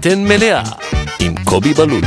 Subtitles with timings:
[0.00, 0.62] בטן מלאה
[1.20, 2.06] עם קובי בלולו.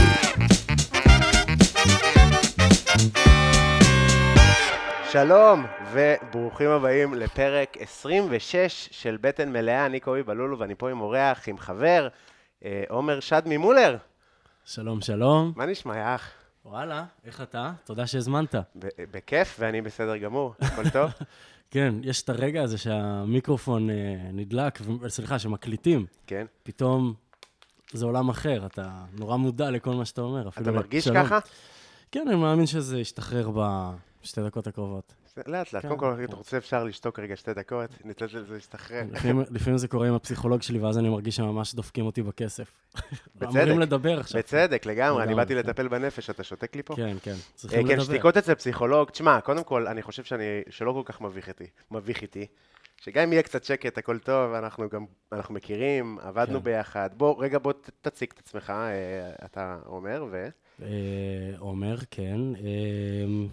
[5.12, 11.48] שלום, וברוכים הבאים לפרק 26 של בטן מלאה, אני קובי בלולו ואני פה עם אורח,
[11.48, 12.08] עם חבר,
[12.66, 13.98] אה, עומר שדמי מולר.
[14.66, 15.54] שלום, שלום.
[15.56, 16.32] מה נשמע, יא אח?
[16.66, 17.72] וואלה, איך אתה?
[17.86, 18.56] תודה שהזמנת.
[18.56, 21.12] ב- בכיף, ואני בסדר גמור, הכל טוב?
[21.72, 23.96] כן, יש את הרגע הזה שהמיקרופון אה,
[24.34, 26.46] נדלק, סליחה, שמקליטים, כן.
[26.64, 27.14] פתאום
[27.94, 30.50] זה עולם אחר, אתה נורא מודע לכל מה שאתה אומר.
[30.50, 31.24] אתה מרגיש שלום.
[31.24, 31.40] ככה?
[32.12, 33.50] כן, אני מאמין שזה ישתחרר
[34.22, 35.14] בשתי דקות הקרובות.
[35.48, 36.24] לאט לאט, כן, קודם כל, כן.
[36.24, 39.04] אתה רוצה אפשר לשתוק רגע שתי דקות, ניתן לזה להשתחרר.
[39.52, 42.72] לפעמים, זה קורה עם הפסיכולוג שלי, ואז אני מרגיש שממש דופקים אותי בכסף.
[43.36, 43.56] בצדק.
[43.56, 44.40] אמורים לדבר עכשיו.
[44.40, 45.60] בצדק, לגמרי, אני באתי כן.
[45.60, 46.96] לטפל בנפש, אתה שותק לי פה?
[46.96, 48.04] כן, כן, אה, צריכים כן, לדבר.
[48.04, 51.22] שתיקות אצל פסיכולוג, תשמע, קודם כל, אני חושב שאני, שלא כל כך
[51.92, 52.46] מביך איתי,
[53.04, 56.64] שגם אם יהיה קצת שקט, הכל טוב, אנחנו גם, אנחנו מכירים, עבדנו כן.
[56.64, 57.10] ביחד.
[57.18, 60.48] בוא, רגע, בוא תציג את עצמך, אה, אתה אומר, ו...
[60.82, 60.88] אה,
[61.58, 62.40] עומר, כן.
[62.56, 63.46] אה,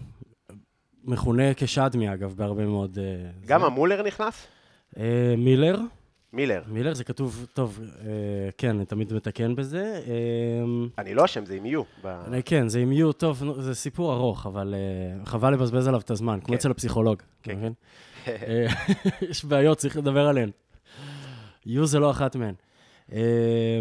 [1.03, 2.97] מכונה כשדמי, אגב, בהרבה מאוד...
[2.99, 3.65] אה, גם זה.
[3.65, 4.47] המולר נכנס?
[4.97, 5.79] אה, מילר,
[6.33, 6.63] מילר.
[6.67, 8.05] מילר זה כתוב, טוב, אה,
[8.57, 10.01] כן, אני תמיד מתקן בזה.
[10.07, 10.63] אה,
[10.97, 11.83] אני לא אשם, זה עם יו.
[12.03, 15.99] ב- אני- כן, זה עם יו, טוב, זה סיפור ארוך, אבל אה, חבל לבזבז עליו
[15.99, 16.53] את הזמן, כמו כן.
[16.53, 17.71] אצל הפסיכולוג, אתה כן.
[18.47, 18.67] אה,
[19.29, 20.51] יש בעיות, צריך לדבר עליהן.
[21.65, 22.53] יו זה לא אחת מהן.
[23.11, 23.79] אה,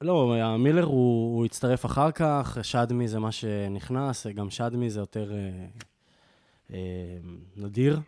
[0.00, 5.32] לא, המילר הוא, הוא הצטרף אחר כך, שדמי זה מה שנכנס, גם שדמי זה יותר
[5.32, 5.66] אה,
[6.72, 6.78] אה,
[7.56, 8.00] נדיר,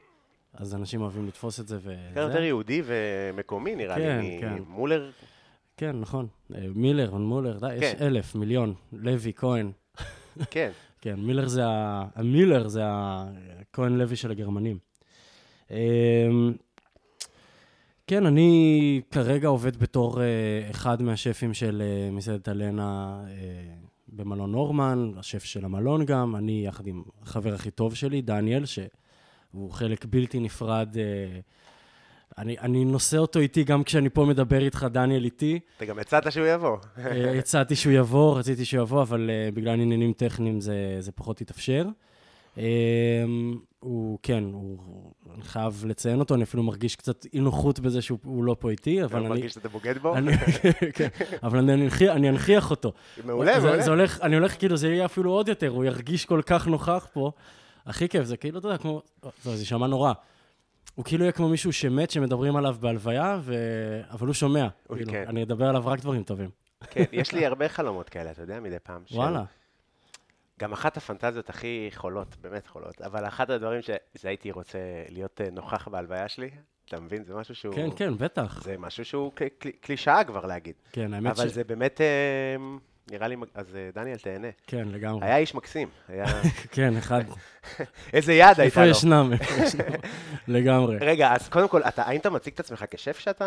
[0.54, 1.96] אז אנשים אוהבים לתפוס את זה וזה.
[2.14, 4.38] כן, יותר יהודי ומקומי, נראה כן, לי.
[4.40, 4.62] כן.
[4.68, 5.10] מולר,
[5.76, 6.26] כן, נכון.
[6.54, 8.06] אה, מילר, מולר, די, יש כן.
[8.06, 8.74] אלף, מיליון.
[8.92, 9.72] לוי, כהן.
[10.50, 10.70] כן.
[11.02, 12.04] כן, מילר זה ה...
[12.14, 14.78] המילר זה הכהן לוי של הגרמנים.
[15.72, 16.52] אמ,
[18.06, 20.26] כן, אני כרגע עובד בתור אה,
[20.70, 23.74] אחד מהשפים של אה, מסעדת אלנה אה,
[24.08, 29.70] במלון נורמן, השף של המלון גם, אני יחד עם החבר הכי טוב שלי, דניאל, שהוא
[29.70, 30.96] חלק בלתי נפרד.
[32.38, 35.58] אני, אני נושא אותו איתי גם כשאני פה מדבר איתך, דניאל איתי.
[35.76, 36.76] אתה גם הצעת שהוא יבוא.
[37.38, 41.86] הצעתי שהוא יבוא, רציתי שהוא יבוא, אבל בגלל עניינים טכניים זה, זה פחות התאפשר.
[42.58, 43.24] אה,
[43.78, 44.78] הוא, כן, הוא,
[45.34, 48.70] אני חייב לציין אותו, אני אפילו מרגיש קצת אי נוחות בזה שהוא הוא לא פה
[48.70, 49.28] איתי, אתה אבל אני...
[49.28, 50.14] מרגיש שאתה בוגד בו?
[50.96, 51.08] כן,
[51.42, 51.58] אבל
[52.10, 52.92] אני אנכיח, אותו.
[53.24, 54.04] מעולה, זה, מעולה.
[54.22, 57.32] אני הולך, כאילו, זה יהיה אפילו עוד יותר, הוא ירגיש כל כך נוכח פה.
[57.86, 59.02] הכי כיף, זה כאילו, אתה יודע, כמו...
[59.24, 60.12] לא, זה יישמע נורא.
[60.94, 63.54] הוא כאילו יהיה כמו מישהו שמת, שמדברים עליו בהלוויה, ו...
[64.10, 64.68] אבל הוא שומע.
[64.90, 65.24] אוי, כאילו, כן.
[65.28, 66.50] אני אדבר עליו רק דברים טובים.
[66.90, 69.02] כן, יש לי הרבה חלומות כאלה, אתה יודע, מדי פעם.
[69.12, 69.44] וואלה.
[70.62, 73.96] גם אחת הפנטזיות הכי חולות, באמת חולות, אבל אחד הדברים שזה
[74.28, 74.78] הייתי רוצה
[75.08, 76.50] להיות אה, נוכח בהלוויה שלי,
[76.88, 77.24] אתה מבין?
[77.24, 77.74] זה משהו שהוא...
[77.74, 78.62] כן, כן, בטח.
[78.64, 80.74] זה משהו שהוא קל- קל- קלישאה כבר להגיד.
[80.92, 81.52] כן, האמת אבל ש...
[81.52, 82.06] זה באמת, אה,
[83.10, 84.48] נראה לי, אז אה, דניאל, תהנה.
[84.66, 85.26] כן, לגמרי.
[85.26, 86.24] היה איש מקסים, היה...
[86.74, 87.22] כן, אחד.
[88.14, 88.90] איזה יד איפה הייתה לו.
[88.90, 89.30] ישנם?
[89.32, 89.84] איפה ישנם?
[90.48, 90.96] לגמרי.
[91.00, 93.44] רגע, אז קודם כל, אתה- האם אתה מציג את עצמך כשף שאתה...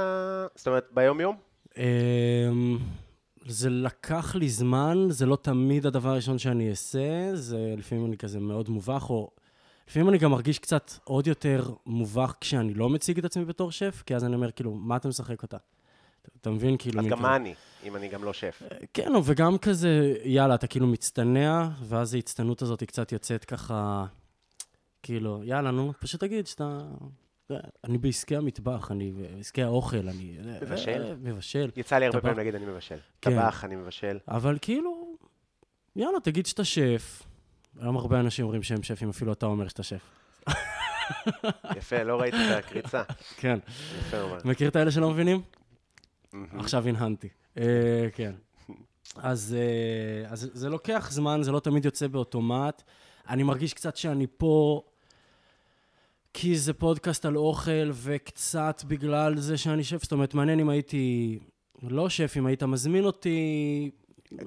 [0.56, 1.36] זאת אומרת, ביום-יום?
[3.48, 8.40] זה לקח לי זמן, זה לא תמיד הדבר הראשון שאני אעשה, זה לפעמים אני כזה
[8.40, 9.32] מאוד מובך, או
[9.88, 14.04] לפעמים אני גם מרגיש קצת עוד יותר מובך כשאני לא מציג את עצמי בתור שף,
[14.06, 15.58] כי אז אני אומר, כאילו, מה אתה משחק אותה?
[16.42, 16.78] אתה- מבין?
[16.78, 17.02] כאילו...
[17.02, 18.62] אז גם מה אני, אם אני גם לא שף.
[18.94, 24.06] כן, וגם כזה, יאללה, אתה כאילו מצטנע, ואז ההצטנות הזאת היא קצת יוצאת ככה,
[25.04, 26.82] כאילו, יאללה, נו, פשוט תגיד שאתה...
[27.84, 30.38] אני בעסקי המטבח, אני בעסקי האוכל, אני...
[30.62, 31.04] מבשל?
[31.04, 31.72] אה, מבשל.
[31.76, 32.22] יצא לי הרבה.
[32.22, 32.98] פעמים להגיד, אני מבשל.
[33.22, 33.32] כן.
[33.32, 34.18] טבח, אני מבשל.
[34.28, 35.16] אבל כאילו,
[35.96, 37.24] יאללה, תגיד שאתה שף.
[37.80, 40.02] היום הרבה אנשים אומרים שהם שפים, אפילו אתה אומר שאתה שף.
[41.78, 43.04] יפה, לא ראיתי את הקריצה.
[43.38, 43.60] כן.
[44.00, 44.18] יפה.
[44.46, 45.42] מכיר את האלה שלא מבינים?
[46.54, 47.30] עכשיו הנהנתי.
[47.58, 48.34] אה, כן.
[49.24, 49.56] אה, אז
[50.32, 52.84] זה לוקח זמן, זה לא תמיד יוצא באוטומט.
[53.30, 54.82] אני מרגיש קצת שאני פה
[56.38, 60.04] כי זה פודקאסט על אוכל, וקצת בגלל זה שאני שף.
[60.04, 61.40] זאת אומרת, מעניין אם הייתי
[61.84, 63.92] לא שף, אם היית מזמין אותי...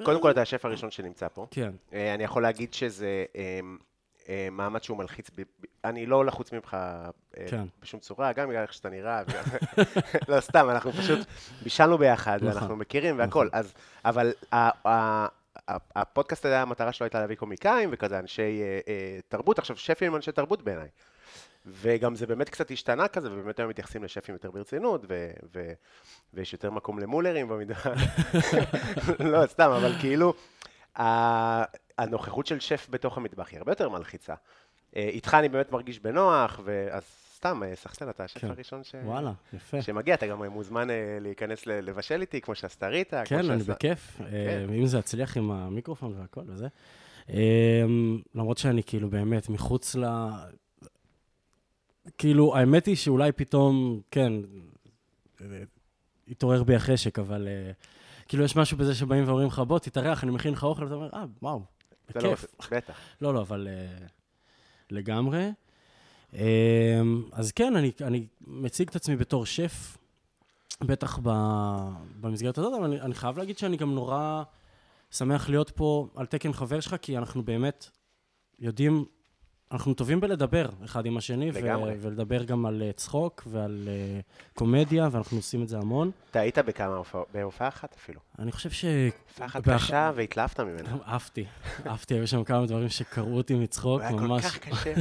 [0.05, 1.47] קודם כל, אתה השף הראשון שנמצא פה.
[1.51, 1.71] כן.
[1.93, 3.61] אה, אני יכול להגיד שזה אה,
[4.29, 5.31] אה, מעמד שהוא מלחיץ.
[5.85, 7.11] אני לא לחוץ ממך אה,
[7.51, 7.65] כן.
[7.83, 9.23] בשום צורה, גם בגלל איך שאתה נראה.
[9.29, 9.45] וגם-
[10.29, 11.19] לא, סתם, אנחנו פשוט
[11.63, 12.49] בישלנו ביחד, נכון.
[12.49, 13.51] ואנחנו מכירים והכול.
[13.53, 13.73] אז,
[14.05, 14.33] אבל
[15.97, 19.59] הפודקאסט הזה, המטרה שלו הייתה להביא קומיקאים וכזה, אנשי אה, אה, תרבות.
[19.59, 20.89] עכשיו, שפים הם אנשי תרבות בעיניי.
[21.71, 25.73] וגם זה באמת קצת השתנה כזה, ובאמת היום מתייחסים לשפים יותר ברצינות, ו- ו-
[26.35, 27.75] ויש יותר מקום למולרים במידה...
[29.33, 30.35] לא, סתם, אבל כאילו,
[31.99, 34.35] הנוכחות של שף בתוך המטבח היא הרבה יותר מלחיצה.
[34.97, 37.03] אה, איתך אני באמת מרגיש בנוח, ואז
[37.37, 38.51] סתם, אה, סחטן, אתה השף כן.
[38.51, 38.95] הראשון ש...
[39.05, 39.83] וואלה, יפה.
[39.83, 43.23] שמגיע, אתה גם מוזמן אה, להיכנס ל- לבשל איתי, כמו שעשתה ריטה.
[43.25, 44.17] כן, אני שעשה- בכיף.
[44.19, 44.67] כן.
[44.75, 46.67] אם זה יצליח עם המיקרופון והכל וזה.
[47.31, 47.83] אה,
[48.35, 50.05] למרות שאני כאילו באמת מחוץ ל...
[52.19, 54.33] כאילו, האמת היא שאולי פתאום, כן,
[55.41, 55.63] אה,
[56.29, 57.73] התעורר בי החשק, אבל אה,
[58.29, 61.11] כאילו יש משהו בזה שבאים ואומרים לך, בוא, תתארח, אני מכין לך אוכל, ואתה אומר,
[61.15, 62.45] אה, וואו, לא בכיף.
[62.59, 62.99] בסדר, בטח.
[63.21, 64.03] לא, לא, אבל uh,
[64.91, 65.51] לגמרי.
[66.33, 66.37] Um,
[67.33, 69.99] אז כן, אני, אני מציג את עצמי בתור שף,
[70.81, 71.31] בטח ב,
[72.21, 74.43] במסגרת הזאת, אבל אני, אני חייב להגיד שאני גם נורא
[75.11, 77.91] שמח להיות פה על תקן חבר שלך, כי אנחנו באמת
[78.59, 79.05] יודעים,
[79.73, 81.95] אנחנו טובים בלדבר אחד עם השני, לגמרי.
[82.01, 86.11] ולדבר גם על uh, צחוק ועל uh, קומדיה, ואנחנו עושים את זה המון.
[86.31, 88.21] אתה היית בכמה הופעות, בהופעה אחת אפילו.
[88.39, 88.85] אני חושב ש...
[89.29, 90.89] הופעה אחת באח- קשה והתלהבת ממנה.
[91.07, 91.45] עפתי,
[91.85, 94.45] עפתי, היו שם כמה דברים שקרעו אותי מצחוק, זה היה כל ממש.
[94.47, 94.93] כך קשה.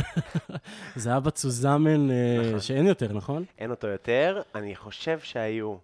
[0.95, 2.15] זה היה בצוזמן אה,
[2.47, 2.59] נכון.
[2.59, 3.43] שאין יותר, נכון?
[3.57, 4.41] אין אותו יותר.
[4.55, 5.75] אני חושב שהיו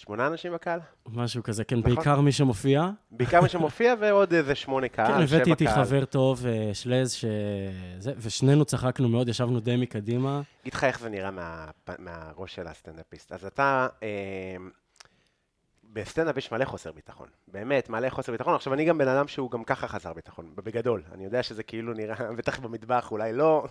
[0.00, 0.80] שמונה אנשים בקהל.
[1.06, 1.94] משהו כזה, כן, נכון.
[1.94, 2.90] בעיקר מי שמופיע.
[3.10, 5.68] בעיקר מי שמופיע ועוד איזה שמונה קהל, כן, הבאתי איתי.
[5.68, 10.40] חבר טוב, אה, שלז, שזה, ושנינו צחקנו מאוד, ישבנו די מקדימה.
[10.62, 11.66] אגיד לך איך זה נראה מה,
[11.98, 13.32] מהראש של הסטנדאפיסט.
[13.32, 14.08] אז אתה, אה,
[15.92, 17.28] בסטנדאפ יש מלא חוסר ביטחון.
[17.48, 18.54] באמת, מלא חוסר ביטחון.
[18.54, 21.02] עכשיו, אני גם בן אדם שהוא גם ככה חסר ביטחון, בגדול.
[21.12, 23.66] אני יודע שזה כאילו נראה, בטח במטבח, אולי לא,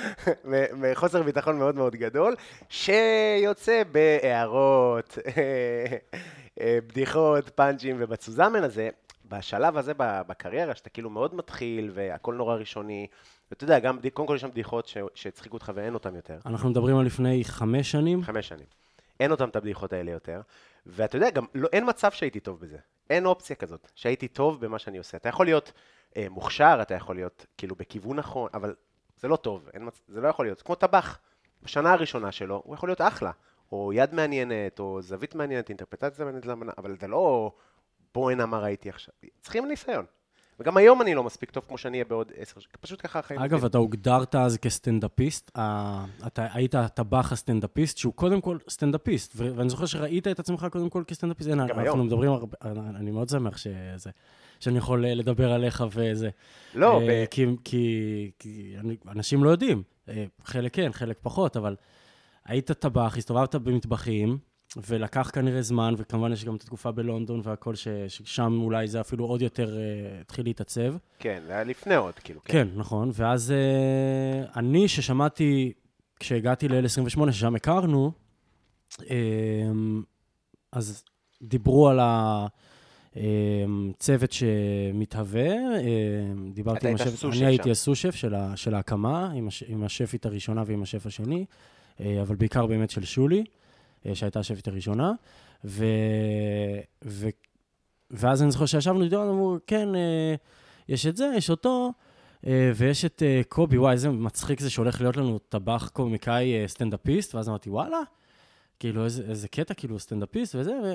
[0.82, 2.36] מחוסר ביטחון מאוד מאוד גדול,
[2.68, 5.18] שיוצא בהערות,
[6.60, 8.88] אה, בדיחות, פאנצ'ים, ובזמן הזה,
[9.28, 13.06] בשלב הזה בקריירה, שאתה כאילו מאוד מתחיל, והכל נורא ראשוני,
[13.50, 16.38] ואתה יודע, גם, קודם כל יש שם בדיחות שהצחיקו אותך ואין אותן יותר.
[16.46, 18.22] אנחנו מדברים על לפני חמש שנים.
[18.22, 18.83] חמש שנים.
[19.20, 20.40] אין אותם את הבדיחות האלה יותר.
[20.86, 22.78] ואתה יודע, גם לא, אין מצב שהייתי טוב בזה.
[23.10, 25.16] אין אופציה כזאת, שהייתי טוב במה שאני עושה.
[25.16, 25.72] אתה יכול להיות
[26.16, 28.74] אה, מוכשר, אתה יכול להיות כאילו בכיוון נכון, אבל
[29.16, 30.02] זה לא טוב, אין מצ...
[30.08, 30.62] זה לא יכול להיות.
[30.62, 31.18] כמו טבח,
[31.62, 33.30] בשנה הראשונה שלו, הוא יכול להיות אחלה.
[33.72, 37.52] או יד מעניינת, או זווית מעניינת, אינטרפטציה מעניינת למנה, אבל זה לא
[38.14, 39.14] בואנה מה ראיתי עכשיו.
[39.40, 40.04] צריכים ניסיון.
[40.60, 42.74] וגם היום אני לא מספיק טוב כמו שאני אהיה בעוד עשר שנים.
[42.80, 43.40] פשוט ככה החיים.
[43.40, 43.64] אגב.
[43.64, 49.86] אתה הוגדרת אז כסטנדאפיסט, אה, אתה היית הטבח הסטנדאפיסט, שהוא קודם כל סטנדאפיסט, ואני זוכר
[49.86, 51.50] שראית את עצמך קודם כל כסטנדאפיסט.
[51.50, 52.06] גם אנחנו היום.
[52.06, 52.56] מדברים הרבה,
[52.96, 54.10] אני מאוד שמח שזה,
[54.60, 56.30] שאני יכול אה, לדבר עליך וזה.
[56.74, 57.24] לא, אה, ב...
[57.30, 58.74] כי, כי, כי
[59.08, 59.82] אנשים לא יודעים,
[60.44, 61.76] חלק כן, חלק פחות, אבל
[62.44, 64.38] היית טבח, הסתובבת במטבחים,
[64.76, 69.24] ולקח כנראה זמן, וכמובן יש גם את התקופה בלונדון והכל, ש, ששם אולי זה אפילו
[69.24, 69.82] עוד יותר אה,
[70.20, 70.94] התחיל להתעצב.
[71.18, 72.40] כן, זה היה לפני עוד, כאילו.
[72.44, 75.72] כן, נכון, ואז אה, אני, ששמעתי,
[76.20, 78.12] כשהגעתי ל-L28, ששם הכרנו,
[79.10, 79.16] אה,
[80.72, 81.04] אז
[81.42, 82.00] דיברו על
[83.16, 85.80] הצוות שמתהווה, אה,
[86.52, 87.70] דיברתי עם השף, אני הייתי.
[87.70, 91.44] הסו-שף של, ה- של ההקמה, עם, הש, עם השפית הראשונה ועם השף השני,
[92.00, 93.44] אה, אבל בעיקר באמת של שולי,
[94.14, 95.12] שהייתה השפית הראשונה,
[95.64, 95.84] ו,
[97.04, 97.28] ו,
[98.10, 100.34] ואז אני זוכר שישבנו, דיברנו, אמרו, כן, אה,
[100.88, 101.92] יש את זה, יש אותו,
[102.46, 106.68] אה, ויש את אה, קובי, וואי, איזה מצחיק זה שהולך להיות לנו טבח קומיקאי אה,
[106.68, 108.00] סטנדאפיסט, ואז אמרתי, וואלה,
[108.78, 110.94] כאילו, איזה, איזה קטע, כאילו, סטנדאפיסט וזה, ו,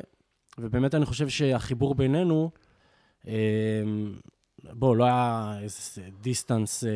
[0.58, 2.52] ובאמת אני חושב שהחיבור בינינו,
[3.28, 3.34] אה,
[4.64, 5.80] בוא, לא היה איזה
[6.22, 6.90] distance אה,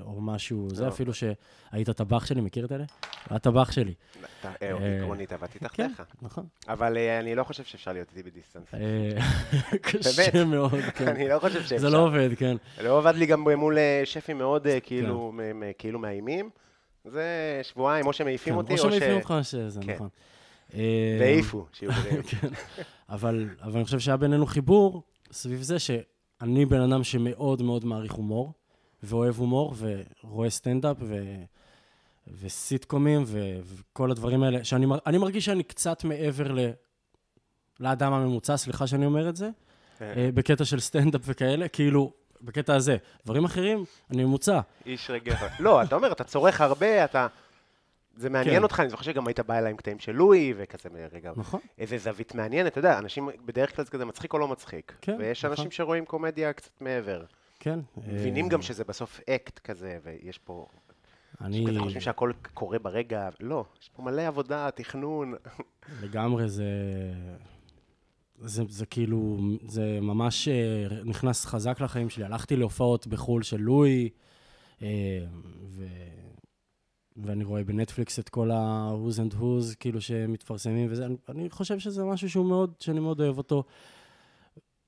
[0.00, 0.88] או משהו, זה לא.
[0.88, 2.84] אפילו שהיית טבח שלי, מכיר את אלה?
[3.30, 3.94] היה טבח שלי.
[4.40, 6.02] אתה- אה, אה, עקרונית, עבדתי כן, תחתיך.
[6.22, 6.46] נכון.
[6.68, 8.74] אבל אה, אני לא חושב שאפשר להיות איתי ב distance.
[8.74, 9.10] אה,
[9.82, 11.08] קשה מאוד, כן.
[11.08, 11.78] אני לא חושב שאפשר.
[11.78, 12.56] זה לא עובד, כן.
[12.84, 16.50] לא עבד לי גם מול אה, שפים מאוד אה, כאילו מ- כאילו מאיימים.
[17.04, 17.24] זה
[17.62, 18.82] שבועיים, או שמעיפים כן, אותי, או או ש...
[18.94, 19.94] שמעיפים אותך, שזה כן.
[19.94, 20.08] נכון.
[21.20, 22.22] והעיפו, שיהיו בריאים.
[22.30, 22.48] כן.
[23.08, 25.76] אבל, אבל אני חושב שהיה בינינו חיבור סביב זה
[26.40, 28.52] שאני בן אדם שמאוד מאוד מעריך הומור,
[29.02, 29.74] ואוהב הומור,
[30.22, 31.16] ורואה סטנדאפ, ו...
[32.40, 33.58] וסיטקומים, ו...
[33.64, 34.98] וכל הדברים האלה, שאני מר...
[35.06, 36.58] אני מרגיש שאני קצת מעבר ל...
[37.80, 39.50] לאדם הממוצע, סליחה שאני אומר את זה,
[40.00, 42.12] אה, בקטע של סטנדאפ וכאלה, כאילו,
[42.42, 42.96] בקטע הזה.
[43.24, 44.60] דברים אחרים, אני ממוצע.
[44.86, 45.36] איש רגע.
[45.60, 47.26] לא, אתה אומר, אתה צורך הרבה, אתה...
[48.16, 48.62] זה מעניין כן.
[48.62, 51.60] אותך, אני זוכר שגם היית בא אליי עם קטעים של לואי, וכזה, רגע, נכון.
[51.78, 54.96] איזה זווית מעניינת, אתה יודע, אנשים בדרך כלל זה כזה מצחיק או לא מצחיק.
[55.00, 55.50] כן, ויש נכון.
[55.50, 57.24] אנשים שרואים קומדיה קצת מעבר.
[57.60, 57.80] כן.
[57.96, 60.66] מבינים אה, גם שזה בסוף אקט כזה, ויש פה...
[61.40, 61.64] אני...
[61.68, 65.34] כזה חושבים שהכל קורה ברגע, לא, יש פה מלא עבודה, תכנון.
[66.02, 66.64] לגמרי זה...
[68.38, 72.24] זה, זה כאילו, זה ממש אה, נכנס חזק לחיים שלי.
[72.24, 74.08] הלכתי להופעות בחו"ל של לואי,
[74.82, 74.88] אה,
[75.62, 75.84] ו...
[77.16, 81.06] ואני רואה בנטפליקס את כל ה-who's and who's, כאילו, שמתפרסמים וזה.
[81.06, 83.64] אני, אני חושב שזה משהו שהוא מאוד, שאני מאוד אוהב אותו.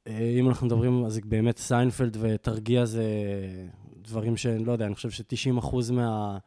[0.07, 3.05] אה, אם אנחנו מדברים, אז באמת סיינפלד ותרגיע זה
[3.97, 6.39] דברים שאני לא יודע, אני חושב ש-90 אחוז מה...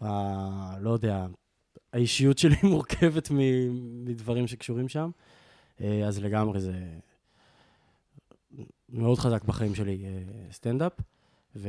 [0.00, 1.26] ה- לא יודע,
[1.92, 3.28] האישיות שלי מורכבת
[4.04, 5.10] מדברים שקשורים שם,
[5.80, 6.72] אה, אז לגמרי זה
[8.88, 10.92] מאוד חזק בחיים שלי, אה, סטנדאפ,
[11.56, 11.68] ו...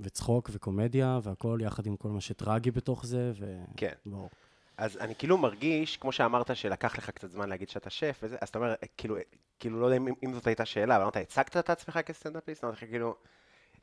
[0.00, 3.56] וצחוק וקומדיה והכל, יחד עם כל מה שטרגי בתוך זה, ו...
[3.76, 3.92] כן.
[4.06, 4.30] ברור.
[4.76, 8.48] אז אני כאילו מרגיש, כמו שאמרת, שלקח לך קצת זמן להגיד שאתה שף, וזה, אז
[8.48, 9.16] אתה אומר, כאילו,
[9.58, 12.64] כאילו, לא יודע אם, אם זאת הייתה שאלה, אבל אמרת, הצגת את עצמך כסטנדאפיסט?
[12.64, 13.16] אמרתי לך, כאילו,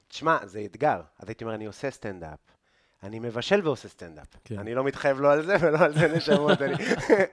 [0.07, 1.01] תשמע, זה אתגר.
[1.19, 2.39] אז הייתי אומר, אני עושה סטנדאפ.
[3.03, 4.27] אני מבשל ועושה סטנדאפ.
[4.43, 4.59] כן.
[4.59, 6.61] אני לא מתחייב לא על זה ולא על זה נשמות.
[6.61, 6.73] אני...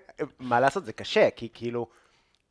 [0.38, 1.86] מה לעשות, זה קשה, כי כאילו,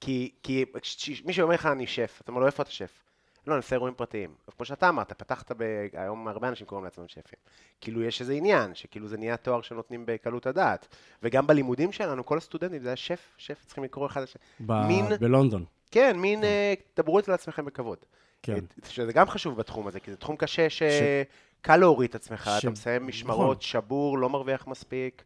[0.02, 3.04] כי, כי כש- מישהו אומר לך, אני שף, אתה אומר לו, איפה אתה שף?
[3.50, 4.30] לא, אני עושה אירועים פרטיים.
[4.58, 5.64] כמו שאתה אמרת, פתחת ב...
[5.94, 7.40] היום הרבה אנשים קוראים לעצמם שפים.
[7.82, 10.88] כאילו, יש איזה עניין, שכאילו זה נהיה תואר שנותנים בקלות הדעת.
[11.24, 14.42] וגם בלימודים שלנו, כל הסטודנטים, זה היה שף, שף, צריכים לקרוא אחד לשני.
[14.60, 17.98] ב- מין- בלונדון, כן, מין, אה, דברו אצל עצמכם בכבוד.
[18.44, 18.60] כן.
[18.88, 22.70] שזה גם חשוב בתחום הזה, כי זה תחום קשה שקל להוריד את עצמך, ש- אתה
[22.70, 23.10] מסיים נכון.
[23.10, 25.24] משמרות, שבור, לא מרוויח מספיק.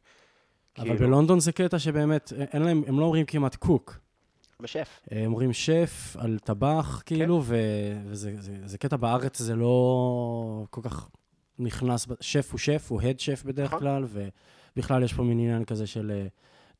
[0.77, 3.95] אבל כאילו, בלונדון זה קטע שבאמת, אין להם, הם לא אומרים כמעט קוק.
[4.63, 5.01] בשף.
[5.11, 7.15] הם אומרים שף על טבח, כן.
[7.15, 7.55] כאילו, ו...
[8.05, 11.09] וזה זה, זה קטע בארץ, זה לא כל כך
[11.59, 13.79] נכנס, שף הוא שף, הוא הד שף בדרך נכון.
[13.79, 14.05] כלל,
[14.75, 16.27] ובכלל יש פה מין עניין כזה של אה,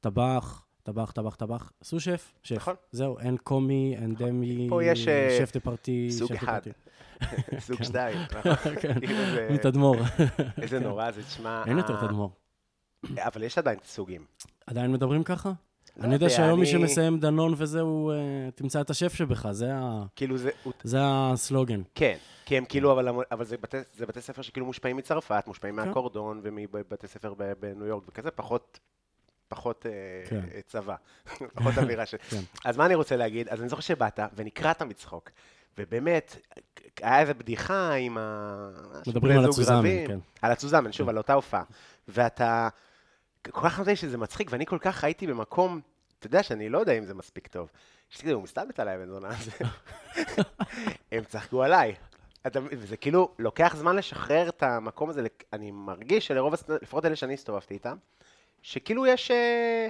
[0.01, 2.55] טבח, טבח, טבח, טבח, עשו שף, שף.
[2.55, 2.75] נכון.
[2.91, 6.61] זהו, אין קומי, אין דמי, פה יש, אה, שף דה פרטי, סוג אחד.
[7.59, 7.83] סוג כן.
[7.83, 8.17] שתיים.
[8.39, 8.75] נכון?
[8.81, 9.95] כן, כאילו מתדמור.
[10.61, 11.63] איזה נורא זה, תשמע.
[11.65, 12.31] אין יותר אה, תדמור.
[13.17, 14.25] אבל יש עדיין סוגים.
[14.67, 15.51] עדיין מדברים ככה?
[15.97, 18.15] לא אני יודע שהיום מי שמסיים דנון וזהו, אה,
[18.55, 21.81] תמצא את השף שבך, זה ה- כאילו זה, הוא- זה הסלוגן.
[21.95, 25.79] כן, כי הם כאילו, אבל, אבל זה, בתי, זה בתי ספר שכאילו מושפעים מצרפת, מושפעים
[25.79, 25.87] כן.
[25.87, 28.79] מהקורדון ומבתי ספר בניו יורק וכזה, פחות,
[29.47, 29.91] פחות אה,
[30.29, 30.41] כן.
[30.55, 30.95] אה, צבא,
[31.55, 32.17] פחות אווירה של...
[32.29, 32.41] כן.
[32.65, 33.47] אז מה אני רוצה להגיד?
[33.49, 35.29] אז אני זוכר שבאת ונקרעת מצחוק,
[35.77, 36.37] ובאמת,
[37.01, 38.69] היה איזו בדיחה עם ה...
[39.07, 39.83] מדברים על הצוזמן.
[40.07, 40.19] כן.
[40.41, 41.63] על הצוזמן, שוב, על אותה הופעה.
[42.07, 42.69] ואתה,
[43.51, 45.81] כל כך נותן שזה מצחיק, ואני כל כך הייתי במקום,
[46.19, 47.69] אתה יודע שאני לא יודע אם זה מספיק טוב.
[48.09, 49.51] שתגיד, הוא מסתלבט עליי, בן זונה הזה.
[51.11, 51.95] הם צחקו עליי.
[52.47, 52.59] אתה?
[52.71, 55.21] וזה כאילו, לוקח זמן לשחרר את המקום הזה,
[55.53, 57.97] אני מרגיש שלרוב, לפחות אלה שאני הסתובבתי איתם,
[58.61, 59.31] שכאילו יש...
[59.31, 59.87] אה,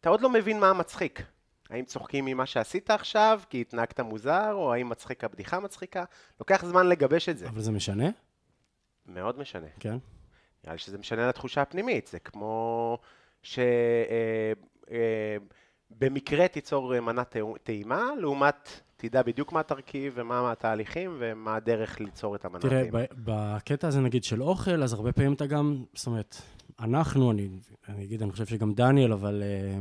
[0.00, 1.22] אתה עוד לא מבין מה המצחיק.
[1.70, 6.04] האם צוחקים ממה שעשית עכשיו, כי התנהגת מוזר, או האם מצחיק הבדיחה מצחיקה?
[6.40, 7.48] לוקח זמן לגבש את זה.
[7.48, 8.08] אבל זה משנה?
[9.06, 9.66] מאוד משנה.
[9.80, 9.98] כן.
[10.64, 12.98] נראה לי שזה משנה לתחושה הפנימית, זה כמו
[15.90, 22.00] שבמקרה תיצור אה, מנה טעו- טעימה, לעומת תדע בדיוק מה התרכיב ומה התהליכים ומה הדרך
[22.00, 22.98] ליצור את המנה תראה, הטעימה.
[22.98, 26.36] ב- בקטע הזה נגיד של אוכל, אז הרבה פעמים אתה גם, זאת אומרת,
[26.80, 27.48] אנחנו, אני,
[27.88, 29.78] אני אגיד, אני חושב שגם דניאל, אבל אה,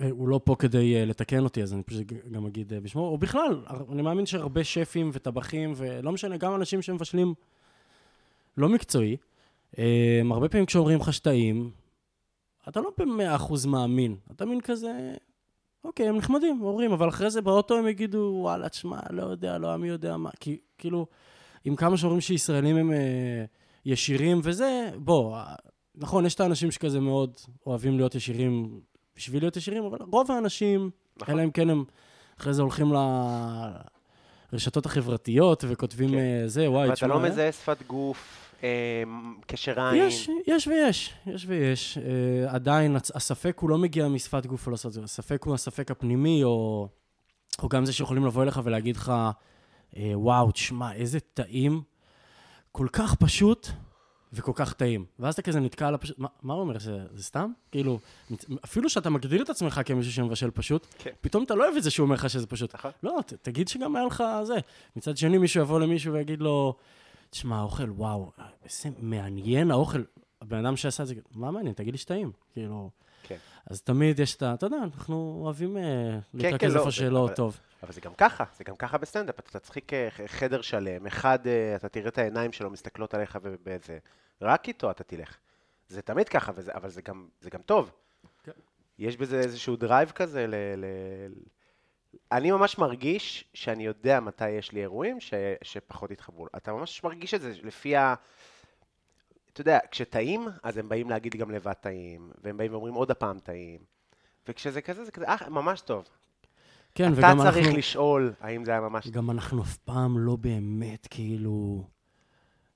[0.00, 2.02] אה, הוא לא פה כדי אה, לתקן אותי, אז אני פשוט
[2.32, 6.82] גם אגיד אה, בשמו, או בכלל, אני מאמין שהרבה שפים וטבחים, ולא משנה, גם אנשים
[6.82, 7.34] שמבשלים
[8.56, 9.16] לא מקצועי, אה,
[10.30, 11.70] הרבה פעמים כשאומרים לך שטעים,
[12.68, 15.14] אתה לא במאה אחוז מאמין, אתה מין כזה,
[15.84, 19.76] אוקיי, הם נחמדים, אומרים, אבל אחרי זה באוטו הם יגידו, וואלה, תשמע, לא יודע, לא
[19.76, 21.06] מי יודע מה, כי כאילו,
[21.64, 23.44] עם כמה שאומרים שישראלים הם אה,
[23.84, 25.38] ישירים וזה, בוא,
[25.94, 27.32] נכון, יש את האנשים שכזה מאוד
[27.66, 28.80] אוהבים להיות ישירים
[29.16, 31.34] בשביל להיות ישירים, אבל רוב האנשים, נכון.
[31.34, 31.84] אלא אם כן הם
[32.40, 32.92] אחרי זה הולכים
[34.52, 36.18] לרשתות החברתיות וכותבים כן.
[36.18, 38.51] אה, זה, וואי, ואתה תשמע, לא אה, מזהה שפת גוף,
[39.46, 40.06] קשר עין.
[40.06, 41.98] יש, יש ויש, יש ויש.
[41.98, 45.90] Uh, עדיין הספק הוא לא מגיע משפת גוף או לעשות את זה, הספק הוא הספק
[45.90, 46.88] הפנימי, או,
[47.62, 49.12] או גם זה שיכולים לבוא אליך ולהגיד לך,
[49.96, 51.82] אה, וואו, תשמע, איזה טעים,
[52.72, 53.68] כל כך פשוט
[54.32, 55.04] וכל כך טעים.
[55.18, 57.50] ואז אתה כזה נתקע על הפשוט, מה, מה הוא אומר, זה, זה סתם?
[57.70, 57.98] כאילו,
[58.64, 61.10] אפילו שאתה מגדיר את עצמך כמישהו שמבשל פשוט, כן.
[61.20, 62.74] פתאום אתה לא אוהב את זה שהוא אומר לך שזה פשוט.
[62.74, 62.90] נכון.
[63.02, 64.54] לא, ת, תגיד שגם היה לך זה.
[64.96, 66.76] מצד שני, מישהו יבוא למישהו ויגיד לו,
[67.32, 68.32] תשמע, האוכל, וואו,
[68.64, 70.02] איזה מעניין האוכל.
[70.40, 71.74] הבן אדם שעשה את זה, מה מעניין?
[71.74, 72.32] תגיד לי שטעים.
[72.52, 72.90] כאילו...
[73.22, 73.36] כן.
[73.66, 74.54] אז תמיד יש את ה...
[74.54, 77.60] אתה יודע, אנחנו אוהבים אה, כן, להתרכז לא, איפה שלא טוב.
[77.82, 81.76] אבל זה גם ככה, זה גם ככה בסטנדאפ, אתה תצחיק אה, חדר שלם, אחד, אה,
[81.76, 83.98] אתה תראה את העיניים שלו מסתכלות עליך ובזה,
[84.42, 85.36] רק איתו אתה תלך.
[85.88, 87.92] זה תמיד ככה, וזה, אבל זה גם, זה גם טוב.
[88.42, 88.52] כן.
[88.98, 90.54] יש בזה איזשהו drive כזה ל...
[90.76, 90.84] ל...
[92.32, 95.34] אני ממש מרגיש שאני יודע מתי יש לי אירועים ש...
[95.62, 96.46] שפחות יתחברו.
[96.56, 98.14] אתה ממש מרגיש את זה לפי ה...
[99.52, 103.38] אתה יודע, כשטעים, אז הם באים להגיד גם לבד טעים, והם באים ואומרים עוד הפעם
[103.38, 103.80] טעים.
[104.48, 106.04] וכשזה כזה, זה כזה, אה, ממש טוב.
[106.94, 107.78] כן, אתה וגם צריך אנחנו...
[107.78, 111.84] לשאול האם זה היה ממש גם אנחנו אף פעם לא באמת, כאילו...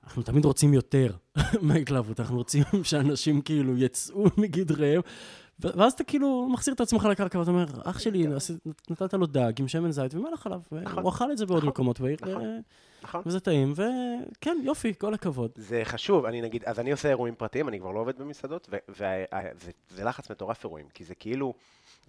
[0.05, 1.16] אנחנו תמיד רוצים יותר
[1.62, 5.00] מההתלהבות, אנחנו רוצים שאנשים כאילו יצאו מגדריהם
[5.61, 8.57] ואז אתה כאילו מחזיר את עצמך לקרקע ואתה אומר, אח שלי, עשית-
[8.91, 10.99] נתת לו דג עם שמן זית ומלח נכון.
[10.99, 11.69] והוא אכל את זה בעוד נכון.
[11.69, 12.45] מקומות בעיר, נכון.
[12.45, 12.59] אה,
[13.03, 13.23] נכון?
[13.27, 15.51] וזה טעים, וכן, יופי, כל הכבוד.
[15.57, 20.05] זה חשוב, אני נגיד, אז אני עושה אירועים פרטיים, אני כבר לא עובד במסעדות, וזה
[20.05, 21.55] לחץ מטורף אירועים, כי זה כאילו,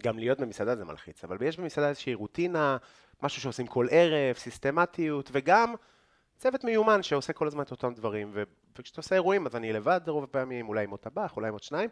[0.02, 2.76] גם להיות במסעדה זה מלחיץ, אבל יש במסעדה איזושהי רוטינה,
[3.22, 5.74] משהו שעושים כל ערב, סיסטמטיות, וגם
[6.38, 8.32] צוות מיומן שעושה כל הזמן את אותם דברים,
[8.78, 11.62] וכשאתה עושה אירועים, אז אני לבד רוב הפעמים, אולי עם עוד טבח, אולי עם עוד
[11.62, 11.90] שניים,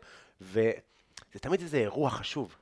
[1.30, 2.56] וזה תמיד איזה אירוע חשוב.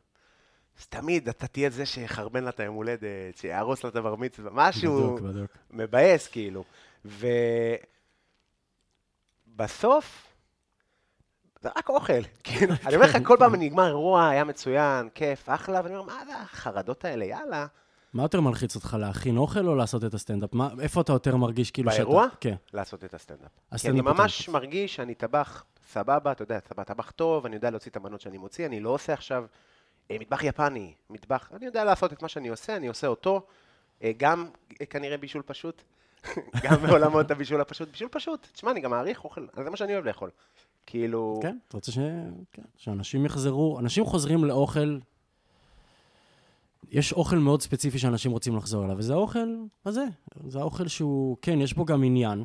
[0.80, 3.00] אז תמיד אתה תהיה זה שיחרבן לה את היום הולדת,
[3.36, 5.16] שיהרוס לה את הבר מצווה, משהו...
[5.16, 5.50] בדיוק, בדיוק.
[5.70, 6.64] מבאס, כאילו.
[9.54, 10.26] ובסוף,
[11.62, 12.22] זה רק אוכל.
[12.44, 16.24] כאילו, אני אומר לך, כל פעם נגמר אירוע, היה מצוין, כיף, אחלה, ואני אומר, מה
[16.26, 17.66] זה החרדות האלה, יאללה.
[18.12, 20.54] מה יותר מלחיץ אותך, להכין אוכל או לעשות את הסטנדאפ?
[20.54, 22.04] מה- איפה אתה יותר מרגיש כאילו שאתה...
[22.04, 22.26] באירוע?
[22.40, 22.54] כן.
[22.72, 23.40] לעשות את הסטנדאפ.
[23.40, 24.48] כי אני הסטנדאפ ממש.
[24.48, 28.38] מרגיש שאני טבח סבבה, אתה יודע, טבח טבח טוב, אני יודע להוציא את המנות שאני
[28.38, 29.44] מוציא, אני לא עושה עכשיו
[30.10, 33.46] אה, מטבח יפני, מטבח, אני יודע לעשות את מה שאני עושה, אני עושה אותו,
[34.02, 34.48] אה, גם
[34.80, 35.82] אה, כנראה בישול פשוט,
[36.64, 40.04] גם בעולמות הבישול הפשוט, בישול פשוט, תשמע, אני גם מעריך אוכל, זה מה שאני אוהב
[40.04, 40.30] לאכול.
[40.86, 41.98] כאילו, כן, אתה רוצה ש...
[42.52, 44.98] כן, שאנשים יחזרו, אנשים חוזרים לאוכל,
[46.90, 49.54] יש אוכל מאוד ספציפי שאנשים רוצים לחזור אליו, וזה האוכל
[49.86, 50.04] הזה,
[50.46, 52.44] זה האוכל שהוא, כן, יש בו גם עניין,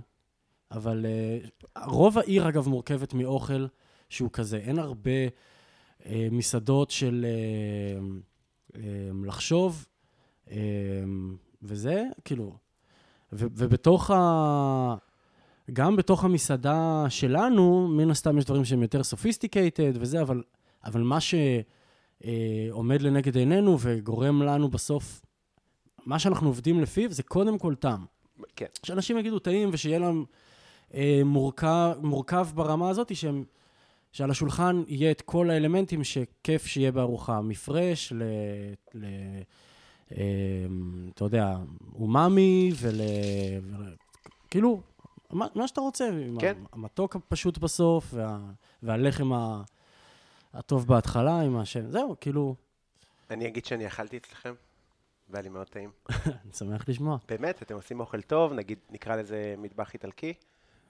[0.71, 3.67] אבל אה, רוב העיר, אגב, מורכבת מאוכל
[4.09, 8.77] שהוא כזה, אין הרבה אה, מסעדות של אה, אה,
[9.25, 9.85] לחשוב,
[10.45, 10.49] uh,
[11.61, 12.53] וזה, כאילו,
[13.31, 14.95] ובתוך ה...
[15.73, 20.43] גם בתוך המסעדה שלנו, מן הסתם יש דברים שהם יותר sophisticated וזה, אבל,
[20.85, 25.21] אבל מה שעומד לנגד עינינו וגורם לנו בסוף,
[26.05, 28.05] מה שאנחנו עובדים לפיו זה קודם כל טעם.
[28.55, 30.25] כן, שאנשים יגידו טעים ושיהיה להם
[31.25, 33.43] מורכב, מורכב ברמה הזאת, שהם,
[34.12, 38.24] שעל השולחן יהיה את כל האלמנטים שכיף שיהיה בארוחה, מפרש ל...
[38.93, 39.05] ל
[40.12, 40.65] אה,
[41.13, 41.58] אתה יודע,
[41.93, 43.01] אומאמי ול...
[44.50, 44.81] כאילו,
[45.31, 46.58] מה, מה שאתה רוצה, עם כן.
[46.72, 48.39] המתוק הפשוט בסוף, וה,
[48.84, 49.62] והלחם ה,
[50.53, 52.55] הטוב בהתחלה עם השם, זהו, כאילו,
[53.29, 54.54] אני אגיד שאני אכלתי אצלכם,
[55.30, 55.91] והיה לי מאוד טעים.
[56.10, 57.17] אני שמח לשמוע.
[57.28, 60.34] באמת, אתם עושים אוכל טוב, נגיד, נקרא לזה מטבח איטלקי,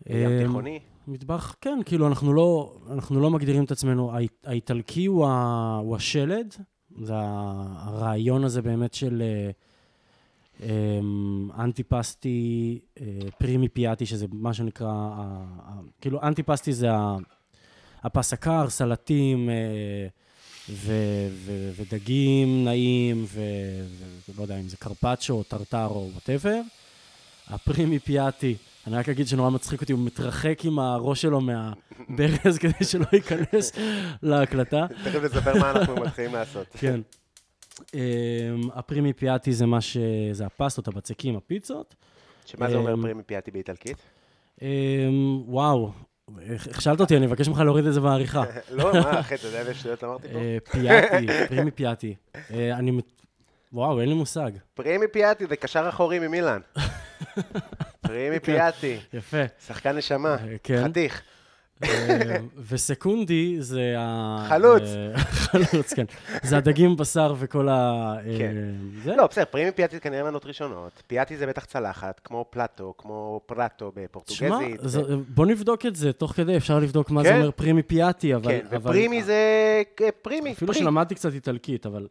[0.10, 0.80] ים אה, תיכוני.
[1.08, 5.96] מטבח, כן, כאילו, אנחנו לא, אנחנו לא מגדירים את עצמנו, האי- האיטלקי הוא, ה, הוא
[5.96, 6.56] השלד,
[7.02, 9.52] זה הרעיון הזה באמת של אה,
[10.64, 13.06] אמ, אנטי פסטי, אה,
[13.38, 16.88] פרימי פיאטי, שזה מה שנקרא, ה- ה- כאילו, אנטי פסטי זה
[18.04, 19.56] הפס הקר, סלטים, אה,
[20.70, 26.62] ו- ו- ודגים נאים, ולא יודע אם זה קרפצ'ו או טרטר או whatever.
[27.48, 28.56] ה primi piatti,
[28.90, 33.72] אני רק אגיד שנורא מצחיק אותי, הוא מתרחק עם הראש שלו מהברז כדי שלא ייכנס
[34.24, 34.86] להקלטה.
[35.04, 36.68] תכף נספר מה אנחנו מתחילים לעשות.
[36.80, 37.02] כן.
[37.80, 37.92] אמ,
[38.74, 39.98] ה primi piatti זה מה ש...
[40.32, 41.96] זה הפסטות, הבצקים, הפיצות.
[42.46, 43.98] שמה זה אומר אמ, primi piatti באיטלקית?
[44.60, 44.64] Um,
[45.46, 45.92] וואו,
[46.56, 48.44] הכשלת אותי, אני מבקש ממך להוריד את זה בעריכה.
[48.72, 50.40] לא, מה, אחי, אתה יודע איזה שטויות אמרתי פה?
[50.40, 52.16] אה, piatti, primi piatti.
[52.52, 52.92] אה, אני...
[53.74, 54.52] וואו, אין לי מושג.
[54.74, 56.60] primi piatti זה קשר אחורי ממילאן.
[58.08, 59.38] primi piatti, יפה.
[59.68, 60.84] שחקן נשמה, אה, כן.
[60.90, 61.22] חתיך.
[61.84, 62.36] אה,
[62.70, 64.46] ו secondi זה ה...
[64.50, 64.82] חלוץ.
[64.84, 66.06] אה, חלוץ, כן.
[66.44, 68.14] זה הדגים, בשר וכל ה...
[68.38, 68.56] כן.
[69.06, 71.04] לא, בסדר, primi piatti זה כנראה מנות ראשונות.
[71.08, 74.80] piatti זה בטח צלחת, כמו plato, כמו prato שמע, בפורטוגזית.
[74.84, 77.36] זה- בוא נבדוק את זה, תוך כדי אפשר לבדוק מה זה כן.
[77.36, 78.52] אומר primi piatti, אבל...
[78.52, 79.34] כן, ו primi זה
[80.02, 80.74] אה, primi, אפילו.
[80.74, 82.08] שלמדתי קצת איטלקית, אבל...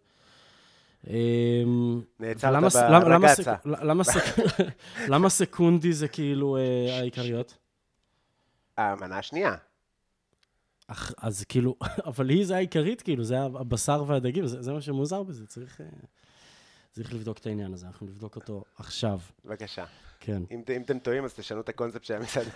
[1.07, 3.55] אמ, נעצרת ב ragazza.
[3.65, 4.37] למה סק-
[5.13, 7.57] למה secondi זה כאילו אה, העיקריות?
[8.77, 9.55] המנה השנייה.
[11.19, 11.77] אז כאילו,
[12.11, 15.45] אבל היא זה העיקרית, כאילו, זה הבשר והדגים, זה מה שמוזר בזה.
[15.81, 15.87] אה,
[16.91, 19.85] צריך לבדוק את העניין הזה, אנחנו נבדוק אותו עכשיו, בבקשה.
[20.29, 20.43] כן.
[20.51, 22.51] אם אם אתם טועים, אז תשנו את הקונספט של המסעדה.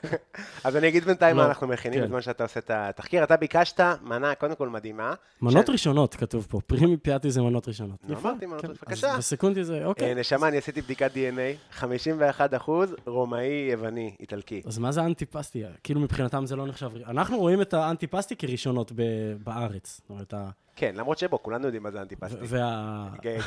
[0.64, 2.04] אז אני אגיד בינתיים מה לא, אנחנו מכינים כן.
[2.04, 3.24] בזמן שאתה עושה את התחקיר.
[3.24, 5.14] אתה ביקשת מנה, קודם כל מדהימה.
[5.42, 7.96] מנות ראשונות כתוב פה, פרימי פיאטי זה מנות ראשונות.
[8.04, 8.68] נו, יפה, אמרתי מנות כן.
[8.68, 8.88] ראשונות.
[8.88, 9.14] בבקשה.
[9.18, 10.14] וסקונדי זה, אה, אוקיי.
[10.14, 14.62] נשמה, אני עשיתי בדיקת DNA, 51 אחוז, רומאי, יווני, איטלקי.
[14.66, 15.62] אז מה זה אנטי-פסטי?
[15.82, 16.90] כאילו מבחינתם זה לא נחשב...
[17.06, 19.02] אנחנו רואים את האנטי-פסטי כראשונות ב-
[19.44, 20.00] בארץ.
[20.00, 20.34] זאת אומרת,
[20.76, 22.36] כן, למרות שבו, כולנו יודעים מה זה אנטיפסטי.
[22.40, 23.08] וה...
[23.26, 23.38] אה,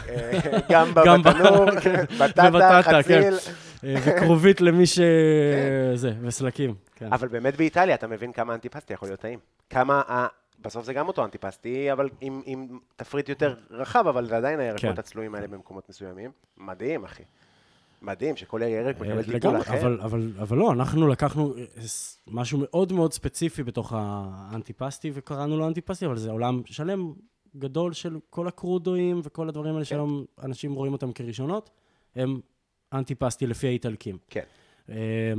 [0.69, 3.33] גם בתנור, כן, בטטה, ובטטה, חציל.
[3.83, 4.99] אה, וקרובית למי ש...
[5.95, 6.75] זה, וסלקים.
[6.95, 7.13] כן.
[7.13, 9.39] אבל באמת באיטליה אתה מבין כמה אנטיפסטי יכול להיות טעים.
[9.69, 10.27] כמה, ה-
[10.61, 14.81] בסוף זה גם אותו אנטיפסטי, אבל עם, עם תפריט יותר רחב, אבל זה עדיין הירקות
[14.81, 14.93] כן.
[14.97, 16.31] הצלויים האלה במקומות מסוימים.
[16.57, 17.23] מדהים, אחי.
[18.01, 19.79] מדהים, שכל ירק מקבל אה, טיפול אחר.
[19.79, 21.63] אבל, אבל, אבל לא, אנחנו לקחנו אה,
[22.27, 27.13] משהו מאוד מאוד ספציפי בתוך האנטיפסטי, וקראנו לו אנטיפסטי, אבל זה עולם שלם
[27.58, 29.89] גדול של כל הקרודואים וכל הדברים האלה כן.
[29.89, 31.69] שהיום אנשים רואים אותם כראשונות,
[32.15, 32.39] הם
[32.93, 34.17] אנטיפסטי לפי האיטלקים.
[34.29, 34.43] כן.
[34.89, 34.95] אה,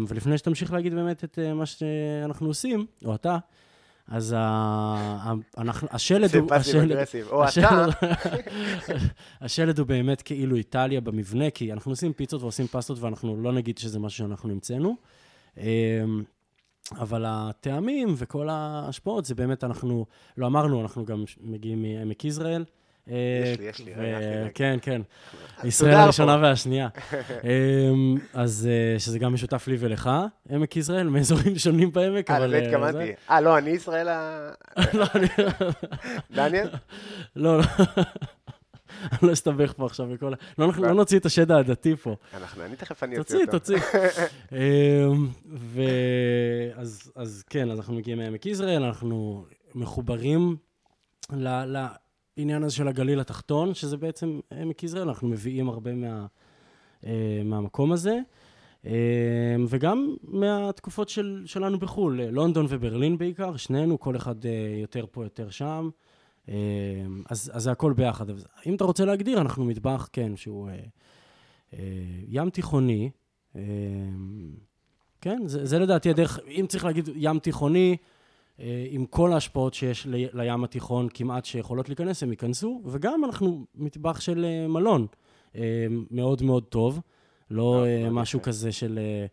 [0.08, 3.38] ולפני שתמשיך להגיד באמת את מה שאנחנו עושים, או אתה,
[4.08, 4.36] אז
[5.90, 6.48] השלד הוא...
[6.48, 7.26] פאסיב אגרסיב.
[7.28, 7.92] או אתה, השלד-
[9.40, 13.78] השלד הוא באמת כאילו איטליה במבנה, כי אנחנו עושים פיצות ועושים פסטות, ואנחנו לא נגיד
[13.78, 14.96] שזה משהו שאנחנו המצאנו.
[15.58, 15.64] אמ,
[16.92, 22.64] אבל הטעמים וכל ההשפעות, זה באמת אנחנו, לא אמרנו, אנחנו גם מגיעים מעמק יזרעאל.
[23.06, 24.48] יש לי, יש לי, ו- רגע, רגע.
[24.54, 25.02] כן, כן.
[25.64, 25.94] ישראל.
[25.94, 26.88] הראשונה והשנייה.
[27.44, 30.10] אמ, אז אה, שזה גם משותף לי ולך,
[30.50, 32.46] עמק יזרעאל, מאזורים שונים בעמק, אה, אבל...
[32.46, 33.06] לזה אה, התכוונתי.
[33.06, 34.48] זה- אה, לא, אני ישראל ה...
[34.94, 35.26] לא, אני-
[36.30, 36.68] דניאל?
[37.36, 37.64] לא, לא.
[39.12, 40.36] אני לא אסתבך פה עכשיו בכל ה...
[40.58, 42.16] לא, אנחנו לא נוציא את השד העדתי פה.
[42.34, 43.86] אנחנו, אני תכף אני אוציא תוציא, אותו.
[43.88, 44.00] תוציא.
[44.52, 45.82] אמ, ו...
[46.74, 50.56] אז, אז כן, אז אנחנו מגיעים מעמק יזרעאל, אנחנו מחוברים
[52.36, 56.26] לעניין הזה של הגליל התחתון, שזה בעצם עמק יזרעאל, אנחנו מביאים הרבה מה,
[57.06, 58.18] אה, מהמקום הזה.
[58.84, 58.90] אמ,
[59.68, 65.50] וגם מהתקופות של, שלנו בחו"ל, לונדון וברלין בעיקר, שנינו, כל אחד אה, יותר פה, יותר
[65.50, 65.90] שם.
[67.30, 68.26] אז, אז זה הכל ביחד.
[68.66, 70.74] אם אתה רוצה להגדיר, אנחנו מטבח, כן, שהוא אה,
[71.72, 71.78] אה,
[72.28, 73.10] ים תיכוני.
[73.56, 73.62] אה,
[75.20, 78.15] כן, זה, זה לדעתי הדרך, אם צריך להגיד ים תיכוני, אה,
[78.90, 84.20] עם כל ההשפעות שיש לי, לים התיכון כמעט שיכולות להיכנס, הם ייכנסו, וגם אנחנו מטבח
[84.20, 85.06] של אה, מלון
[85.56, 87.00] אה, מאוד מאוד טוב,
[87.50, 88.42] לא אה, משהו.
[88.42, 89.26] כזה של אה,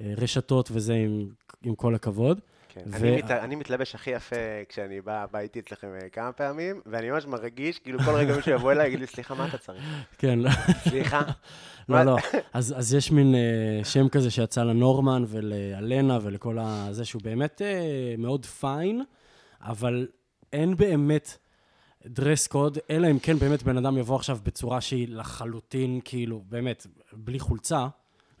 [0.00, 1.28] אה, רשתות וזה, עם,
[1.62, 2.40] עם כל הכבוד.
[2.74, 2.80] כן.
[2.86, 4.36] ו- אני מת- אני מתלבש הכי יפה
[4.68, 8.72] כשאני בא, איתי אצלכם אה, כמה פעמים, ואני ממש מרגיש, כאילו כל רגע מישהו יבוא
[8.72, 9.82] אליי, יגיד לי, סליחה, מה אתה צריך?
[10.18, 10.50] כן, לא.
[10.88, 11.22] סליחה.
[11.88, 12.16] לא, לא.
[12.52, 16.88] אז, אז יש מין uh, שם כזה שיצא לנורמן ולאלנה ולכל ה...
[16.90, 19.02] זה שהוא באמת uh, מאוד פיין,
[19.60, 20.06] אבל
[20.52, 21.38] אין באמת
[22.06, 26.86] דרס קוד, אלא אם כן באמת בן אדם יבוא עכשיו בצורה שהיא לחלוטין, כאילו, באמת,
[27.12, 27.86] בלי חולצה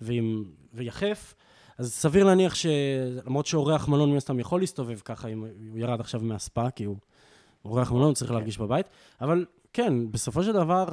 [0.00, 1.34] ועם, ויחף,
[1.82, 6.20] אז סביר להניח שלמרות שאורח מלון מן הסתם יכול להסתובב ככה, אם הוא ירד עכשיו
[6.20, 6.96] מהספא, כי הוא
[7.64, 8.86] אורח מלון, הוא צריך להרגיש בבית,
[9.20, 10.88] אבל כן, בסופו של דבר,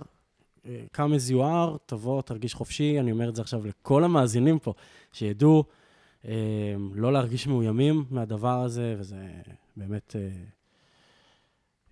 [0.66, 4.74] אה, קם מזוהר, תבוא, תרגיש חופשי, אני אומר את זה עכשיו לכל המאזינים פה,
[5.14, 5.64] שידעו
[6.26, 6.34] אה,
[6.94, 9.28] לא להרגיש מאוימים מהדבר הזה, וזה
[9.78, 10.30] באמת, אה,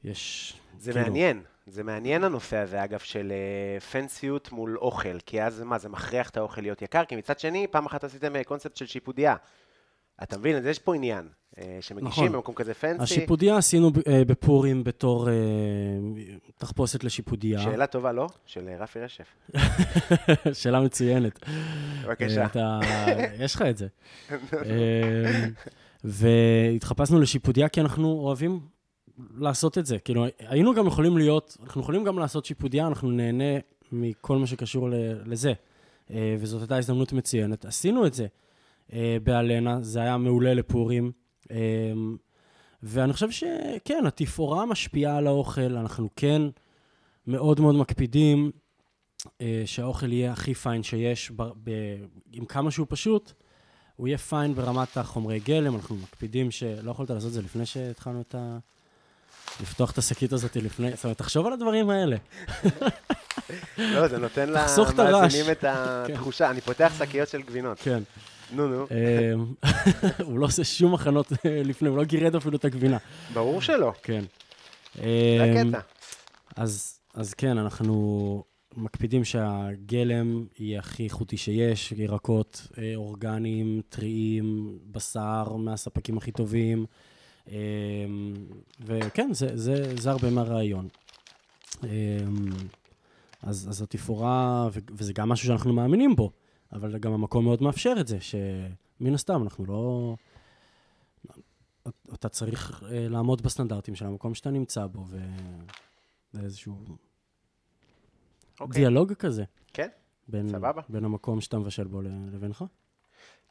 [0.04, 0.54] יש...
[0.80, 5.62] זה כאילו, מעניין, זה מעניין הנושא הזה, אגב, של אה, פנסיות מול אוכל, כי אז
[5.62, 8.76] מה, זה מכריח את האוכל להיות יקר, כי מצד שני, פעם אחת עשיתם אה, קונספט
[8.76, 9.36] של שיפודיה.
[10.24, 11.28] אתה מבין, אז יש פה עניין,
[11.58, 12.32] אה, שמגישים נכון.
[12.32, 13.04] במקום כזה פנסי.
[13.04, 15.34] השיפודיה עשינו אה, בפורים בתור אה,
[16.58, 17.60] תחפושת לשיפודיה.
[17.60, 18.28] שאלה טובה, לא?
[18.46, 19.28] של אה, רפי רשף.
[20.60, 21.40] שאלה מצוינת.
[22.04, 22.42] בבקשה.
[22.42, 22.80] אה, אתה,
[23.40, 23.88] יש לך את זה.
[24.54, 25.46] אה,
[26.04, 28.60] והתחפשנו לשיפודיה כי אנחנו אוהבים
[29.38, 30.00] לעשות את זה.
[30.00, 33.60] כאילו, היינו גם יכולים להיות, אנחנו יכולים גם לעשות שיפודיה, אנחנו נהנה
[33.92, 34.90] מכל מה שקשור
[35.26, 35.54] לזה.
[36.12, 37.66] אה, וזאת הייתה הזדמנות מצוינת.
[37.66, 38.28] עשינו את זה
[38.94, 41.12] אה, באלנה, זה היה מעולה לפורים.
[41.52, 41.58] אה,
[42.84, 46.42] ואני חושב שכן, התפאורה משפיעה על האוכל, אנחנו כן
[47.28, 48.52] מאוד מאוד מקפידים
[49.66, 51.32] שהאוכל יהיה הכי פיין שיש,
[52.32, 53.34] עם כמה שהוא פשוט,
[53.96, 58.22] הוא יהיה פיין ברמת החומרי גלם, אנחנו מקפידים שלא יכולת לעשות את זה לפני שהתחלנו
[58.22, 58.58] את ה...
[59.62, 62.18] לפתוח את השקית הזאת לפני, זאת אומרת, תחשוב על הדברים האלה.
[63.78, 64.50] לא, זה נותן.
[64.98, 66.50] למאזינים את התחושה.
[66.50, 67.80] אני פותח שקיות של גבינות.
[67.80, 68.04] כן.
[68.52, 68.88] נו, נו.
[68.92, 69.34] אה,
[70.28, 72.98] הוא לא עושה שום הכנות אה, לפני, הוא לא גירד אפילו את הגבינה.
[73.34, 73.94] ברור שלא.
[74.04, 74.24] כן.
[74.96, 75.80] זה אה, הקטע.
[76.56, 78.44] אז, כן, אנחנו
[78.76, 86.86] מקפידים שהגלם יהיה הכי איכותי שיש, ירקות אה, אורגניים, טריים, בשר מהספקים הכי טובים,
[88.86, 90.88] וכן, זה, זה, זה הרבה מהרעיון.
[91.84, 91.90] אה,
[93.42, 96.32] אז, אז התפאורה, וזה גם משהו שאנחנו מאמינים בו,
[96.74, 100.16] אבל גם המקום מאוד מאפשר את זה, שמן הסתם אנחנו לא...
[102.14, 106.76] אתה צריך אה, לעמוד בסטנדרטים של המקום שאתה נמצא בו, וזה איזשהו
[108.60, 108.82] אוקיי.
[108.82, 109.44] דיאלוג כזה.
[109.74, 109.88] כן,
[110.28, 110.82] בין, סבבה.
[110.90, 112.66] בין המקום שאתה מבשל בו לבינך.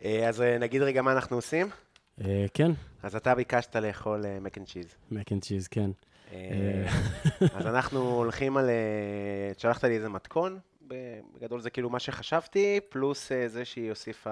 [0.04, 1.66] אה, אז אה, נגיד רגע מה אנחנו עושים.
[2.24, 2.70] אה, כן,
[3.02, 4.86] אז אתה ביקשת לאכול mac and cheese.
[5.10, 5.90] mac and cheese, כן.
[6.32, 6.86] אה,
[7.54, 8.68] אז אנחנו הולכים על...
[8.68, 14.30] אה, שלחת לי איזה מתכון, בגדול זה כאילו מה שחשבתי, פלוס אה, זה שהיא הוסיפה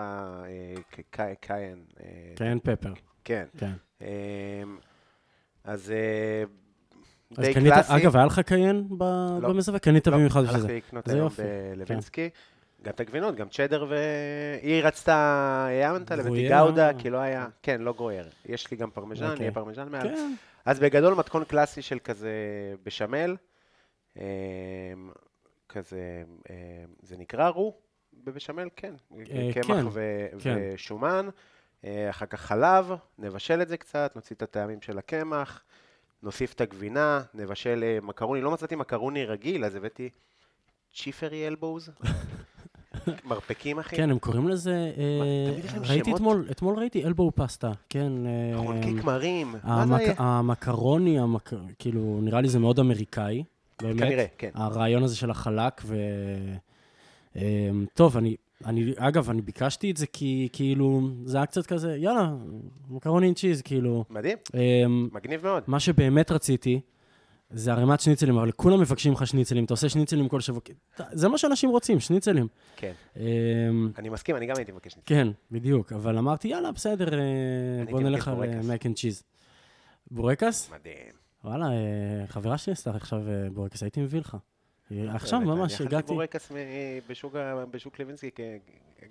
[1.19, 1.85] אה, קיין.
[2.01, 2.93] אה, קיין פפר,
[3.25, 3.45] כן.
[3.59, 3.73] כן.
[4.03, 4.09] אה,
[5.65, 6.45] אז אה,
[7.43, 7.93] די קלאסי.
[7.97, 9.49] אגב, היה לך cayenne לא.
[9.49, 9.79] במזווה?
[9.79, 10.69] קנית לא, במיוחד בשביל זה.
[10.69, 11.73] הלכתי לקנות היום יופי, כן.
[11.77, 12.29] בלווינסקי.
[12.85, 13.97] גם את הגבינות, גם צ'דר ו...
[14.63, 15.69] היא רצתה
[16.11, 16.51] לבית גרוייר?
[16.51, 17.47] גאודה, כי לא היה...
[17.63, 18.29] כן, לא גרויר.
[18.47, 19.43] יש לי גם פרמיז'ן, אוקיי.
[19.43, 20.09] יהיה פרמיז'ן מעל.
[20.09, 20.35] כן.
[20.65, 22.31] אז בגדול מתכון קלאסי של כזה
[22.85, 23.37] בשמל,
[24.17, 24.23] אמ,
[25.69, 26.55] כזה, אמ,
[27.03, 27.75] זה נקרא roux
[28.25, 28.69] בבשמל?
[28.77, 28.95] כן.
[29.19, 30.59] אה, קמח כן, ו- כן.
[30.75, 31.29] ושומן,
[31.85, 35.65] אה, אחר כך חלב, נבשל את זה קצת, נוציא את הטעמים של הקמח,
[36.23, 40.11] נוסיף את הגבינה, נבשל אה, מקרוני, לא מצאתי מקרוני רגיל, אז הבאתי
[40.95, 41.91] צ'יפרי אלבוז,
[43.25, 43.97] מרפקים אחי.
[43.97, 44.93] כן, הם קוראים לזה...
[44.97, 46.15] אה, ראיתי?
[46.15, 48.13] אתמול, אתמול ראיתי אלבו פסטה, כן.
[48.27, 50.15] אה, חונקיק מרים, מה זה היה?
[50.19, 51.51] המקרוני, המק...
[51.79, 53.45] כאילו, נראה לי זה מאוד אמריקאי,
[53.83, 54.01] באמת.
[54.01, 54.51] כנראה, כן.
[54.55, 55.97] הרעיון הזה של החלק, ו...
[57.95, 58.37] טוב, אני,
[58.67, 62.33] אני, אגב, אני ביקשתי את זה כי כאילו, זה היה קצת כזה, יאללה,
[62.91, 64.05] מקרוני עם צ'יז, כאילו.
[64.11, 65.63] מדהים, אמ, מגניב מאוד.
[65.67, 66.81] מה שבאמת רציתי,
[67.51, 70.61] זה ערימת שניצלים, אבל כולם מבקשים לך שניצלים, אתה עושה שניצלים כל שבוע.
[71.13, 72.49] זה מה שאנשים רוצים, שניצלים.
[72.77, 73.23] כן, אמ,
[73.99, 74.97] אני מסכים, אני גם הייתי מבקש.
[75.07, 78.61] כן, בדיוק, אבל אמרתי, יאללה, בסדר, אה, בוא נלך על.
[78.63, 79.23] mac and cheese.
[80.11, 80.71] בורקס?
[80.71, 81.13] מדהים.
[81.45, 84.37] וואלה, אה, חברה שלי עשתה עכשיו אה, בורקס, הייתי מביא לך.
[84.91, 86.53] עכשיו ממש אני אכלתי הגעתי, בורקס
[87.73, 88.31] בשוק לוינסקי,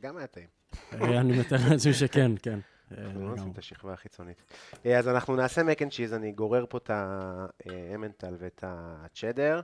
[0.01, 0.47] גם היה טעים.
[0.93, 2.59] אני מתאר לעצמי שכן, כן.
[2.97, 3.41] אה, אנחנו לא לגמרי.
[3.41, 4.43] נשים את השכבה החיצונית.
[4.85, 9.61] אה, אז אנחנו נעשה mac and cheese, אני גורר פה את האמנטל ואת הצ'דר.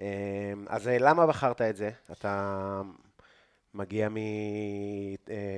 [0.00, 0.06] אה,
[0.66, 1.90] אז אה, למה בחרת את זה?
[2.12, 2.82] אתה
[3.74, 4.16] מגיע מ...
[4.16, 4.22] אה,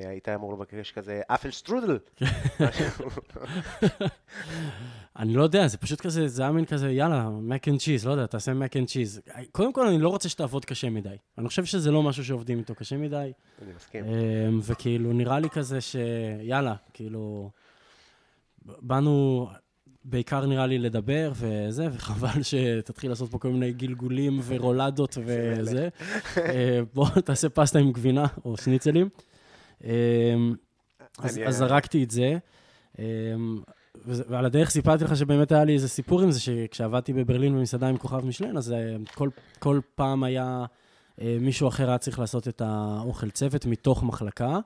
[0.08, 1.98] היית אמור לבקש כזה אפל שטרודל.
[5.18, 8.10] אני לא יודע, זה פשוט כזה, זה היה מין כזה, יאללה, mac and cheese, לא
[8.10, 9.20] יודע, תעשה mac and cheese.
[9.52, 11.16] קודם כל, אני לא רוצה שתעבוד קשה מדי.
[11.38, 13.32] אני חושב שזה לא משהו שעובדים איתו קשה מדי.
[13.62, 14.04] אני מסכים.
[14.04, 17.50] אמ, וכאילו, נראה לי כזה שיאללה, כאילו,
[18.64, 19.48] באנו
[20.04, 25.88] בעיקר נראה לי לדבר וזה, וחבל שתתחיל לעשות פה כל מיני גלגולים ורולדות וזה.
[26.36, 29.08] אה, בוא, תעשה פסטה עם גבינה או שניצלים.
[29.84, 29.90] אמ,
[31.18, 32.38] אז זרקתי את זה.
[34.04, 37.96] ועל הדרך סיפרתי לך שבאמת היה לי איזה סיפור עם זה, שכשעבדתי בברלין במסעדה עם
[37.96, 39.28] כוכב משלן, אז אה, כל,
[39.58, 40.64] כל פעם היה
[41.20, 44.58] אה, מישהו אחר היה צריך לעשות את האוכל צוות מתוך מחלקה.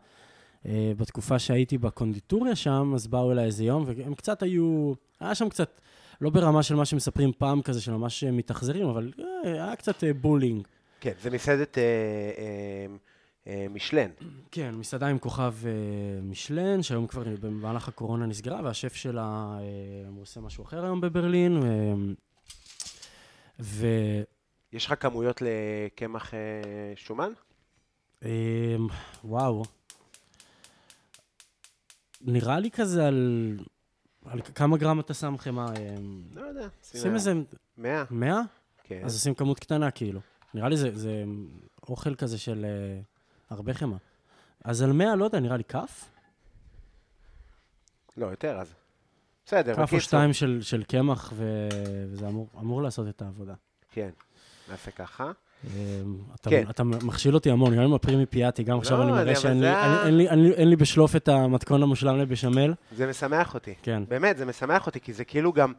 [0.67, 5.49] אה, בתקופה שהייתי בקונדיטוריה שם, אז באו אליי איזה יום, והם קצת היו, היה שם
[5.49, 5.81] קצת,
[6.21, 9.13] לא ברמה של מה שמספרים פעם כזה, של ממש מתאכזרים, אבל
[9.45, 10.67] היה קצת בולינג.
[11.01, 11.83] כן, זה מסעדת אה,
[12.39, 12.87] אה,
[13.47, 14.11] אה, משלן.
[14.51, 20.41] כן, מסעדה עם כוכב אה, משלן, שהיום כבר במהלך הקורונה נסגרה, והשף שלה, אה, עושה
[20.41, 21.63] משהו אחר היום בברלין.
[23.61, 23.87] ו...
[24.73, 26.35] יש לך כמויות לקמח
[26.97, 27.31] שומן?
[29.25, 29.63] וואו.
[32.21, 33.53] נראה לי כזה על...
[34.25, 35.67] על כמה גרם אתה שם חמאה?
[35.67, 35.97] אה,
[36.35, 36.69] לא יודע.
[36.83, 37.33] שים איזה
[37.79, 38.05] 100?
[38.11, 38.41] 100?
[38.85, 39.01] כן.
[39.05, 40.21] אז עושים כמות קטנה, כאילו.
[40.55, 41.25] נראה לי זה, זה
[41.89, 42.67] אוכל כזה של
[43.51, 43.99] הרבה חמאה.
[44.65, 46.05] אז על 100, לא יודע, נראה לי כף?
[48.17, 48.75] לא, יותר אז.
[49.47, 50.01] בסדר, כף או בקיצור.
[50.01, 51.69] שתיים של, של קמח, ו...
[52.13, 53.55] וזה אמור, אמור לעשות את העבודה.
[53.93, 54.11] כן,
[54.71, 55.25] נעשה ככה.
[55.25, 55.71] אה,
[56.35, 56.65] אתה, כן.
[56.71, 59.55] אתה מכשיל אותי המון, גם עם הפרימי פיאטי, גם עכשיו לא, אני אני- מראה שאין
[59.61, 62.75] לי, זה אין, אין, לי, אין, לי, אין לי בשלוף את המתכון המושלם לבשמל.
[62.97, 63.75] זה משמח אותי.
[63.83, 64.03] כן.
[64.09, 65.73] באמת, זה משמח אותי, כי זה כאילו גם,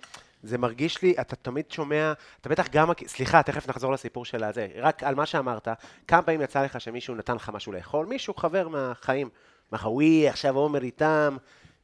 [0.43, 4.67] זה מרגיש לי, אתה תמיד שומע, אתה בטח גם, סליחה, תכף נחזור לסיפור של הזה,
[4.75, 5.67] רק על מה שאמרת,
[6.07, 9.29] כמה פעמים יצא לך שמישהו נתן לך משהו לאכול, מישהו חבר מהחיים,
[9.71, 11.37] אמר לך, וואי, עכשיו עומר איתם,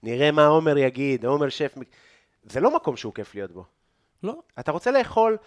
[0.03, 1.81] נראה מה עומר יגיד, עומר שף, מ-"
[2.43, 3.65] זה לא מקום שהוא כיף להיות בו.
[4.23, 5.37] לא, אתה רוצה לאכול,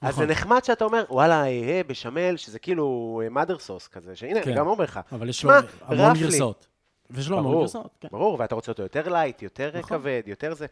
[0.00, 0.26] אז נכון.
[0.26, 4.54] זה נחמד שאתה אומר, וואלה, אה, אה, בשמל, שזה כאילו mother sauce כזה, שהנה, כן.
[4.54, 5.00] גם אומר לך.
[5.12, 5.50] אבל יש לו
[5.80, 6.16] המון.
[6.16, 6.66] גרסאות.
[7.10, 8.08] ויש לו המון ברור, גרסאות, כן.
[8.12, 9.98] ברור, ואתה רוצה אותו יותר לייט, יותר נכון.
[9.98, 10.66] כבד, יותר זה.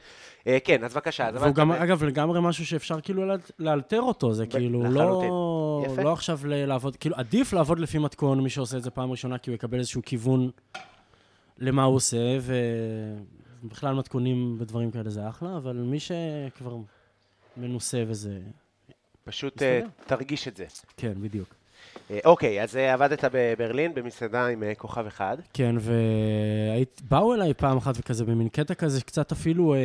[0.46, 1.28] אה, כן, אז בבקשה.
[1.34, 5.28] והוא גם, אתה- אגב, לגמרי משהו שאפשר כאילו לאל- לאלתר אותו, זה כאילו לחלוטין.
[5.28, 6.02] לא, יפה.
[6.02, 9.38] לא עכשיו ל- לעבוד, כאילו עדיף לעבוד לפי מתכון, מי שעושה את זה פעם ראשונה,
[9.38, 10.50] כי הוא יקבל איזשהו כיוון
[11.58, 12.38] למה הוא עושה,
[13.64, 16.76] ובכלל מתכונים ודברים כאלה זה אחלה, אבל מי שכבר
[17.56, 18.38] מנוסה וזה,
[19.24, 19.86] פשוט מסתדר.
[20.06, 20.64] תרגיש את זה.
[20.96, 21.54] כן, בדיוק.
[22.10, 25.36] אה, אוקיי, אז אה, עבדת בברלין במסעדה עם אה, כוכב אחד.
[25.52, 29.78] כן, ובאו אליי פעם אחת וכזה, במין קטע כזה, שקצת אפילו אה,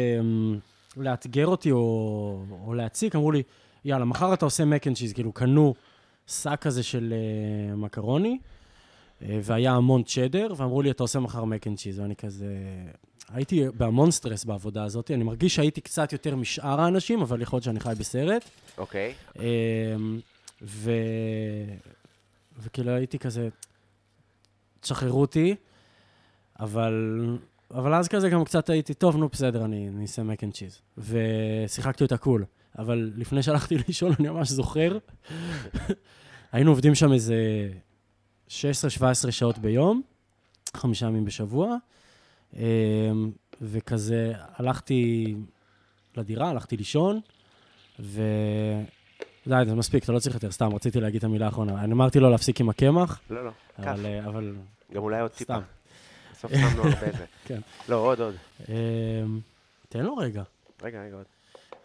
[0.97, 3.43] לאתגר אותי או, או להציק, אמרו לי,
[3.85, 5.73] יאללה, מחר אתה עושה mac and cheese, כאילו, קנו
[6.27, 7.13] שק כזה של
[7.75, 8.39] מקרוני,
[9.21, 12.55] והיה המון צ'דר, ואמרו לי, אתה עושה מחר mac and cheese, ואני כזה...
[13.33, 17.63] הייתי בהמון סטרס בעבודה הזאת, אני מרגיש שהייתי קצת יותר משאר האנשים, אבל יכול להיות
[17.63, 18.49] שאני חי בסרט.
[18.77, 19.13] אוקיי.
[19.39, 20.19] אמ,
[20.61, 20.91] ו...
[22.59, 23.49] וכאילו הייתי כזה,
[24.79, 25.55] תשחררו אותי,
[26.59, 27.37] אבל...
[27.71, 30.81] אבל אז כזה גם קצת הייתי, טוב, נו, בסדר, אני אעשה mac and cheese.
[30.97, 32.45] ושיחקתי אותה cool.
[32.77, 34.97] אבל לפני שהלכתי לישון, אני ממש זוכר,
[36.51, 37.69] היינו עובדים שם איזה
[38.47, 38.51] 16-17
[39.31, 40.01] שעות ביום,
[40.77, 41.75] חמישה ימים בשבוע,
[42.55, 43.11] אה,
[43.61, 45.35] וכזה הלכתי
[46.17, 47.19] לדירה, הלכתי לישון,
[47.99, 48.21] ו...
[49.47, 51.83] די, זה מספיק, אתה לא צריך יותר, סתם, רציתי להגיד את המילה האחרונה.
[51.83, 53.87] אני אמרתי לו להפסיק עם הקמח, לא, לא, כף.
[53.87, 54.05] אבל...
[54.05, 54.55] אה, אבל...
[54.93, 55.57] גם אולי עוד טיפה.
[56.33, 57.25] בסוף שמנו הרבה זה.
[57.47, 57.59] כן.
[57.89, 58.35] לא, עוד, עוד.
[58.69, 58.75] אה,
[59.89, 60.43] תן לו רגע.
[60.83, 61.25] רגע, רגע, עוד.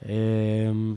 [0.08, 0.96] אמ,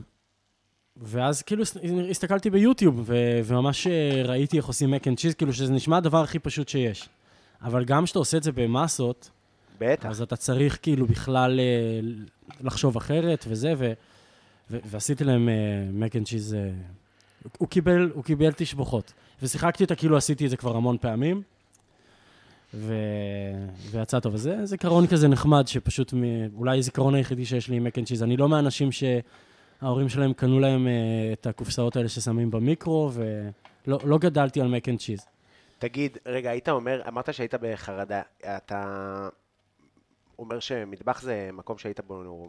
[0.96, 1.76] ואז כאילו הס-
[2.10, 6.22] הסתכלתי ביוטיוב, ו- וממש אה, ראיתי איך עושים mac and cheese, כאילו שזה נשמע הדבר
[6.22, 7.08] הכי פשוט שיש.
[7.62, 9.30] אבל גם כשאתה עושה את זה במסות,
[9.80, 10.06] בטח.
[10.08, 12.00] אז אתה צריך כאילו בכלל אה,
[12.60, 13.92] לחשוב אחרת וזה, ו-
[14.70, 15.48] ועשיתי להם
[15.92, 16.56] mac and cheese,
[17.58, 19.12] הוא קיבל, הוא קיבל תשבוכות.
[19.42, 21.42] ושיחקתי אותה כאילו עשיתי את זה כבר המון פעמים,
[22.74, 22.94] ו...
[23.90, 24.34] ויצא טוב.
[24.34, 26.22] אז זה זיכרון כזה נחמד, שפשוט, מ...
[26.56, 28.06] אולי הזיכרון היחידי שיש לי עם mac and.
[28.22, 30.92] אני לא מהאנשים שההורים שלהם קנו להם אה,
[31.32, 34.98] את הקופסאות האלה ששמים במיקרו, ולא לא גדלתי על mac and.
[35.78, 38.22] תגיד, רגע, היית אומר, אמרת שהיית בחרדה,
[38.56, 39.28] אתה
[40.38, 42.48] אומר שמטבח זה מקום שהיית בו,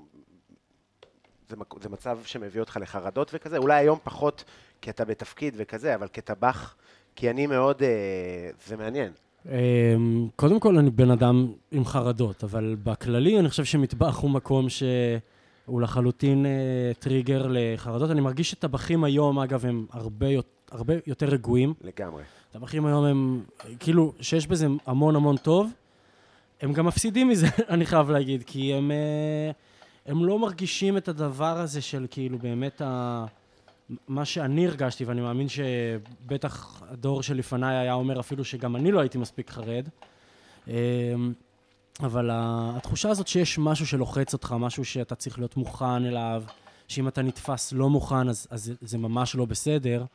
[1.50, 1.56] זה.
[1.82, 4.44] זה מצב שמביא אותך לחרדות וכזה, אולי היום פחות
[4.82, 6.76] כי אתה בתפקיד וכזה, אבל כטבח,
[7.16, 9.12] כי אני מאוד, אה, זה מעניין.
[9.46, 14.68] אמ, קודם כל, אני בן אדם עם חרדות, אבל בכללי, אני חושב שמטבח הוא מקום
[14.70, 16.52] שהוא לחלוטין אה,
[17.00, 18.12] טריגר לחרדות.
[18.12, 20.28] אני מרגיש שטבחים היום, אגב, הם הרבה,
[20.72, 21.74] הרבה יותר רגועים.
[21.82, 22.24] לגמרי.
[22.52, 23.44] טבחים היום הם,
[23.80, 25.72] כאילו, שיש בזה המון המון טוב.
[26.62, 29.52] הם גם מפסידים מזה, אני חייב להגיד, כי הם, אה,
[30.10, 33.26] הם לא מרגישים את הדבר הזה של כאילו באמת ה...
[34.08, 39.18] מה שאני הרגשתי, ואני מאמין שבטח הדור שלפניי היה אומר אפילו שגם אני לא הייתי
[39.18, 39.88] מספיק חרד.
[40.68, 40.74] אה,
[42.00, 46.44] אבל התחושה הזאת שיש משהו שלוחץ אותך, משהו שאתה צריך להיות מוכן אליו,
[46.88, 50.06] שאם אתה נתפס לא מוכן, אז, אז זה- זה ממש לא בסדר.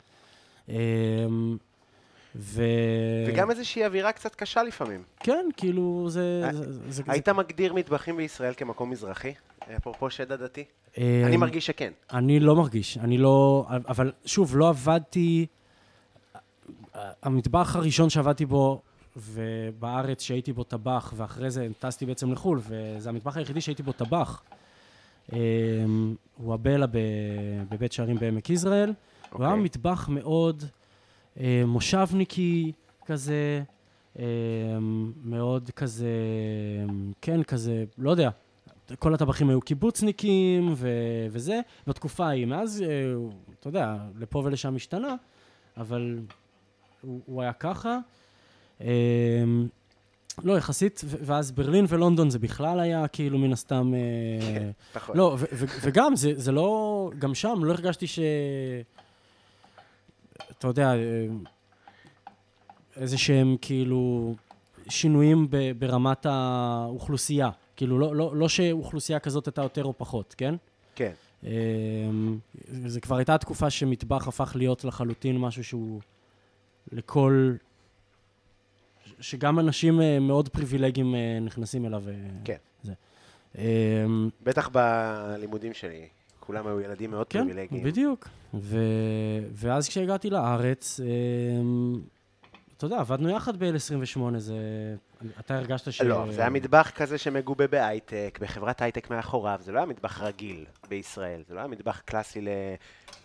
[0.69, 0.75] אה,
[2.35, 2.63] ו...
[3.27, 5.03] וגם איזושהי אווירה קצת קשה לפעמים.
[5.19, 6.41] כן, כאילו, זה...
[6.45, 9.33] אה, זה, זה, היית מגדיר מטבחים בישראל כמקום מזרחי?
[9.77, 10.63] אפרופו שד עדתי?
[10.95, 11.91] זה, אני אה, מרגיש שכן.
[12.13, 13.65] אני לא מרגיש, אני לא...
[13.87, 15.45] אבל שוב, לא עבדתי...
[17.23, 18.81] המטבח הראשון שעבדתי בו,
[19.17, 24.43] ובארץ שהייתי בו טבח, ואחרי זה טסתי בעצם לחו"ל, וזה המטבח היחידי שהייתי בו טבח.
[25.33, 25.37] אה,
[26.37, 26.85] הוא הבלה
[27.69, 28.93] בבית שערים בעמק יזרעאל.
[29.29, 29.63] הוא היה אוקיי.
[29.63, 30.63] מטבח מאוד
[31.39, 32.71] אה, מושבניקי
[33.05, 33.63] כזה,
[34.19, 34.25] אה,
[35.23, 36.09] מאוד כזה,
[37.21, 38.29] כן, כזה, לא יודע,
[38.99, 42.45] כל הטבחים היו קיבוצניקים ו- וזה, בתקופה ההיא.
[42.45, 42.87] מאז, אה,
[43.59, 45.15] אתה יודע, לפה ולשם השתנה,
[45.77, 46.19] אבל
[47.01, 47.97] הוא, הוא היה ככה.
[48.81, 48.87] אה,
[50.43, 53.93] לא, יחסית, ואז ברלין ולונדון זה בכלל היה כאילו מן הסתם...
[53.93, 55.17] אה, כן, נכון.
[55.17, 55.37] לא,
[55.81, 58.19] וגם, זה, זה לא, גם שם לא הרגשתי ש...
[60.57, 61.27] אתה יודע, אה,
[62.95, 64.35] איזה שהם כאילו
[64.89, 67.49] שינויים ב- ברמת האוכלוסייה.
[67.75, 70.55] כאילו, לא, לא, לא שאוכלוסייה כזאת הייתה יותר או פחות, כן?
[70.95, 71.11] כן.
[71.45, 71.51] אה,
[72.67, 76.01] זה כבר הייתה תקופה שמטבח הפך להיות לחלוטין משהו שהוא
[76.91, 77.53] לכל...
[79.19, 82.03] שגם אנשים אה, מאוד פריבילגיים אה, נכנסים אליו.
[82.07, 82.57] אה, כן.
[82.83, 82.93] זה.
[83.57, 84.05] אה,
[84.43, 86.07] בטח בלימודים שלי.
[86.39, 87.83] כולם היו ילדים מאוד כן, פריבילגיים.
[87.83, 88.27] בדיוק.
[88.53, 88.77] ו...
[89.53, 92.01] ואז כשהגעתי לארץ, אמ,
[92.77, 94.55] אתה יודע, עבדנו יחד ב-28, זה...
[95.39, 96.01] אתה הרגשת ש...
[96.01, 100.65] לא, זה היה מטבח כזה שמגובה בהייטק, בחברת הייטק מאחוריו, זה לא היה מטבח רגיל
[100.89, 102.49] בישראל, זה לא היה מטבח קלאסי ל...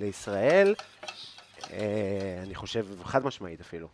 [0.01, 0.75] לישראל,
[1.73, 3.89] אה, אני חושב, חד משמעית אפילו.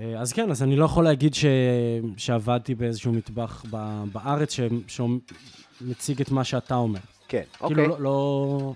[0.00, 1.44] אה, אז כן, אז אני לא יכול להגיד ש...
[2.16, 4.04] שעבדתי באיזשהו מטבח ב...
[4.12, 4.60] בארץ ש...
[4.86, 7.00] שמציג את מה שאתה אומר.
[7.28, 8.00] כן, כאילו, אוקיי, לא...
[8.00, 8.74] לא...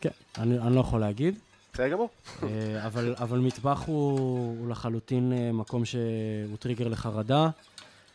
[0.00, 1.38] כן, אני, אני לא יכול להגיד.
[1.74, 2.08] בסדר גמור.
[2.42, 4.18] אה, אבל, אבל מטבח הוא,
[4.58, 7.50] הוא לחלוטין אה, מקום שהוא טריגר לחרדה.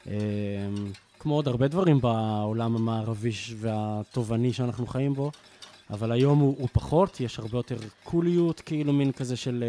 [0.08, 0.14] אה,
[1.20, 5.32] כמו עוד הרבה דברים בעולם המערבי והתובעני שאנחנו חיים בו,
[5.90, 9.64] אבל היום הוא, הוא פחות, יש הרבה יותר קוליות, כאילו מין כזה של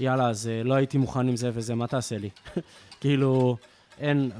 [0.00, 2.30] יאללה, אז לא הייתי מוכן עם זה וזה, מה תעשה לי?
[3.00, 3.56] כאילו,
[3.98, 4.30] אין,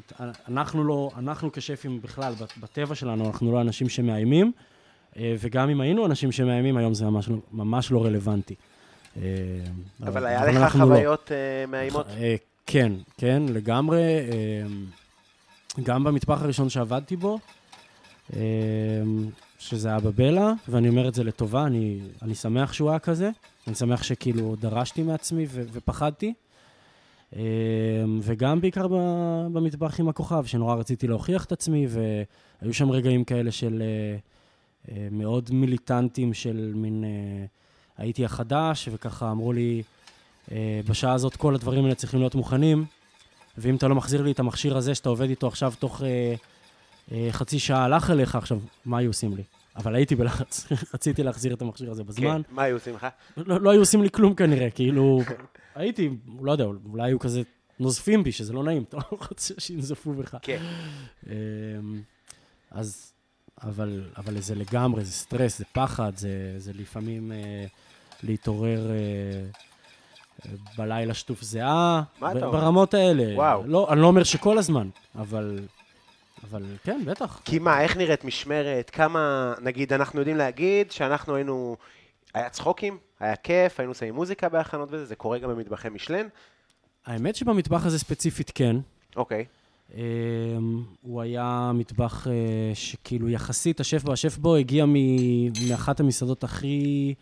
[0.49, 4.53] אנחנו לא, אנחנו כשפים בכלל, בטבע שלנו, אנחנו לא אנשים שמאיימים,
[5.17, 8.55] וגם אם היינו אנשים שמאיימים, היום זה ממש, ממש לא רלוונטי.
[9.23, 10.85] אה, אבל היה לך לא.
[10.85, 12.07] חוויות אה, מאיימות?
[12.09, 14.03] אה, כן, כן, לגמרי.
[15.83, 17.39] גם במטבח הראשון שעבדתי בו,
[19.59, 23.31] שזה היה בבלה, ואני אומר את זה לטובה, אני, אני שמח שהוא היה כזה.
[23.67, 26.35] אני שמח שכאילו דרשתי מעצמי ו- ופחדתי.
[28.23, 28.87] וגם בעיקר
[29.53, 33.83] במטבח עם הכוכב, שנורא רציתי להוכיח את עצמי, והיו שם רגעים כאלה של
[35.11, 37.05] מאוד מיליטנטים, של מין...
[37.99, 39.83] הייתי החדש, וככה אמרו לי,
[40.53, 42.85] אה, בשעה הזאת כל הדברים האלה צריכים להיות מוכנים,
[43.59, 46.35] ואם אתה לא מחזיר לי את המכשיר הזה שאתה עובד איתו עכשיו תוך אה,
[47.13, 49.43] אה, חצי שעה הלך אליך, עכשיו, מה היו עושים לי?
[49.77, 52.43] אבל הייתי בלחץ, רציתי להחזיר את המכשיר הזה בזמן.
[52.49, 53.07] כן, מה היו עושים לך?
[53.37, 55.21] לא, לא היו עושים לי כלום כנראה, כאילו,
[55.75, 56.11] הייתי,
[56.43, 57.43] לא יודע, אולי היו כזה
[57.81, 60.37] נוזפים בי, שזה לא נעים, אתה לא רוצה שינזפו בך.
[60.43, 60.63] כן.
[61.27, 61.33] אמ,
[62.71, 63.13] אז,
[63.63, 67.67] אבל, אבל זה לגמרי, זה סטרס, זה פחד, זה, זה לפעמים אה,
[68.23, 68.95] להתעורר אה,
[70.47, 72.03] אה, בלילה שטוף זיעה?
[72.21, 73.35] ברמות האלה.
[73.35, 73.63] וואו.
[73.67, 75.59] לא, אני לא אומר שכל הזמן, אבל,
[76.51, 77.41] אבל כן, בטח.
[77.45, 78.91] כי מה, איך נראית משמרת?
[78.91, 81.77] כמה, נגיד, אנחנו יודעים להגיד שאנחנו היינו,
[82.35, 86.27] היה צחוקים, היה כיף, היינו שמים מוזיקה בהכנות וזה, זה קורה גם במטבחי משלן?
[87.07, 88.77] האמת שבמטבח הזה ספציפית כן.
[89.17, 89.45] אוקיי.
[89.91, 89.95] Um,
[91.03, 92.31] הוא היה מטבח uh,
[92.75, 97.15] שכאילו יחסית, השף בו, השף בו הגיע מ- מאחת המסעדות הכי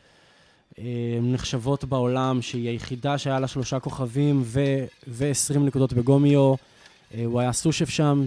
[1.23, 6.55] נחשבות בעולם, שהיא היחידה שהיה לה שלושה כוכבים ו- ו-20 נקודות בגומיו.
[6.55, 8.27] Uh, הוא היה סושף שם,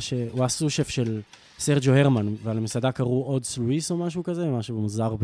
[0.00, 0.12] ש...
[0.12, 1.20] הוא היה סושף של
[1.58, 5.14] סרג'ו הרמן, ועל המסעדה קראו אודס לואיס או משהו כזה, משהו מוזר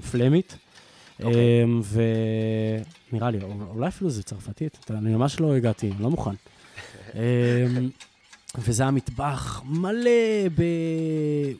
[0.00, 0.56] בפלמית.
[1.22, 1.64] אוקיי.
[1.64, 1.80] אמ,
[3.12, 3.38] ונראה לי,
[3.74, 6.34] אולי אפילו זה צרפתית, אני ממש לא הגעתי, לא מוכן.
[8.58, 10.10] וזה היה מטבח מלא
[10.56, 10.62] ב...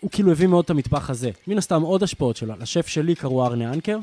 [0.01, 1.31] הוא כאילו הביא מאוד את המטבח הזה.
[1.47, 2.55] מן הסתם עוד השפעות שלו.
[2.59, 3.99] לשף שלי קראו ארנה אנקר,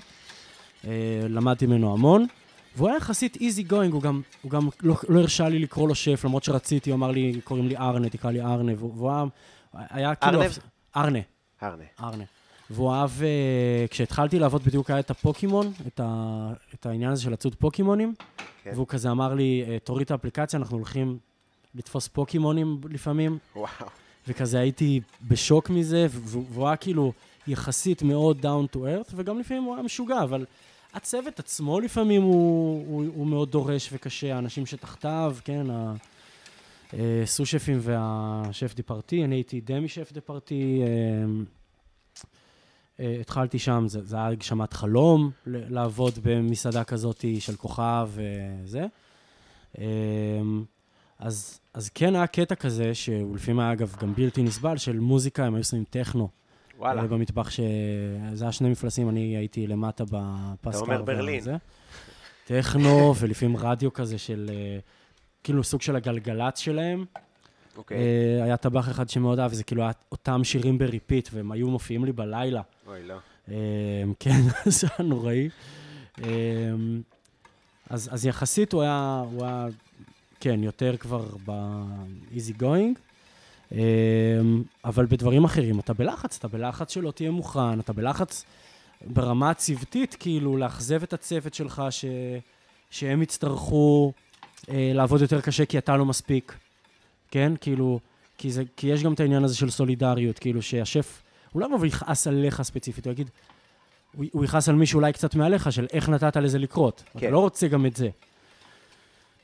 [0.87, 0.91] אה,
[1.29, 2.25] למדתי ממנו המון,
[2.75, 5.95] והוא היה יחסית איזי גוינג, הוא גם, הוא גם לא, לא הרשה לי לקרוא לו
[5.95, 9.25] שף, למרות שרציתי, הוא אמר לי, קוראים לי ארנה, תקרא לי ארנה, והוא היה,
[9.89, 10.41] היה כאילו...
[10.95, 11.19] ארנה.
[11.61, 11.83] הרנה.
[12.03, 12.23] ארנה.
[12.69, 17.31] והוא אהב, אה, כשהתחלתי לעבוד בדיוק היה את הפוקימון, את, ה, את העניין הזה של
[17.31, 18.13] לצוד פוקימונים,
[18.63, 18.71] כן.
[18.73, 21.17] והוא כזה אמר לי, אה, תוריד את האפליקציה, אנחנו הולכים
[21.75, 23.69] לתפוס פוקימונים לפעמים, וואו.
[24.27, 27.13] וכזה הייתי בשוק מזה, והוא היה כאילו
[27.47, 30.45] יחסית מאוד down to earth, וגם לפעמים הוא היה משוגע, אבל
[30.93, 35.67] הצוות עצמו לפעמים הוא, הוא, הוא מאוד דורש וקשה, האנשים שתחתיו, כן,
[36.93, 40.87] הסו-שפים והשף דה פרטי, אני הייתי דמי שף דה פרטי, אה,
[42.99, 48.09] אה, התחלתי שם, זה, זה היה הגשמת חלום לעבוד במסעדה כזאת של כוכב
[48.63, 48.85] וזה.
[51.19, 55.45] אז, אז כן היה קטע כזה, שהוא לפעמים היה אגב גם בלתי נסבל, של מוזיקה,
[55.45, 56.29] הם היו שמים טכנו.
[56.77, 57.01] וואלה.
[57.01, 57.59] אה, במטבח ש...
[58.33, 60.79] זה היה שני מפלסים, אני הייתי למטה בפס קר.
[60.79, 61.39] אומר ברלין.
[61.39, 61.55] וזה.
[62.45, 64.79] טכנו, ולפעמים רדיו כזה של, אה,
[65.43, 67.05] כאילו סוג של הגלגלצ שלהם.
[67.77, 67.97] אוקיי.
[67.97, 71.67] אה, היה טבח אחד שמאוד אהב, זה כאילו היה אותם שירים ב repeat, והם היו
[71.67, 72.61] מופיעים לי בלילה.
[72.87, 73.15] אוי, לא.
[74.19, 75.49] כן, זה היה נוראי.
[77.89, 79.67] אז, אז יחסית הוא היה, הוא היה,
[80.39, 82.99] כן, יותר כבר ב-easy going.
[83.71, 83.79] אה,
[84.85, 88.45] אבל בדברים אחרים אתה בלחץ, אתה בלחץ שלא תהיה מוכן, אתה בלחץ
[89.05, 92.05] ברמה הצוותית, כאילו, לאכזב את הצוות שלך, ש,
[92.89, 94.13] שהם יצטרכו
[94.69, 96.55] אה, לעבוד יותר קשה כי אתה לא מספיק,
[97.31, 97.53] כן?
[97.61, 97.99] כאילו,
[98.37, 101.21] כי, זה, כי יש גם את העניין הזה של סולידריות, כאילו, שהשף,
[101.51, 103.29] הוא לא יבוא ויכעס עליך ספציפית, הוא יגיד,
[104.15, 107.03] הוא, הוא יכעס על מישהו אולי קצת מעליך, של איך נתת לזה לקרות.
[107.13, 107.19] כן.
[107.19, 108.09] אתה לא רוצה גם את זה.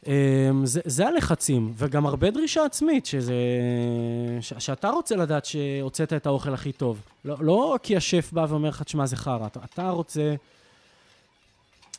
[0.06, 0.08] Um,
[0.64, 3.34] זה, זה הלחצים, וגם הרבה דרישה עצמית, שזה,
[4.42, 7.02] ש, שאתה רוצה לדעת שהוצאת את האוכל הכי טוב.
[7.26, 9.48] לא, לא כי השף בא ואומר לך, תשמע, זה חרא.
[9.48, 10.36] אתה, אתה רוצה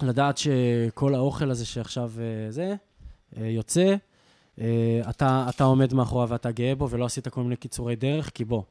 [0.02, 2.74] לדעת שכל האוכל הזה שעכשיו uh, זה,
[3.34, 3.94] uh, יוצא,
[4.56, 4.60] uh,
[5.10, 8.62] אתה, אתה עומד מאחוריו ואתה גאה בו, ולא עשית כל מיני קיצורי דרך, כי בוא,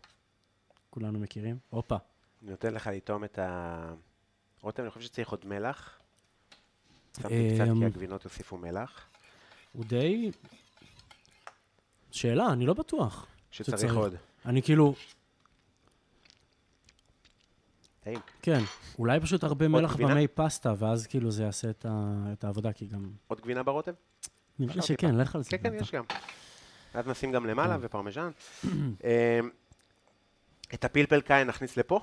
[0.89, 1.57] כולנו מכירים.
[1.69, 1.97] הופה.
[2.43, 3.93] אני נותן לך לטעום את ה...
[4.61, 5.99] רותם, אני חושב שצריך עוד מלח.
[7.21, 9.05] שמתי אמ, קצת כי הגבינות הוסיפו מלח.
[9.75, 10.31] הוא די...
[12.11, 13.27] שאלה, אני לא בטוח.
[13.51, 13.95] שצריך שצריך.
[13.95, 14.15] עוד.
[14.45, 14.95] אני כאילו,
[18.03, 18.19] טעים.
[18.41, 18.59] כן,
[18.99, 20.13] אולי פשוט הרבה מלח גבינה?
[20.13, 22.23] במי פסטה, ואז כאילו זה יעשה את, ה...
[22.33, 23.11] את העבודה, כי גם...
[23.27, 23.93] עוד גבינה ברוטב?
[24.59, 25.15] נראה לי אפשר שכן.
[25.15, 25.49] לך על זה.
[25.49, 25.73] כן, כן.
[25.75, 26.03] יש גם.
[26.95, 27.77] ואז נשים גם למעלה.
[27.81, 28.29] ופרמיז'ן.
[28.65, 28.69] אמ,
[30.73, 31.99] את הפלפל קין נכניס לפה?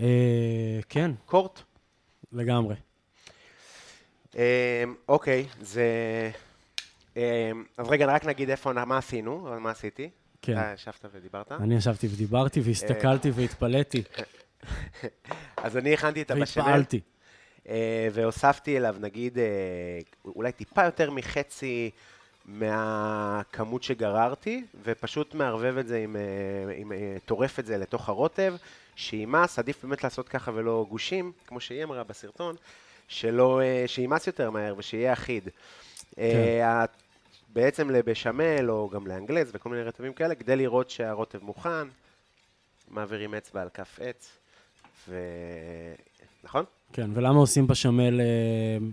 [0.00, 1.62] אה, כן, קורט?
[2.32, 2.74] לגמרי.
[4.36, 4.42] אמ,
[5.08, 5.84] אוקיי, זה...
[7.16, 7.22] אמ,
[7.76, 10.10] אז רגע, רק נגיד איפה, מה עשינו, מה עשיתי.
[10.42, 10.52] כן.
[10.52, 11.52] אתה ישבת ודיברת.
[11.52, 14.02] אני ישבתי ודיברתי והסתכלתי והתפלאתי
[15.56, 16.62] אז אני הכנתי את הבשמל.
[16.64, 17.00] והתפעלתי.
[17.68, 19.44] אה, והוספתי אליו, נגיד, אה,
[20.24, 21.90] אולי טיפה יותר מחצי
[22.44, 28.54] מהכמות שגררתי, ופשוט מערבב את זה עם, אה, עם אה, טורף את זה לתוך הרוטב,
[28.96, 32.56] שימס, עדיף באמת לעשות ככה ולא גושים, כמו שהיא אמרה בסרטון,
[33.10, 35.48] שלא, אה, שימס יותר מהר ושיהיה אחיד.
[36.18, 36.84] אה, ה-
[37.52, 41.88] בעצם לבשמל, או גם לאנגלז וכל מיני רטבים כאלה, כדי לראות שהרוטב מוכן,
[42.90, 44.30] מעבירים אצבע על כף עץ,
[45.08, 45.16] ו...
[46.44, 46.64] נכון?
[46.92, 48.26] כן, ולמה עושים בשמל אה,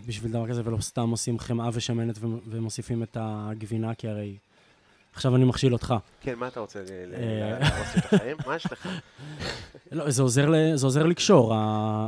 [0.08, 2.16] בשביל דבר כזה, ולא סתם עושים חמאה ושמנת
[2.48, 4.38] ומוסיפים את הגבינה, כי הרי...
[5.14, 5.96] עכשיו אני מכשיל אותך.
[6.22, 6.80] כן, מה אתה רוצה?
[6.80, 6.84] אה.
[7.60, 8.38] להרוס את החיים?
[8.48, 8.88] מה יש לך?
[9.92, 10.22] לא, זה
[10.84, 11.54] עוזר, לקשור,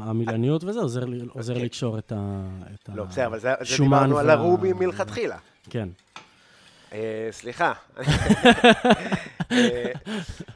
[0.04, 1.04] המילניות וזה עוזר,
[1.36, 1.64] אוקיי.
[1.64, 2.42] לקשור את ה...
[2.74, 5.38] את לא, בסדר, אבל זה השומן דיברנו על הרובי מלכתחילה.
[5.70, 5.90] כן.
[6.94, 7.74] אה, סליחה.
[9.52, 9.92] אה,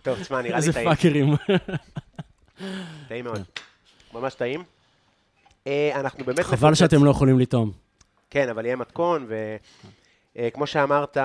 [0.02, 0.89] טוב, תשמע, נראה לי איזה טעים.
[0.89, 1.36] פאקרים.
[3.08, 3.41] טעים מאוד.
[4.14, 4.64] ממש טעים.
[5.96, 6.39] אנחנו באמת...
[6.39, 6.74] חבל.
[6.74, 7.72] שאתם לא יכולים לטעום.
[8.30, 9.28] כן, אבל יהיה מתכון,
[10.36, 11.18] וכמו שאמרת,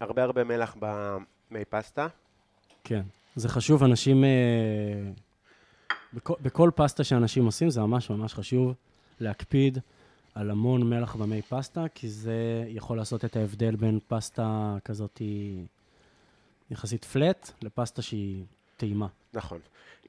[0.00, 2.06] הרבה הרבה מלח במי פסטה.
[2.84, 3.02] כן.
[3.36, 4.24] זה חשוב, אנשים...
[4.24, 5.10] אה,
[6.14, 8.74] בכל, בכל פסטה שאנשים עושים, זה ממש ממש חשוב
[9.20, 9.78] להקפיד
[10.34, 15.22] על המון מלח במי פסטה, כי זה יכול לעשות את ההבדל בין פסטה כזאת
[16.70, 18.44] יחסית flat, לפסטה שהיא
[18.76, 19.06] טעימה.
[19.34, 19.58] נכון.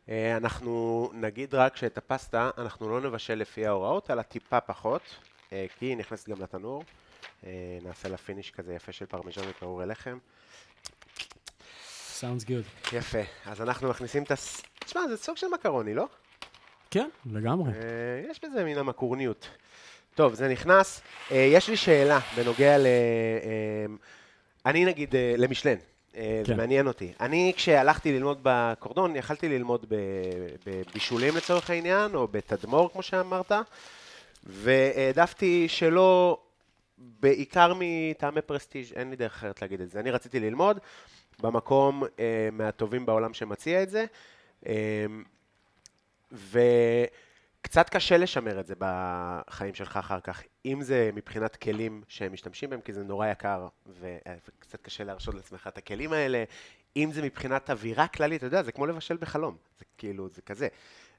[0.09, 5.01] אה, אנחנו נגיד רק שאת הפסטה אנחנו לא נבשל לפי ההוראות, אלא טיפה פחות,
[5.53, 6.83] אה, כי היא נכנסת גם לתנור.
[7.45, 10.17] אה, נעשה לה finish כזה יפה של פרמיז'ון ופירורי לחם.
[12.19, 12.95] Sounds good.
[12.95, 13.21] יפה.
[13.45, 14.61] אז אנחנו מכניסים את הס...
[14.79, 16.07] תשמע, זה סוג של מקרוני, לא?
[16.91, 17.71] כן, לגמרי.
[17.71, 19.49] אה, יש בזה מן המקרוניות.
[20.15, 21.01] טוב, זה נכנס.
[21.31, 22.87] אה, יש לי שאלה בנוגע ל...
[24.65, 25.75] אני נגיד למשלן.
[26.13, 26.57] זה כן.
[26.57, 27.13] מעניין אותי.
[27.19, 29.85] אני, כשהלכתי ללמוד בקורדון, יכלתי ללמוד
[30.65, 33.51] בבישולים לצורך העניין, או בתדמור, כמו שאמרת,
[34.43, 36.39] והעדפתי שלא,
[37.00, 40.00] בעיקר מטעמי פרסטיג', אין לי דרך אחרת להגיד את זה.
[40.00, 40.80] אני רציתי ללמוד
[41.41, 44.06] במקום אה, מהטובים בעולם שמציע את זה,
[44.68, 45.06] אה,
[46.32, 52.70] וקצת קשה לשמר את זה בחיים שלך אחר כך, אם זה מבחינת כלים שהם משתמשים
[52.70, 53.68] בהם, כי זה נורא יקר,
[54.02, 56.43] וקצת קשה להרשות לעצמך את הכלים האלה,
[56.95, 60.68] אם זה מבחינת אווירה כללית, אתה יודע, זה כמו לבשל בחלום, זה כאילו, זה כזה.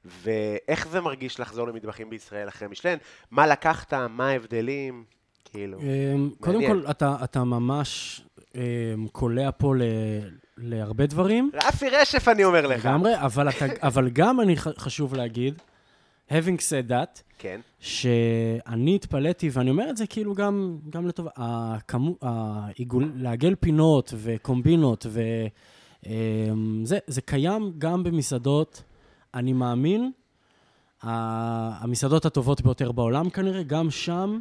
[0.05, 2.97] ואיך זה מרגיש לחזור למטבחים בישראל אחרי משלן?
[3.31, 3.95] מה לקחת?
[3.95, 5.05] מה ההבדלים?
[5.45, 6.67] כאילו, אמ, קודם.
[6.67, 8.21] כל, אתה, אתה ממש
[8.55, 8.61] אמ,
[9.13, 9.83] קולע פה ל,
[10.59, 12.85] להרבה דברים, רפי רשף אני אומר לך.
[12.85, 15.55] לגמרי, אבל, אתה, אבל גם אני חשוב להגיד,
[16.31, 22.17] having said that, כן, שאני התפלאתי, ואני אומר את זה כאילו גם, גם לטובה, הכמו,
[22.23, 25.07] העיגול, לעגל פינות וקומבינות,
[26.03, 28.83] וזה זה קיים גם במסעדות,
[29.35, 30.11] אני מאמין,
[31.03, 34.41] המסעדות הטובות ביותר בעולם כנראה, גם שם,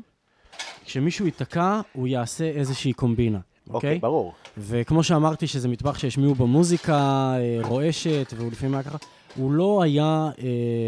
[0.85, 3.99] כשמישהו ייתקע, הוא יעשה איזושהי קומבינה, אוקיי, אוקיי?
[3.99, 4.33] ברור.
[4.57, 6.95] וכמו שאמרתי, שזה מטבח שהשמיעו בו מוזיקה
[7.37, 8.97] אה, רועשת, והוא לפעמים היה ככה,
[9.35, 10.87] הוא לא היה אה,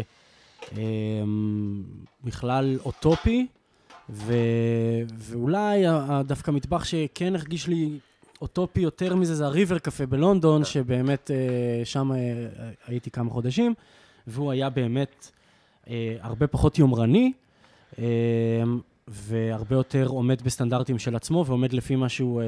[0.76, 0.82] אה,
[2.24, 3.46] בכלל אוטופי,
[4.10, 4.34] ו,
[5.18, 5.84] ואולי
[6.24, 7.98] דווקא מטבח שכן הרגיש לי
[8.42, 12.18] אוטופי יותר מזה, זה הריבר קפה בלונדון, שבאמת אה, שם אה,
[12.86, 13.74] הייתי כמה חודשים,
[14.26, 15.30] והוא היה באמת
[15.90, 17.32] אה, הרבה פחות יומרני.
[17.98, 18.04] אה,
[19.08, 22.46] והרבה יותר עומד בסטנדרטים של עצמו ועומד לפי מה שהוא אה,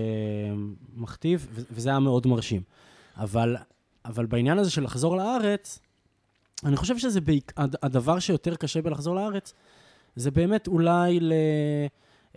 [0.94, 2.62] מכתיב, וזה היה מאוד מרשים.
[3.16, 3.56] אבל,
[4.04, 5.78] אבל בעניין הזה של לחזור לארץ,
[6.64, 7.52] אני חושב שזה בעיק...
[7.56, 9.54] הד- הדבר שיותר קשה בלחזור לארץ,
[10.16, 11.32] זה באמת אולי ל...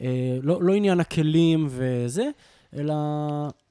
[0.01, 2.30] אה, לא, לא עניין הכלים וזה,
[2.74, 2.93] אלא...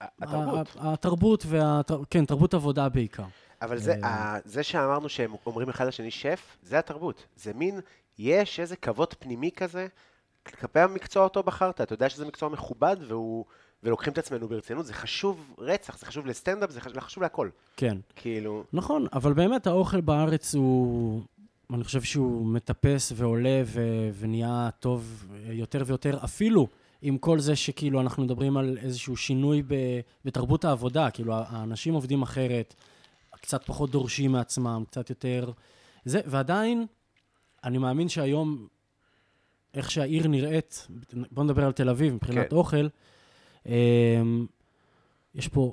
[0.01, 0.77] התרבות.
[0.79, 1.81] התרבות וה...
[2.11, 3.25] כן, תרבות עבודה בעיקר.
[3.63, 4.09] אבל זה, אה.
[4.09, 7.27] ה- זה שאמרנו שהם אומרים אחד לשני שף, זה התרבות.
[7.37, 7.81] זה מין,
[8.19, 9.87] יש איזה כבוד פנימי כזה
[10.51, 11.81] כלפי המקצוע אותו בחרת.
[11.81, 13.45] אתה יודע שזה מקצוע מכובד והוא,
[13.83, 14.87] ולוקחים את עצמנו ברצינות.
[14.87, 17.49] זה חשוב רצח, זה חשוב לסטנדאפ, זה חשוב, חשוב להכל.
[17.77, 17.99] כן.
[18.17, 21.23] כאילו, נכון, אבל באמת האוכל בארץ הוא,
[21.75, 26.69] אני חושב שהוא מטפס ועולה ו- ונהיה טוב יותר ויותר, אפילו
[27.03, 32.23] עם כל זה שכאילו אנחנו מדברים על איזשהו שינוי ב- בתרבות העבודה, כאילו האנשים עובדים
[32.23, 32.75] אחרת,
[33.41, 35.51] קצת פחות דורשים מעצמם, קצת יותר...
[36.05, 36.87] זה, ועדיין,
[37.65, 38.67] אני מאמין שהיום,
[39.77, 40.89] איך שהעיר נראית,
[41.31, 42.57] בואו נדבר על תל אביב מבחינת כן.
[42.57, 42.89] אוכל,
[43.67, 44.47] אמ,
[45.35, 45.73] יש פה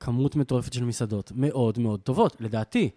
[0.00, 2.90] כמות מטורפת של מסעדות, מאוד מאוד טובות, לדעתי.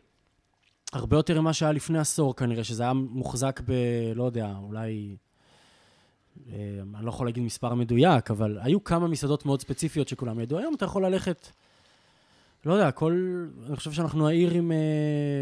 [0.93, 3.71] הרבה יותר ממה שהיה לפני עשור כנראה, שזה היה מוחזק ב...
[4.15, 5.15] לא יודע, אולי...
[6.49, 10.59] אה, אני לא יכול להגיד מספר מדויק, אבל היו כמה מסעדות מאוד ספציפיות שכולם ידעו.
[10.59, 11.47] היום אתה יכול ללכת,
[12.65, 13.45] לא יודע, כל...
[13.67, 14.77] אני חושב שאנחנו העיר עם אה,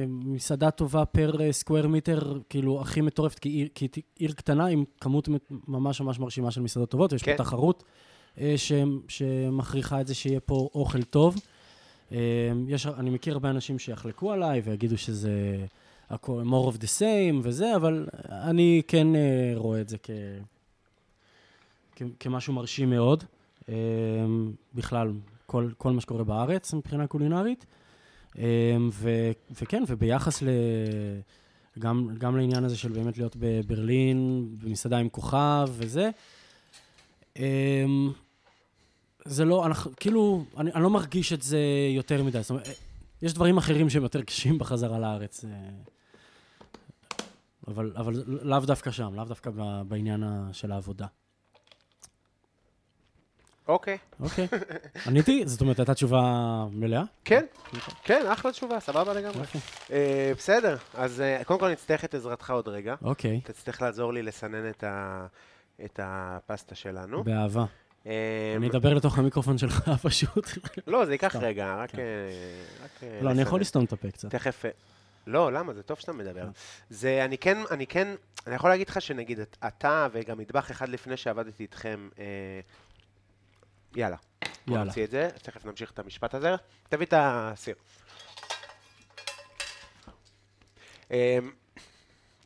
[0.07, 4.83] מסעדה טובה פר אה, סקוואר מיטר, כאילו, הכי מטורפת, כי עיר, כי עיר קטנה עם
[5.01, 5.29] כמות
[5.67, 7.37] ממש ממש מרשימה של מסעדות טובות, ויש כן.
[7.37, 7.83] פה תחרות
[8.39, 8.71] אה, ש,
[9.07, 11.35] שמכריחה את זה שיהיה פה אוכל טוב.
[12.11, 12.17] אה,
[12.67, 15.65] יש, אני מכיר הרבה אנשים שיחלקו עליי ויגידו שזה
[16.09, 20.09] הכל more of the same וזה, אבל אני כן אה, רואה את זה כ,
[21.95, 23.23] כ, כמשהו מרשים מאוד.
[23.69, 23.75] אה,
[24.75, 25.11] בכלל,
[25.49, 27.65] כל, כל מה שקורה בארץ מבחינה קולינרית.
[28.37, 28.43] אמ,
[28.93, 29.31] ו-
[29.61, 30.47] וכן, וביחס ל...
[31.79, 36.09] גם, גם לעניין הזה של באמת להיות בברלין, במסעדה עם כוכב וזה,
[37.37, 38.11] אמ,
[39.25, 41.59] זה לא, אנחנו, כאילו, אני, אני לא מרגיש את זה
[41.95, 42.41] יותר מדי.
[42.41, 42.67] זאת אומרת,
[43.21, 45.45] יש דברים אחרים שהם יותר קשים בחזרה לארץ.
[45.45, 45.49] אה,
[47.67, 49.51] אבל, אבל לאו דווקא שם, לאו דווקא
[49.87, 51.07] בעניין של העבודה.
[53.69, 53.97] אוקיי.
[54.19, 54.47] אוקיי.
[55.07, 55.43] עניתי?
[55.45, 56.21] זאת אומרת, הייתה תשובה
[56.71, 57.03] מלאה?
[57.25, 57.45] כן,
[58.03, 59.39] כן, אחלה תשובה, סבבה לגמרי.
[59.39, 59.61] אוקיי.
[59.91, 62.95] אה, בסדר, אז אה, קודם כל נצטרך את עזרתך עוד רגע.
[63.01, 64.69] אוקיי, תצטרך לעזור לי לסנן
[65.85, 67.23] את הפסטה שלנו.
[67.23, 67.65] באהבה.
[68.07, 70.47] אה, אני אדבר לתוך המיקרופון שלך פשוט.
[70.87, 71.35] לא, זה ייקח.
[71.35, 71.91] רגע, רק...
[71.91, 71.99] כן.
[73.21, 73.61] לא, אני יכול.
[73.61, 74.29] לסתום את הפה קצת.
[74.29, 74.65] תכף...
[75.27, 75.73] לא, למה?
[75.73, 76.47] זה טוב שאתה מדבר.
[76.89, 78.07] זה, אני כן, אני כן,
[78.47, 82.09] אני יכול להגיד לך שנגיד, את- אתה וגם מטבח אחד לפני שעבדתי איתכם,
[83.95, 84.15] יאללה.
[84.67, 84.83] יאללה.
[84.83, 86.55] נוציא את זה, תכף נמשיך את המשפט הזה.
[86.89, 87.75] תביא את הסיר.
[91.11, 91.37] אה,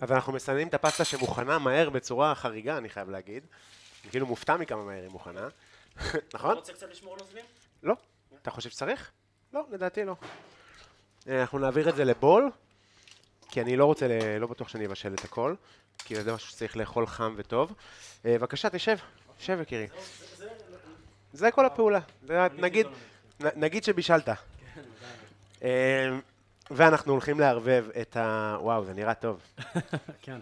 [0.02, 3.44] אז אנחנו מסננים את הפסטה שמוכנה מהר בצורה חריגה, אני חייב להגיד.
[4.04, 5.48] אני כאילו מופתע מכמה מהר היא מוכנה.
[6.34, 6.58] נכון?
[6.62, 7.46] קצת לשמור על אוזנים?
[7.84, 7.96] לא.
[8.42, 9.12] אתה חושב שצריך?
[9.54, 10.16] לא, לדעתי לא.
[11.28, 12.52] אה, אנחנו נעביר את זה לבול,
[13.50, 15.56] כי אני לא רוצה, ל- לא בטוח שאני אבשל את הכל,
[15.98, 17.74] כי זה משהו שצריך לאכול חם וטוב.
[18.26, 18.98] אה, בבקשה, תשב,
[19.38, 19.88] תשב יקירי.
[21.34, 22.00] זה כל הפעולה.
[22.28, 22.88] זה- נגיד,
[23.56, 24.30] נגיד שבישלת.
[25.64, 26.10] אה,
[26.72, 28.58] ואנחנו הולכים לערבב את ה...
[28.62, 29.40] וואו, זה נראה טוב.
[30.22, 30.40] כן.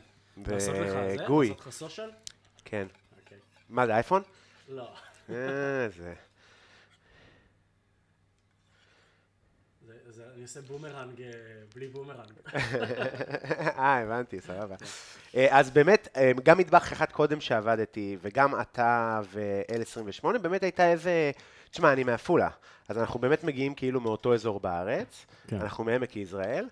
[0.48, 1.16] לעשות לך זה?
[1.24, 2.10] וגוי, לעשות לך social?
[2.66, 2.88] כן.
[3.24, 3.38] אוקיי.
[3.70, 4.22] מה זה, אייפון?
[4.70, 4.90] לא.
[5.30, 5.36] אה,
[10.42, 11.32] אני עושה בומרנג אה,
[11.76, 12.32] בלי בומרנג.
[13.78, 14.76] אה, הבנתי, סבבה.
[15.36, 21.32] אה, אז באמת, אה, גם מטבח אחד קודם שעבדתי, וגם אתה ו-L28, באמת הייתה איזה...
[21.72, 22.50] תשמע, אני מעפולה,
[22.90, 25.62] אז אנחנו באמת מגיעים כאילו מאותו אזור בארץ, כן.
[25.62, 26.68] אנחנו מעמק יזרעאל,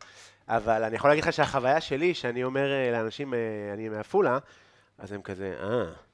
[0.48, 3.34] אבל אני יכול להגיד לך שהחוויה שלי, שאני אומר לאנשים,
[3.74, 4.38] אני מעפולה,
[4.98, 6.09] אז הם כזה, אה...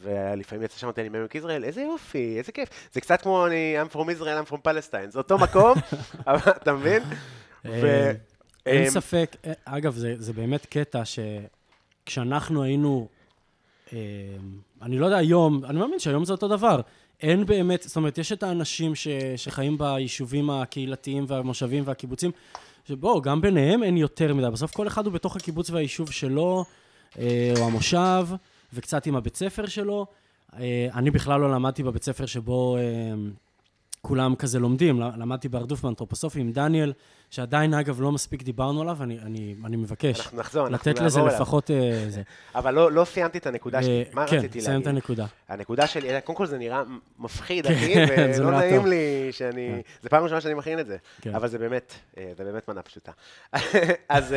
[0.00, 2.68] ולפעמים יצא שם אני מעמק יזרעאל, איזה יופי, איזה כיף.
[2.92, 5.78] זה קצת כמו אני, I'm from Israel, I'm from Palestine, זה אותו מקום,
[6.26, 7.02] אבל אתה מבין?
[7.64, 8.12] ו- אה,
[8.66, 13.08] אין אמ, ספק, אה, אגב, זה, זה באמת קטע שכשאנחנו היינו,
[13.92, 13.98] אה,
[14.82, 16.80] אני לא יודע היום, אני מאמין שהיום זה אותו דבר.
[17.22, 22.30] אין באמת, זאת אומרת, יש את האנשים ש, שחיים ביישובים הקהילתיים והמושבים והקיבוצים,
[22.88, 24.50] שבואו, גם ביניהם אין יותר מדי.
[24.50, 26.64] בסוף כל אחד הוא בתוך הקיבוץ והיישוב שלו,
[27.18, 28.26] אה, או המושב,
[28.72, 30.06] וקצת עם הבית ספר שלו.
[30.58, 32.82] אה, אני בכלל לא למדתי בבית ספר שבו אה,
[34.02, 35.00] כולם כזה לומדים.
[35.00, 36.92] למדתי בהרדוף באנתרופוסופי עם דניאל,
[37.30, 41.18] שעדיין, אגב, לא מספיק דיברנו עליו, אני, אני, אני מבקש אנחנו נחזור, אנחנו לתת לזה
[41.18, 41.42] נעבור אליו.
[41.42, 42.22] לפחות אה, זה.
[42.54, 44.96] אבל לא, לא סיימתי את הנקודה שלי, מה כן, רציתי סיים את להגיד?
[44.96, 45.26] הנקודה.
[45.48, 46.82] הנקודה שלי, קודם כל זה נראה
[47.18, 47.94] מפחיד, כן, אחי,
[48.38, 48.86] ולא נעים.
[48.86, 49.68] לי שאני...
[49.74, 49.80] כן.
[50.02, 51.34] זה פעם ראשונה שאני מכין את זה, כן.
[51.34, 53.12] אבל זה באמת, זה באמת מנה פשוטה.
[54.08, 54.34] אז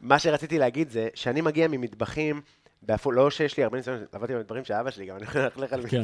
[0.00, 2.40] מה שרציתי להגיד זה שאני מגיע ממטבחים,
[2.82, 5.72] בעפו- לא שיש לי הרבה ניסיון, עבדתי במטבחים של אבא שלי, גם אני יכול ללכת
[5.72, 6.02] על כן.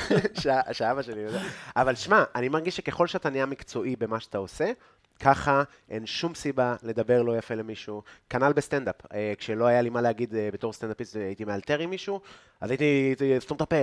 [0.42, 1.40] שה- שאבא שלי יודע.
[1.76, 4.72] אבל שמע, אני מרגיש שככל שאתה נהיה מקצועי במה שאתה עושה,
[5.20, 8.02] ככה אין שום סיבה לדבר לא יפה למישהו.
[8.30, 8.94] כנ"ל בסטנדאפ.
[9.14, 12.20] אה, כשלא היה לי מה להגיד אה, בתור סטנדאפיסט והייתי מאלתר עם מישהו,
[12.60, 13.76] אז הייתי הייתי סתום את הפה.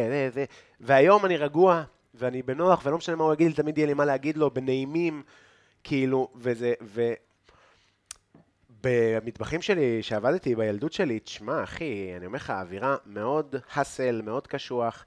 [0.80, 4.06] והיום אני רגוע, ואני בנוח, ולא משנה מה הוא יגיד לי, תמיד יהיה לי מה
[4.06, 5.24] להגיד לו, בנעימים,
[5.84, 6.74] כאילו, וזה.
[8.88, 15.06] במטבחים שלי, שעבדתי בילדות שלי, תשמע, אחי, אני אומר לך, האווירה מאוד hostile, מאוד קשוח,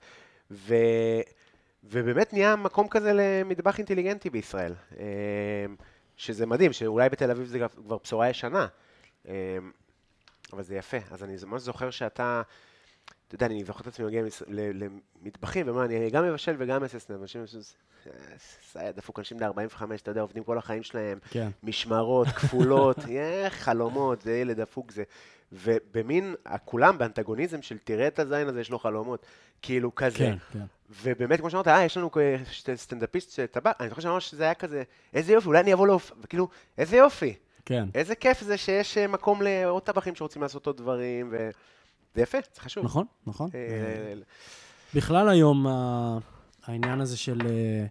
[0.51, 0.75] ו...
[1.85, 4.75] ובאמת נהיה מקום כזה למטבח אינטליגנטי בישראל.
[4.99, 5.05] אה,
[6.17, 8.67] שזה מדהים, שאולי בתל אביב זה כבר בשורה ישנה,
[9.29, 9.35] אה,
[10.53, 10.97] אבל זה יפה.
[11.11, 12.43] אז אני ממש זוכר שאתה,
[13.29, 17.21] אתה יודע, אני זוכר את עצמי מגיע למטבחים, ואומר, אני גם מבשל וגם אעשה סנאפ.
[17.21, 17.45] אנשים,
[18.73, 21.49] סייד, דפוק אנשים בני 45, אתה יודע, עובדים כל החיים שלהם, כן.
[21.63, 25.03] משמרות, כפולות, יא, חלומות, זה ילד דפוק זה.
[25.53, 26.35] ובמין,
[26.65, 29.27] כולם באנטגוניזם של תראה את הזין הזה, יש לו חלומות.
[29.63, 30.19] כאילו כזה.
[30.19, 30.65] כן, כן.
[31.03, 32.11] ובאמת, כמו שאמרת, אה, יש לנו
[32.75, 34.83] סטנדאפיסט שטבע, אני זוכר שממש שזה היה כזה,
[35.15, 36.13] איזה יופי, אולי אני אבוא להופ...
[36.23, 36.49] וכאילו,
[36.79, 37.35] איזה יופי,
[37.65, 37.89] כן.
[37.95, 41.35] איזה כיף זה שיש אה, מקום לעוד טבחים שרוצים לעשות עוד דברים,
[42.15, 42.85] וזה יפה, זה חשוב.
[42.85, 43.51] נכון, נכון.
[43.55, 44.15] אה,
[44.95, 46.19] בכלל היום, ה-
[46.65, 47.87] העניין הזה של אה,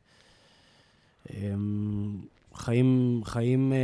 [1.33, 2.21] אמ,
[2.53, 3.77] חיים, חיים אה,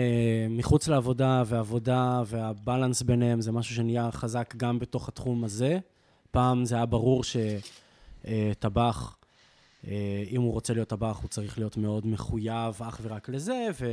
[0.50, 5.80] מחוץ לעבודה ועבודה והבלנס ביניהם זה משהו שנהיה חזק גם בתוך התחום הזה.
[6.32, 7.24] פעם זה היה ברור
[8.24, 9.18] שטבח,
[10.32, 13.86] אם הוא רוצה להיות טבח, הוא צריך להיות מאוד מחויב אך ורק לזה, ו,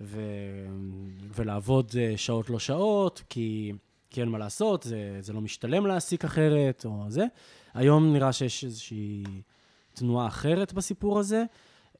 [0.00, 0.20] ו,
[1.34, 3.72] ולעבוד אה, שעות לא שעות, כי,
[4.10, 7.24] כי אין מה לעשות, זה, זה לא משתלם להעסיק אחרת, או זה.
[7.74, 9.24] היום נראה שיש איזושהי
[9.94, 11.44] תנועה אחרת בסיפור הזה.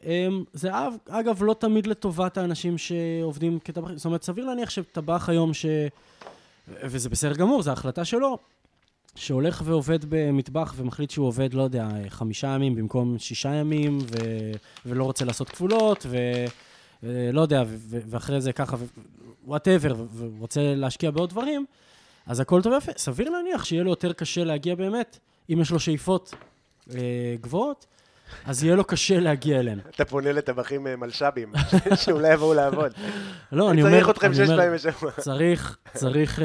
[0.05, 0.71] אמ, זה
[1.09, 3.97] אגב לא תמיד לטובת האנשים שעובדים כטבחים.
[3.97, 5.67] זאת אומרת, סביר להניח שטבח היום ש...
[6.69, 8.39] וזה בסדר גמור, זו החלטה שלו,
[9.15, 14.17] שהולך ועובד במטבח ומחליט שהוא עובד, לא יודע, חמישה ימים במקום שישה ימים, ו...
[14.87, 16.07] ולא רוצה לעשות כפולות,
[17.03, 17.77] ולא יודע, ו...
[17.79, 18.77] ו- ואחרי זה ככה,
[19.45, 21.67] whatever, ורוצה להשקיע בעוד דברים,
[22.29, 22.93] אז הכל טוב ויפה.
[22.97, 25.19] סביר להניח שיהיה לו יותר קשה להגיע באמת,
[25.53, 26.35] אם יש לו שאיפות
[26.95, 27.01] אה,
[27.41, 27.87] גבוהות,
[28.47, 29.79] אז יהיה לו קשה להגיע אליהן.
[29.95, 31.53] אתה פונה לטבחים אה, מלש"בים,
[32.05, 32.93] שאולי יבואו לעבוד.
[33.53, 33.93] לא, אני אומר...
[33.93, 35.11] צריך אתכם שש פעמים בשבוע.
[35.11, 36.43] צריך, צריך uh,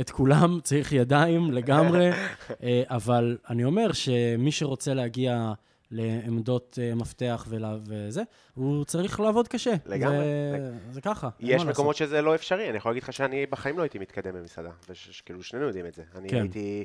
[0.00, 2.54] את כולם, צריך ידיים לגמרי, uh,
[2.90, 5.52] אבל אני אומר שמי שרוצה להגיע
[5.92, 8.22] לעמדות uh, מפתח ולה, וזה,
[8.54, 9.74] הוא צריך לעבוד קשה.
[9.86, 10.18] לגמרי.
[10.18, 11.28] זה, זה ככה.
[11.40, 11.68] יש לעשות.
[11.68, 15.42] מקומות שזה לא אפשרי, אני יכול להגיד לך שאני בחיים לא הייתי מתקדם במסעדה, וכאילו
[15.42, 16.02] שנינו יודעים את זה.
[16.14, 16.36] אני כן.
[16.40, 16.84] הייתי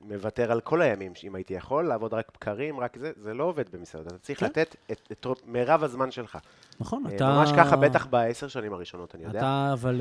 [0.00, 3.64] מוותר על כל הימים, אם הייתי יכול, לעבוד רק בקרים, רק זה, זה לא עובד
[3.76, 4.08] במסעדה.
[4.08, 4.46] אתה צריך כן.
[4.46, 6.38] לתת את, את רוב- מירב הזמן שלך.
[6.80, 7.24] נכון, אה, אתה...
[7.24, 9.38] ממש ככה, בטח בעשר שנים הראשונות, אני יודע.
[9.38, 10.00] אתה אבל,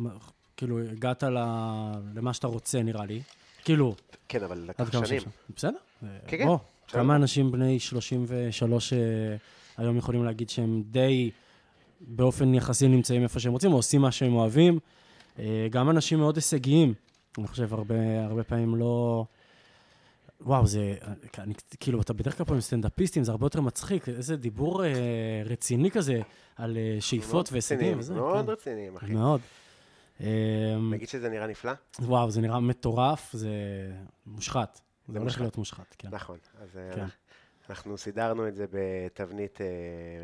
[0.00, 0.10] אה,
[0.56, 1.38] כאילו, הגעת ל,
[2.14, 3.22] למה שאתה רוצה, נראה לי.
[3.64, 3.94] כאילו,
[4.28, 5.22] כן, אבל לקח שנים.
[5.56, 5.78] בסדר.
[6.00, 6.46] כן, כן.
[6.88, 8.98] כמה אנשים בני 33 אה,
[9.76, 11.30] היום יכולים להגיד שהם די
[12.00, 14.78] באופן יחסי נמצאים איפה שהם רוצים, או עושים מה שהם אוהבים.
[15.38, 16.94] אה, גם אנשים מאוד הישגיים,
[17.38, 19.24] אני חושב, הרבה, הרבה פעמים לא...
[20.40, 20.94] וואו, זה...
[21.38, 24.90] אני, כאילו, אתה בדרך כלל פה עם סטנדאפיסטים, זה הרבה יותר מצחיק, איזה דיבור אה,
[25.44, 26.20] רציני כזה
[26.56, 28.22] על אה, שאיפות מאוד והישגים רציניים.
[28.22, 29.12] מאוד כן, רציניים, אחי.
[29.12, 29.40] מאוד.
[30.20, 30.26] אה,
[30.90, 31.72] נגיד שזה נראה נפלא?
[32.00, 33.50] וואו, זה נראה מטורף, זה
[34.26, 34.80] מושחת.
[35.08, 35.40] זה הולך.
[35.40, 36.08] להיות מושחת, כן.
[36.12, 36.38] נכון.
[36.62, 37.04] אז אה, כן.
[37.70, 39.66] אנחנו- סידרנו את זה בתבנית אה,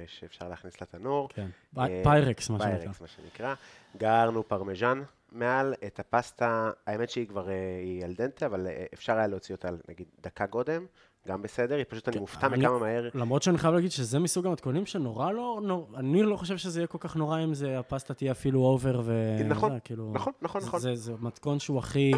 [0.07, 1.29] שאפשר להכניס לתנור.
[1.29, 1.47] כן.
[1.79, 2.77] אה, פיירקס, מה שנקרא.
[2.79, 3.55] פיירקס, מה שנקרא.
[3.97, 5.03] גרנו פרמיז'ן
[5.33, 7.49] מעל, את הפסטה, האמת שהיא כבר,
[7.83, 10.87] היא אל דנטה, אבל אפשר היה להוציא אותה נגיד דקה קודם,
[11.29, 13.09] גם בסדר, היא פשוט, אני מופתע כן, אני- מכמה מהר.
[13.15, 15.91] למרות שאני חייב להגיד שזה מסוג המתכונים שנורא לא, נור...
[15.97, 19.37] אני לא חושב שזה יהיה כל כך נורא אם זה, הפסטה תהיה אפילו over ו...
[19.49, 20.81] נכון, כאילו, נכון, נכון, זה- נכון.
[20.81, 22.13] זה, זה מתכון שהוא הכי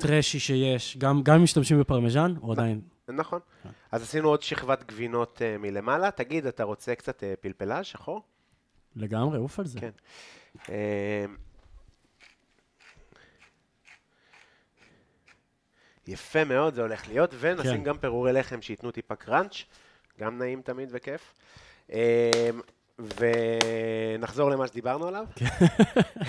[0.00, 2.80] trashy שיש, גם, אם משתמשים בפרמיז'ן, הוא עדיין...
[3.08, 3.40] נכון.
[3.62, 3.68] כן.
[3.92, 6.10] אז עשינו עוד שכבת גבינות אה, מלמעלה.
[6.10, 8.22] תגיד, אתה רוצה קצת אה, פלפלה, שחור?
[8.96, 9.80] לגמרי, עוף על זה.
[9.80, 9.90] כן.
[10.68, 11.24] אה,
[16.06, 17.82] יפה מאוד, זה הולך להיות, ונשים כן.
[17.82, 19.64] גם פירורי לחם שייתנו טיפה קראנץ',
[20.20, 21.34] גם נעים תמיד וכיף.
[22.98, 25.24] ונחזור למה שדיברנו עליו,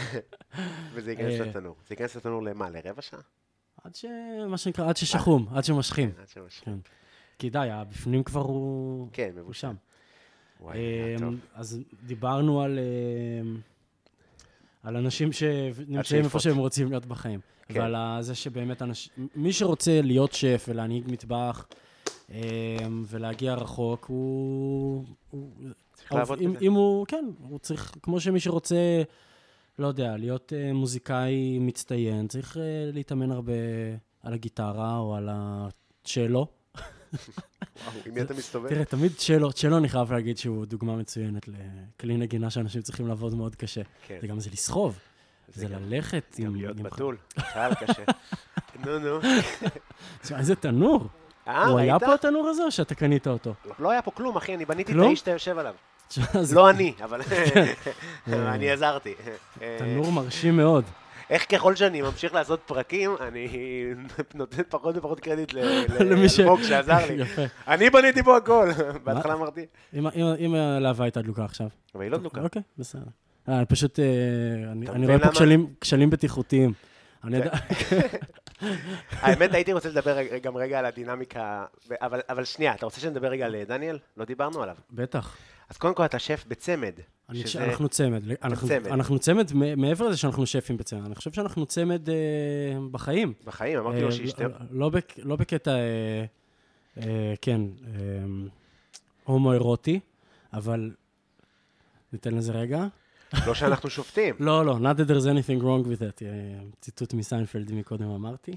[0.94, 1.40] וזה ייכנס.
[1.40, 1.76] לתנור.
[1.88, 2.70] זה ייכנס לתנור למה?
[2.70, 3.20] לרבע שעה?
[3.90, 4.06] עד ש...
[4.48, 6.12] מה שנקרא, עד ששחום, עד שמשכים.
[6.22, 6.60] עד שמש.
[6.60, 6.78] כן.
[7.40, 9.08] כי די, הבפנים כבר הוא...
[9.14, 9.54] כן, הוא.
[9.54, 9.76] שם.
[10.62, 11.34] וואי, היה אמ, טוב.
[11.54, 13.58] אז דיברנו על, אמ,
[14.84, 16.24] על אנשים שנמצאים.
[16.24, 17.40] איפה שהם רוצים להיות בחיים.
[17.68, 17.80] כן.
[17.80, 21.66] ועל זה שבאמת אנשים, מי שרוצה להיות שף ולהנהיג מטבח
[22.30, 22.38] אמ,
[23.08, 25.06] ולהגיע רחוק, הוא...
[25.30, 25.50] הוא
[25.94, 26.66] צריך לעבוד אם, בזה.
[26.66, 29.04] אם הוא, כן, הוא צריך, כמו שמי שרוצה,
[29.80, 32.64] לא יודע, להיות אה, מוזיקאי מצטיין, צריך אה,
[32.94, 33.54] להתאמן הרבה
[34.24, 36.48] על הגיטרה או על הצ'לו.
[36.74, 38.70] וואו, עם מי אתה מסתובב?
[38.70, 43.36] תראה, תמיד צ'לו, צ'לו אני חייב להגיד שהוא דוגמה מצוינת לכלי נגינה שאנשים צריכים לעבוד
[43.36, 43.82] מאוד קשה.
[44.08, 44.18] כן.
[44.22, 45.00] זה גם זה לסחוב,
[45.48, 46.46] זה זה ללכת עם...
[46.46, 48.04] גם להיות בתול, בכלל קשה.
[48.86, 49.20] נו, נו.
[50.22, 51.08] תשמע, איזה תנור.
[51.48, 52.00] אה, הוא היה?
[52.00, 53.54] פה התנור הזה או שאתה קנית אותו?
[53.80, 54.98] לא היה פה כלום, אחי, אני בניתי את?
[54.98, 55.76] האיש שאתה יושב עליו.
[56.56, 57.22] לא אני, אבל
[58.26, 58.40] כן.
[58.40, 59.14] אני עזרתי.
[59.78, 60.84] תנור מרשים מאוד.
[61.30, 63.48] איך ככל שאני ממשיך לעשות פרקים, אני
[64.34, 67.24] נותן פחות ופחות קרדיט לאלמוג שעזר לי.
[67.68, 68.70] אני בניתי פה הכל.
[69.04, 70.08] בהתחלה אמרתי, אם-
[70.56, 71.68] הלהבה הייתה דלוקה עכשיו.
[71.96, 72.42] אבל היא לא דלוקה.
[72.42, 73.02] אוקיי, בסדר.
[73.50, 74.06] אה, פשוט, אה,
[74.72, 75.32] אני רואה פה?
[75.32, 76.74] כשלים- בטיחותיים.
[77.38, 77.52] יודע,
[79.12, 81.66] האמת, הייתי רוצה לדבר גם רגע על הדינמיקה,
[82.30, 83.98] אבל שנייה, אתה רוצה שנדבר רגע על דניאל?
[84.18, 84.76] לא דיברנו עליו.
[84.92, 85.36] בטח.
[85.70, 86.94] אז קודם כל אתה שף בצמד.
[87.34, 88.24] שזה- שאנחנו צמד.
[88.44, 88.88] אנחנו- צמד.
[88.88, 91.06] אנחנו צמד מעבר לזה שאנחנו שפים בצמד.
[91.06, 92.16] אני חושב שאנחנו צמד אה,
[92.92, 93.34] בחיים.
[93.46, 94.44] בחיים, אמרתי אה, לו שישתה.
[94.48, 96.26] לא- לא לא בקטע, אה,
[96.98, 98.00] אה, כן, אה,
[99.24, 100.00] הומואירוטי,
[100.54, 100.92] אבל
[102.14, 102.88] ניתן לזה רגע.
[103.48, 104.36] לא שאנחנו שופטים.
[104.48, 106.22] לא, לא, not that there's anything wrong with that.
[106.26, 106.28] אה,
[106.82, 108.56] ציטוט מסיינפלד מקודם אמרתי,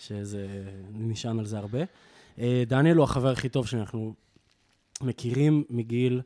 [0.00, 0.46] שזה
[0.92, 1.80] נשען על זה הרבה.
[2.38, 4.14] אה, דניאל הוא החבר הכי טוב שאנחנו
[5.00, 6.20] מכירים מגיל,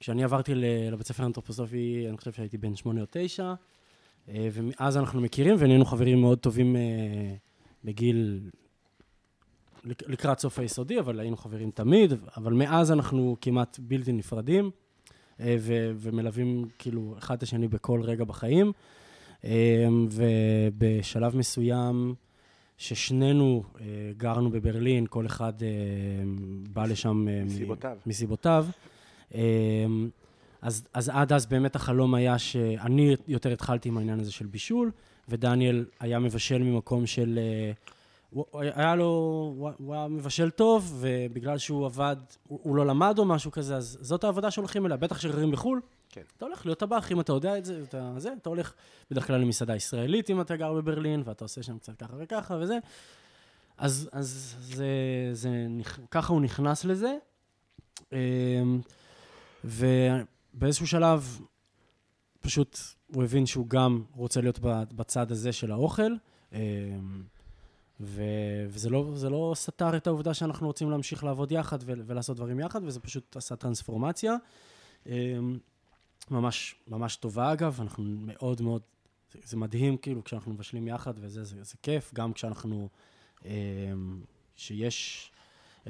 [0.00, 0.54] כשאני עברתי
[0.90, 3.54] לבית ספר האנתרופוסופי, אני חושב שהייתי בן שמונה או תשע,
[4.28, 6.80] אה, ומאז אנחנו מכירים ונהיינו חברים מאוד טובים אה,
[7.84, 8.40] בגיל,
[9.84, 14.70] לק- לקראת סוף היסודי, אבל היינו חברים תמיד, אבל מאז אנחנו כמעט בלתי נפרדים.
[15.40, 18.72] אה, ו- ומלווים כאילו אחד את השני בכל רגע בחיים.
[20.10, 22.14] ובשלב מסוים
[22.78, 23.84] ששנינו אה,
[24.16, 25.68] גרנו בברלין, כל אחד אה,
[26.72, 27.28] בא לשם...
[27.28, 27.96] אה, מסיבותיו.
[28.06, 28.66] מסיבותיו.
[29.34, 29.40] אה,
[30.62, 34.90] אז, אז עד אז באמת החלום היה שאני יותר התחלתי עם העניין הזה של בישול,
[35.28, 37.38] ודניאל היה מבשל ממקום של...
[37.42, 37.72] אה,
[38.30, 39.04] הוא היה לו,
[39.78, 42.16] הוא- היה מבשל טוב, ובגלל שהוא עבד,
[42.48, 45.80] הוא, הוא לא למד או משהו כזה, אז זאת העבודה שהולכים אליה, בטח שגרים בחו"ל.
[46.08, 46.20] כן.
[46.36, 48.72] אתה הולך להיות טבח, אם אתה יודע את זה, אתה, זה, אתה הולך
[49.10, 52.78] בדרך כלל למסעדה ישראלית, אם אתה גר בברלין, ואתה עושה שם קצת ככה וככה וזה.
[53.78, 54.86] אז, אז זה,
[55.32, 55.66] זה,
[56.10, 57.16] ככה הוא נכנס לזה.
[59.64, 61.40] ובאיזשהו שלב,
[62.40, 62.78] פשוט
[63.14, 64.58] הוא הבין שהוא גם רוצה להיות
[64.92, 66.12] בצד הזה של האוכל.
[66.52, 66.58] אמ,
[68.00, 72.80] ו- וזה לא, לא סתר את העובדה שאנחנו רוצים להמשיך לעבוד יחד ולעשות דברים יחד,
[72.84, 74.34] וזה פשוט עשה טרנספורמציה.
[75.06, 75.58] אמ,
[76.30, 78.82] ממש, ממש טובה אגב, אנחנו מאוד מאוד,
[79.44, 82.88] זה, מדהים כאילו כשאנחנו מבשלים יחד וזה, זה, זה כיף, גם כשאנחנו,
[83.44, 84.20] אמ,
[84.56, 85.30] שיש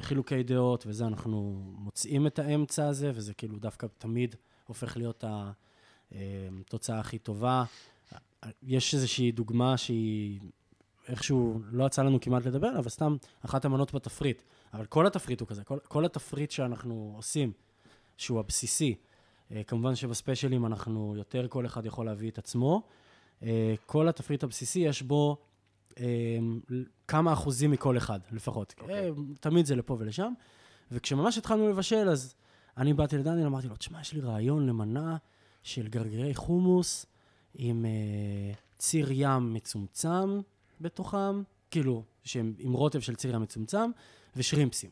[0.01, 4.35] חילוקי דעות וזה, אנחנו מוצאים את האמצע הזה, וזה כאילו דווקא תמיד
[4.67, 5.25] הופך להיות
[6.13, 7.65] התוצאה הכי טובה.
[8.63, 10.41] יש איזושהי דוגמה שהיא
[11.09, 14.43] איכשהו לא יצא לנו כמעט לדבר עליה, אבל סתם אחת המנות בתפריט.
[14.75, 17.53] אבל כל התפריט הוא כזה, כל, כל התפריט שאנחנו עושים,
[18.17, 18.95] שהוא הבסיסי,
[19.51, 22.83] אה, כמובן שבספיישלים אנחנו יותר, כל אחד יכול להביא את עצמו.
[23.43, 25.37] אה, כל התפריט הבסיסי, יש בו
[27.09, 28.75] כמה אחוזים מכל אחד, לפחות.
[28.81, 29.09] אוקיי.
[29.09, 30.33] אה, תמיד זה לפה ולשם.
[30.93, 32.35] וכשממש התחלנו לבשל, אז
[32.77, 35.17] אני באתי לדניאל, אמרתי לו, תשמע, יש לי רעיון למנה
[35.63, 37.07] של גרגירי חומוס
[37.55, 40.41] עם אה, ציר ים מצומצם
[40.81, 43.91] בתוכם, כאילו, שהם עם רוטב של ציר ים מצומצם,
[44.37, 44.91] ושרימפסים.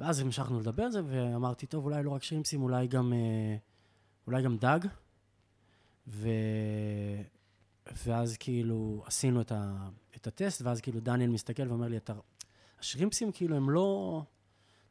[0.00, 3.56] ואז המשכנו לדבר על זה, ואמרתי, טוב, אולי לא רק שרימפסים, אולי גם, אה,
[4.26, 4.78] אולי גם דג.
[6.08, 6.28] ו...
[7.96, 9.88] ואז כאילו עשינו את, ה...
[10.16, 12.12] את הטסט, ואז כאילו דניאל מסתכל ואומר לי, אתה...
[12.80, 14.22] השרימפסים כאילו הם לא...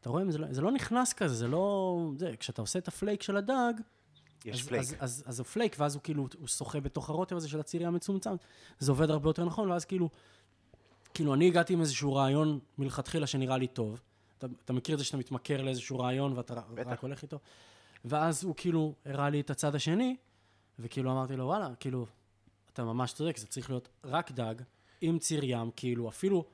[0.01, 1.97] אתה רואה, זה לא, זה לא נכנס כזה, זה לא...
[2.17, 3.73] זה, כשאתה עושה את ה flake של הדג,
[4.45, 4.83] יש אז, flake.
[4.83, 7.85] אז, אז, אז הוא flake, ואז הוא כאילו, הוא שוחה בתוך הרוטב הזה של הצירי
[7.85, 8.35] המצומצם.
[8.79, 10.09] זה עובד הרבה יותר נכון, ואז כאילו,
[11.13, 14.01] כאילו, אני הגעתי עם איזשהו רעיון מלכתחילה שנראה לי טוב.
[14.37, 16.89] אתה, אתה מכיר את זה שאתה מתמכר לאיזשהו רעיון ואתה בטח.
[16.89, 17.39] רק הולך איתו?
[18.05, 20.15] ואז הוא כאילו הראה לי את הצד השני,
[20.79, 22.05] וכאילו אמרתי לו, וואלה, כאילו,
[22.77, 24.55] אתה ממש צודק, זה צריך להיות רק דג,
[25.01, 26.45] עם ציר ים, כאילו, אפילו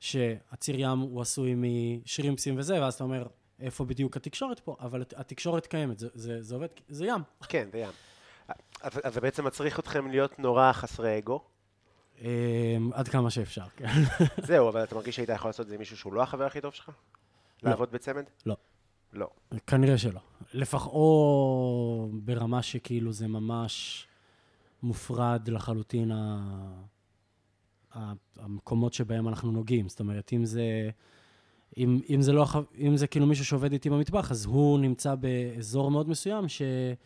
[0.00, 3.26] שהציר ים הוא עשוי משרימפסים וזה, ואז אתה אומר,
[3.60, 4.76] איפה בדיוק התקשורת פה?
[4.80, 7.20] אבל הת- התקשורת קיימת, זה, זה, זה עובד, זה ים.
[7.48, 7.90] כן, זה ים.
[8.82, 11.44] אז אז זה בעצם מצריך אתכם להיות נורא חסרי אגו.
[12.20, 12.26] אמ,
[12.92, 13.86] עד כמה שאפשר, כן.
[14.46, 16.60] זהו, אבל אתה מרגיש שהיית יכול לעשות את זה עם מישהו שהוא לא החבר הכי
[16.60, 16.90] טוב שלך?
[17.62, 17.70] לא.
[17.70, 18.24] לעבוד בצמד?
[18.46, 18.56] לא.
[19.12, 19.30] לא.
[19.66, 20.20] כנראה שלא.
[20.54, 20.86] לפח...
[20.86, 24.06] או ברמה שכאילו זה ממש
[24.82, 26.38] מופרד לחלוטין ה...
[27.96, 28.12] ה...
[28.36, 29.88] המקומות שבהם אנחנו נוגעים.
[29.88, 30.90] זאת אומרת, אם זה...
[31.78, 32.46] אם, אם זה לא,
[32.78, 36.96] אם זה כאילו מישהו שעובד איתי במטבח, אז הוא נמצא באזור מאוד מסוים שלי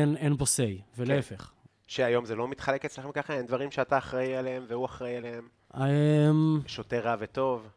[0.00, 1.50] אין, אין בו say, ולהפך.
[1.86, 3.34] שהיום זה לא מתחלק אצלכם ככה?
[3.34, 5.48] אין דברים שאתה אחראי עליהם והוא אחראי עליהם?
[5.76, 7.68] אמ, שוטה רע וטוב?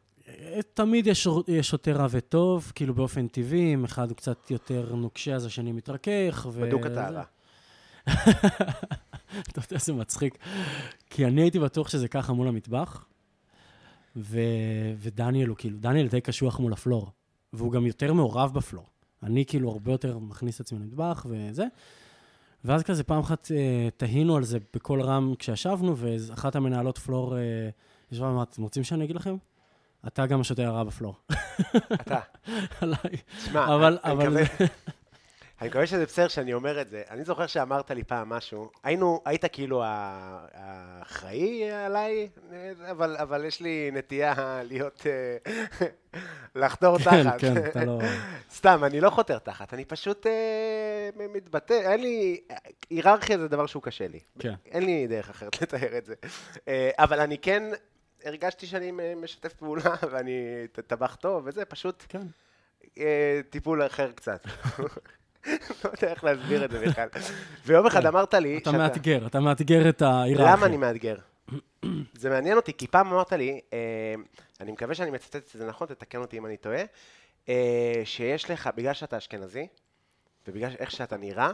[0.73, 5.35] תמיד יש, יש שוטה רע וטוב, כאילו באופן טבעי, אם אחד הוא קצת יותר נוקשה,
[5.35, 6.47] אז השני מתרכך.
[6.61, 7.23] בדוק אתה זה- רע.
[9.49, 10.37] אתה יודע, זה מצחיק.
[11.09, 13.05] כי אני הייתי בטוח שזה ככה מול המטבח,
[14.15, 14.39] ו...
[14.97, 17.11] ודניאל הוא כאילו, דניאל די קשוח מול הפלור,
[17.53, 18.85] והוא גם יותר מעורב בפלור.
[19.23, 21.65] אני כאילו הרבה יותר מכניס את עצמי למטבח וזה.
[22.65, 27.41] ואז כזה פעם אחת אה, תהינו על זה בקול רם כשישבנו, ואחת המנהלות פלור אה,
[28.11, 29.35] ישבה ואמרת, אתם רוצים שאני אגיד לכם?
[30.07, 31.15] אתה גם השוטר הרע בפלור.
[31.93, 32.19] אתה.
[32.81, 32.97] עליי.
[33.45, 34.67] שמע, אבל- אני אבל- מקווה-
[35.61, 37.03] אני מקווה שזה בסדר שאני אומר את זה.
[37.09, 39.83] אני זוכר שאמרת לי פעם משהו, היינו, היית כאילו
[40.53, 42.29] האחראי עליי,
[42.91, 45.37] אבל, אבל יש לי נטייה להיות, אה,
[46.55, 47.39] לחתור כן, תחת.
[47.41, 47.99] כן, אתה לא...
[48.51, 52.41] סתם, אני לא חותר תחת, אני פשוט אה, מתבטא, אין לי,
[52.89, 54.19] היררכיה זה דבר שהוא קשה לי.
[54.39, 54.53] כן.
[54.65, 56.15] אין לי דרך אחרת לתאר את זה.
[56.67, 57.63] אה, אבל אני כן
[58.23, 62.27] הרגשתי שאני משתף פעולה, ואני טבח טוב וזה, פשוט כן.
[63.49, 64.43] טיפול אחר קצת.
[65.85, 67.07] לא יודע איך להסביר את זה בכלל.
[67.65, 68.07] ויום אחד כן.
[68.07, 70.55] אמרת לי, אתה מאתגר, אתה מאתגר את ההיררכיה.
[70.55, 71.15] למה אני מאתגר?
[72.21, 73.79] זה מעניין אותי, כי פעם אמרת לי, אה,
[74.61, 76.83] אני מקווה שאני מצטט את זה נכון, תתקן אותי אם אני טועה,
[77.49, 79.67] אה, שיש לך, בגלל שאתה אשכנזי,
[80.47, 81.51] ובגלל איך שאתה נראה,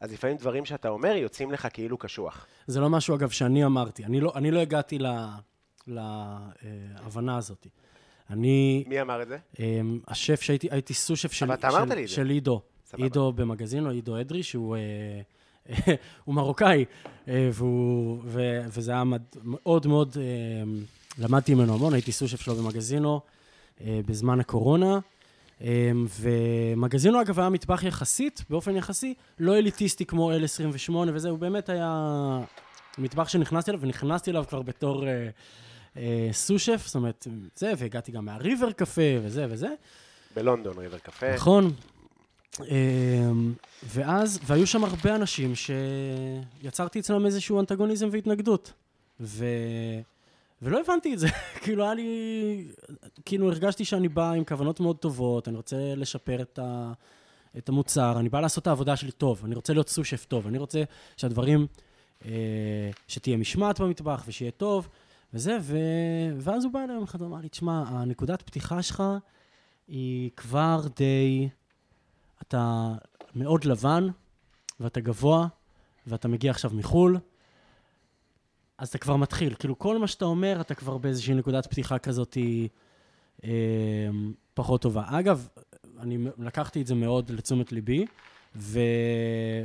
[0.00, 2.46] אז לפעמים דברים שאתה אומר יוצאים לך כאילו קשוח.
[2.66, 4.04] זה לא משהו, אגב, שאני אמרתי.
[4.04, 4.98] אני לא, אני לא הגעתי
[5.86, 7.66] להבנה הזאת.
[8.30, 9.38] אני, מי אמר את זה?
[10.08, 12.06] השף שהייתי, הייתי סו-שף של, של.
[12.06, 12.62] של עידו.
[12.94, 13.04] סבבה.
[13.04, 15.20] עידו במגזין, או עידו אדרי, שהוא אה,
[16.24, 16.84] הוא מרוקאי,
[17.28, 20.72] אה, והוא, ו, וזה היה מד, מאוד מאוד, אה,
[21.18, 23.20] למדתי ממנו המון, הייתי סושף שלו במגזינו
[23.80, 24.98] אה, בזמן הקורונה.
[25.62, 25.90] אה,
[26.20, 32.40] ומגזינו, אגב, היה מטבח יחסית, באופן יחסי, לא אליטיסטי כמו L28 וזה, הוא באמת היה
[32.98, 35.28] מטבח שנכנסתי אליו, ונכנסתי אליו כבר בתור אה,
[35.96, 37.26] אה, סושף, זאת אומרת,
[37.56, 39.68] זה, והגעתי גם מהריבר קפה וזה וזה.
[40.36, 41.34] בלונדון, ריבר קפה.
[41.34, 41.72] נכון.
[42.60, 48.72] אמ, ואז, והיו שם הרבה אנשים שיצרתי אצלם איזשהו אנטגוניזם והתנגדות.
[49.20, 49.46] ו...
[50.62, 51.28] ולא הבנתי את זה.
[51.62, 52.68] כאילו, היה לי...
[53.24, 56.92] כאילו, הרגשתי שאני בא עם כוונות מאוד טובות, אני רוצה לשפר את, ה...
[57.58, 60.58] את המוצר, אני בא לעשות את העבודה שלי טוב, אני רוצה להיות סושף טוב, אני
[60.58, 60.82] רוצה
[61.16, 61.66] שהדברים...
[62.24, 64.88] אה, שתהיה משמעת במטבח ושיהיה טוב,
[65.34, 65.76] וזה, ו...
[66.38, 69.02] ואז הוא בא אליי יום אחד ואמר לי, תשמע, הנקודת פתיחה שלך
[69.88, 71.48] היא כבר די...
[72.48, 72.92] אתה
[73.34, 74.08] מאוד לבן,
[74.80, 75.46] ואתה גבוה,
[76.06, 77.18] ואתה מגיע עכשיו מחו"ל,
[78.78, 79.54] אז אתה כבר מתחיל.
[79.54, 82.36] כאילו, כל מה שאתה אומר, אתה כבר באיזושהי נקודת פתיחה כזאת
[83.44, 83.50] אה,
[84.54, 85.04] פחות טובה.
[85.06, 85.48] אגב,
[85.98, 88.06] אני לקחתי את זה מאוד לתשומת ליבי,
[88.56, 88.80] ו...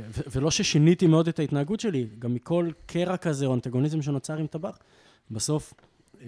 [0.08, 0.20] ו...
[0.32, 4.78] ולא ששיניתי מאוד את ההתנהגות שלי, גם מכל קרע כזה או אנטגוניזם שנוצר עם טבח,
[5.30, 5.74] בסוף
[6.20, 6.26] אה,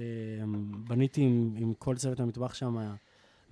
[0.89, 2.95] בניתי עם, עם כל צוות המטבח שם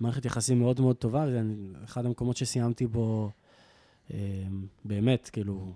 [0.01, 1.41] מערכת יחסים מאוד מאוד טובה, זה
[1.83, 3.31] אחד המקומות שסיימתי בו
[4.13, 4.17] אה,
[4.85, 5.73] באמת, כאילו,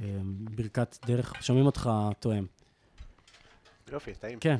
[0.00, 1.90] אה, ברכת דרך, שומעים אותך
[2.20, 2.46] תואם.
[3.92, 4.38] יופי, טעים.
[4.38, 4.56] כן.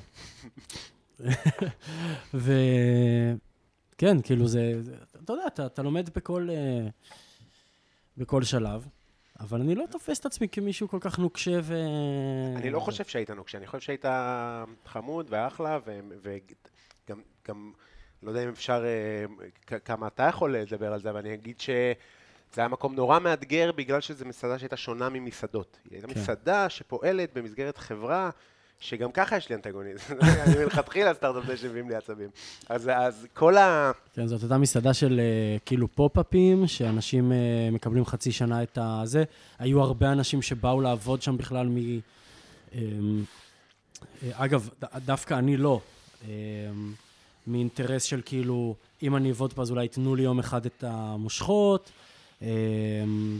[2.34, 4.80] וכן, כאילו זה,
[5.24, 6.88] אתה יודע, אתה, אתה לומד בכל, אה,
[8.16, 8.88] בכל שלב,
[9.40, 11.74] אבל אני לא תופס את עצמי כמישהו כל כך נוקשה ו...
[12.57, 14.05] אני לא חושב שהיית נוקשה, אני חושב שהיית
[14.86, 15.78] חמוד ואחלה,
[16.22, 17.72] וגם, גם,
[18.22, 21.94] לא יודע אם אפשר, אה, כמה אתה יכול לדבר על זה, אבל אני אגיד שזה
[22.56, 25.78] היה מקום נורא מאתגר בגלל שזו מסעדה שהייתה שונה ממסעדות.
[25.84, 26.20] היא הייתה כן.
[26.20, 28.30] מסעדה שפועלת במסגרת חברה
[28.82, 30.00] שגם ככה יש לי אנטגוניזם.
[30.46, 32.28] אני מלכתחילה סטארט-אפ די שהביאים לי עצבים.
[32.68, 33.92] אז, אז כל ה...
[34.14, 39.24] כן, זאת הייתה מסעדה של אה, כאילו פופ-אפים, שאנשים אה, מקבלים חצי שנה את הזה.
[39.58, 41.76] היו הרבה אנשים שבאו לעבוד שם בכלל מ...
[42.74, 43.24] אמ,
[44.32, 45.80] אגב, דווקא אני לא.
[47.49, 50.84] אמ, מאינטרס של כאילו, אם אני אעבוד פה אז אולי ייתנו לי יום אחד את
[50.86, 51.90] המושכות.
[52.43, 52.47] אמ,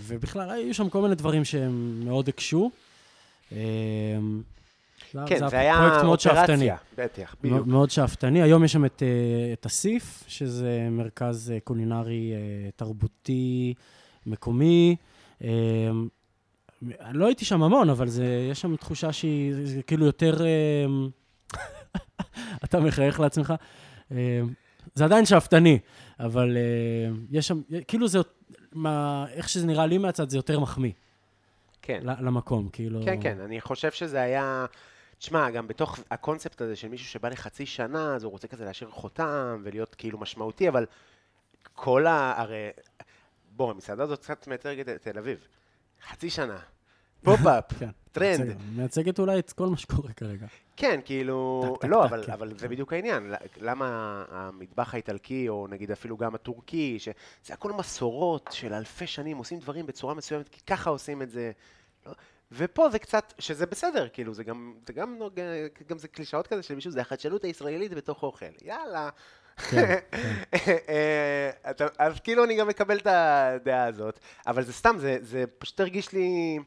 [0.07, 2.71] ובכלל, היו שם כל מיני דברים שהם מאוד הקשו.
[5.27, 7.67] כן, זה, זה היה אופרציה, בטח, בדיוק.
[7.67, 8.43] מאוד שאפתני.
[8.43, 13.75] היום יש שם את, אה, את אסיף, שזה מרכז אה, קולינרי אה, תרבותי
[14.27, 14.97] מקומי.
[17.13, 20.37] לא הייתי שם המון, אבל זה, יש שם תחושה שהיא כאילו יותר...
[22.65, 23.55] אתה מחייך לעצמך.
[24.95, 25.79] זה עדיין שאפתני,
[26.21, 26.57] אבל
[27.31, 28.19] יש שם, כאילו זה,
[28.73, 30.93] מה, איך שזה נראה לי מהצד, זה יותר מחמיא.
[31.83, 32.01] כן.
[32.05, 33.01] למקום, כאילו...
[33.05, 34.67] כן, כן, אני חושב שזה היה...
[35.19, 38.91] תשמע, גם בתוך הקונספט הזה של מישהו שבא לחצי שנה, אז הוא רוצה כזה להשאיר
[38.91, 40.87] חותם ולהיות כאילו משמעותי, אבל
[41.75, 42.35] כל ה...
[42.37, 42.69] הרי...
[43.57, 45.47] בוא, המסעדה הזאת קצת מייצגת את תל אביב.
[46.09, 46.59] חצי שנה.
[47.23, 48.57] פופ-אפ, כן, טרנד.
[48.77, 50.47] מייצגת אולי את כל מה שקורה כרגע.
[50.77, 51.77] כן, כאילו...
[51.89, 52.59] לא, אבל, כן, אבל.
[52.59, 53.33] זה בדיוק העניין.
[53.61, 57.15] למה המטבח האיטלקי, או נגיד אפילו גם הטורקי, שזה
[57.55, 61.53] הכל מסורות של אלפי שנים, עושים דברים בצורה מסוימת, כי ככה עושים את זה.
[62.07, 62.13] לא,
[62.53, 65.19] ופה זה קצת, שזה בסדר, כאילו, זה גם, זה גם,
[65.89, 68.47] גם זה קלישאות כזה של מישהו, זה החדשנות הישראלית בתוך אוכל.
[68.63, 69.09] יאללה.
[69.71, 69.99] כן,
[70.65, 71.85] כן.
[71.99, 76.13] אז כאילו אני גם מקבל את הדעה הזאת, אבל זה סתם, זה, זה פשוט הרגיש
[76.13, 76.59] לי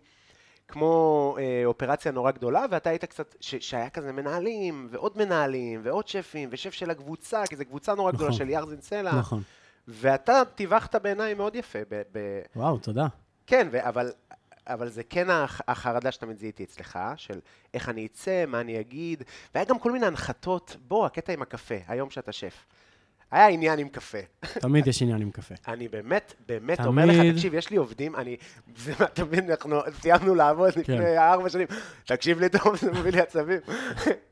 [0.67, 6.07] כמו אה, אופרציה נורא גדולה, ואתה היית קצת, ש, שהיה כזה מנהלים, ועוד מנהלים, ועוד
[6.07, 9.15] שפים, ושף של הקבוצה, כי זו קבוצה נורא גדולה נכון, של ירזין סלע.
[9.15, 9.41] נכון.
[9.87, 11.79] ואתה טיווחת בעיניי מאוד יפה.
[11.89, 12.41] ב, ב...
[12.55, 13.07] וואו, תודה.
[13.47, 14.11] כן, ו- אבל
[14.67, 15.27] אבל זה כן
[15.67, 17.39] החרדה שתמיד זיהיתי אצלך, של
[17.73, 19.23] איך אני אצא, מה אני אגיד,
[19.55, 22.65] והיה גם כל מיני הנחתות, בוא, הקטע עם הקפה, היום שאתה שף.
[23.35, 24.17] היה עניין עם קפה.
[24.41, 25.55] תמיד יש עניין עם קפה.
[25.67, 26.87] אני באמת, באמת תמיד...
[26.87, 28.37] אומר לך, תקשיב, יש לי עובדים, אני,
[29.03, 30.79] אתה מבין, אנחנו סיימנו לעבוד כן.
[30.79, 31.67] לפני ארבע שנים,
[32.05, 33.59] תקשיב לי טוב, זה מביא לי עצבים.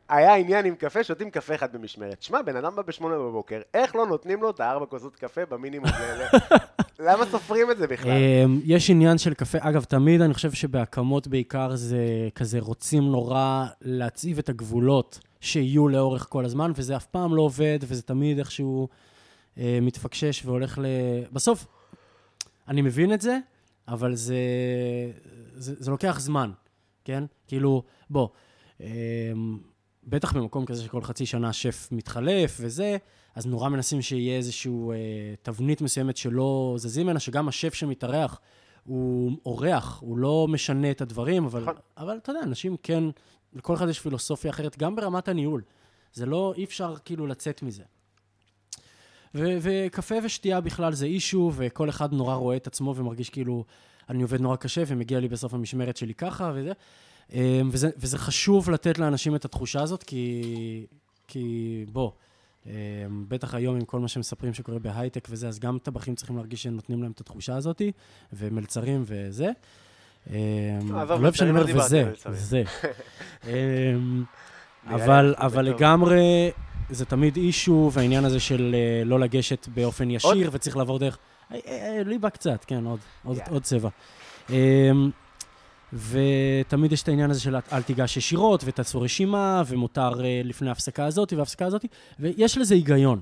[0.09, 2.21] היה עניין עם קפה, שותים קפה אחד במשמרת.
[2.21, 5.89] שמע, בן אדם בא בשמונה בבוקר, איך לא נותנים לו את הארבע כוסות קפה במינימום
[5.93, 6.27] האלה?
[6.99, 8.11] למה סופרים את זה בכלל?
[8.11, 11.97] אמ, יש עניין של קפה, אגב, תמיד אני חושב שבהקמות בעיקר זה
[12.35, 15.19] כזה רוצים נורא להציב את הגבולות.
[15.43, 18.87] שיהיו לאורך כל הזמן, וזה אף פעם לא עובד, וזה תמיד איכשהו
[19.57, 20.85] אה, מתפקשש והולך ל...
[21.31, 21.67] בסוף,
[22.67, 23.37] אני מבין את זה,
[23.87, 24.35] אבל זה,
[25.55, 26.51] זה, זה לוקח זמן,
[27.05, 27.23] כן?
[27.47, 28.27] כאילו, בוא,
[28.81, 28.87] אה,
[30.03, 32.97] בטח במקום כזה שכל חצי שנה שף מתחלף וזה,
[33.35, 34.97] אז נורא מנסים שיהיה איזושהי אה,
[35.41, 38.39] תבנית מסוימת שלא זזים ממנה, שגם השף שמתארח,
[38.83, 41.75] הוא אורח, הוא לא משנה את הדברים, אבל, נכון.
[41.97, 43.03] אבל אתה יודע, אנשים כן,
[43.55, 45.61] לכל אחד יש פילוסופיה אחרת, גם ברמת הניהול.
[46.13, 47.83] זה לא, אי אפשר כאילו לצאת מזה.
[49.35, 53.65] ו- וקפה ושתייה בכלל זה אישו, וכל אחד נורא רואה את עצמו ומרגיש כאילו
[54.09, 56.71] אני עובד נורא קשה ומגיע לי בסוף המשמרת שלי ככה וזה.
[57.33, 60.85] אמ, וזה, וזה חשוב לתת לאנשים את התחושה הזאת, כי,
[61.27, 62.11] כי בוא,
[62.65, 62.71] אמ,
[63.27, 66.75] בטח היום עם כל מה שמספרים שקורה בהייטק וזה, אז גם טבחים צריכים להרגיש שהם
[66.75, 67.81] נותנים להם את התחושה הזאת,
[68.33, 69.51] ומלצרים וזה.
[70.29, 70.35] אמ,
[70.91, 72.11] לא אוהב שאני לא אומר דיברתי וזה.
[72.31, 72.63] זה.
[73.47, 74.23] אמ,
[74.87, 75.65] אבל.
[75.65, 76.51] לגמרי,
[76.89, 81.17] זה תמיד אישו, והעניין הזה של אה, לא לגשת באופן ישיר, וצריך לעבור דרך...
[81.51, 82.83] אה, אה, ליבה קצת, כן,
[83.23, 83.89] עוד, צבע.
[84.49, 84.55] אמ,
[85.93, 90.11] ותמיד יש את העניין הזה של אל תיגש ישירות, ותעשו רשימה, ומותר
[90.43, 91.85] לפני ההפסקה הזאת וההפסקה הזאת,
[92.19, 93.21] ויש לזה היגיון.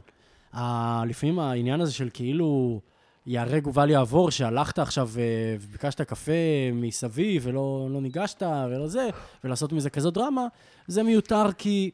[1.05, 2.79] לפעמים העניין הזה של כאילו
[3.25, 6.31] ייהרג ובל יעבור, שהלכת עכשיו אה, וביקשת קפה
[6.73, 9.09] מסביב ולא לא ניגשת ולא זה,
[9.43, 10.47] ולעשות מזה כזאת דרמה,
[10.87, 11.91] זה מיותר כי...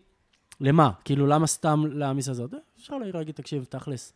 [0.61, 0.91] למה?
[1.05, 2.43] כאילו, למה סתם להעמיס על זה?
[2.79, 4.13] אפשר להגיד, תקשיב, תכלס,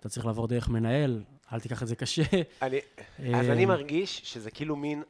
[0.00, 1.22] אתה צריך לעבור דרך מנהל,
[1.52, 2.22] אל תיקח את זה קשה.
[2.62, 2.78] אני,
[3.34, 5.02] אז אני אה, מרגיש שזה כאילו מין,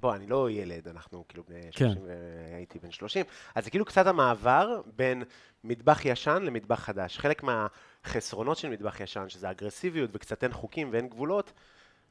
[0.00, 1.88] בוא, אני לא ילד, אנחנו כאילו בני כן.
[1.88, 2.02] 30,
[2.52, 3.24] והייתי בן 30,
[3.54, 5.22] אז זה כאילו קצת המעבר בין
[5.64, 7.18] מטבח ישן למטבח חדש.
[7.18, 11.52] חלק מהחסרונות של מטבח ישן, שזה אגרסיביות וקצת אין חוקים ואין גבולות,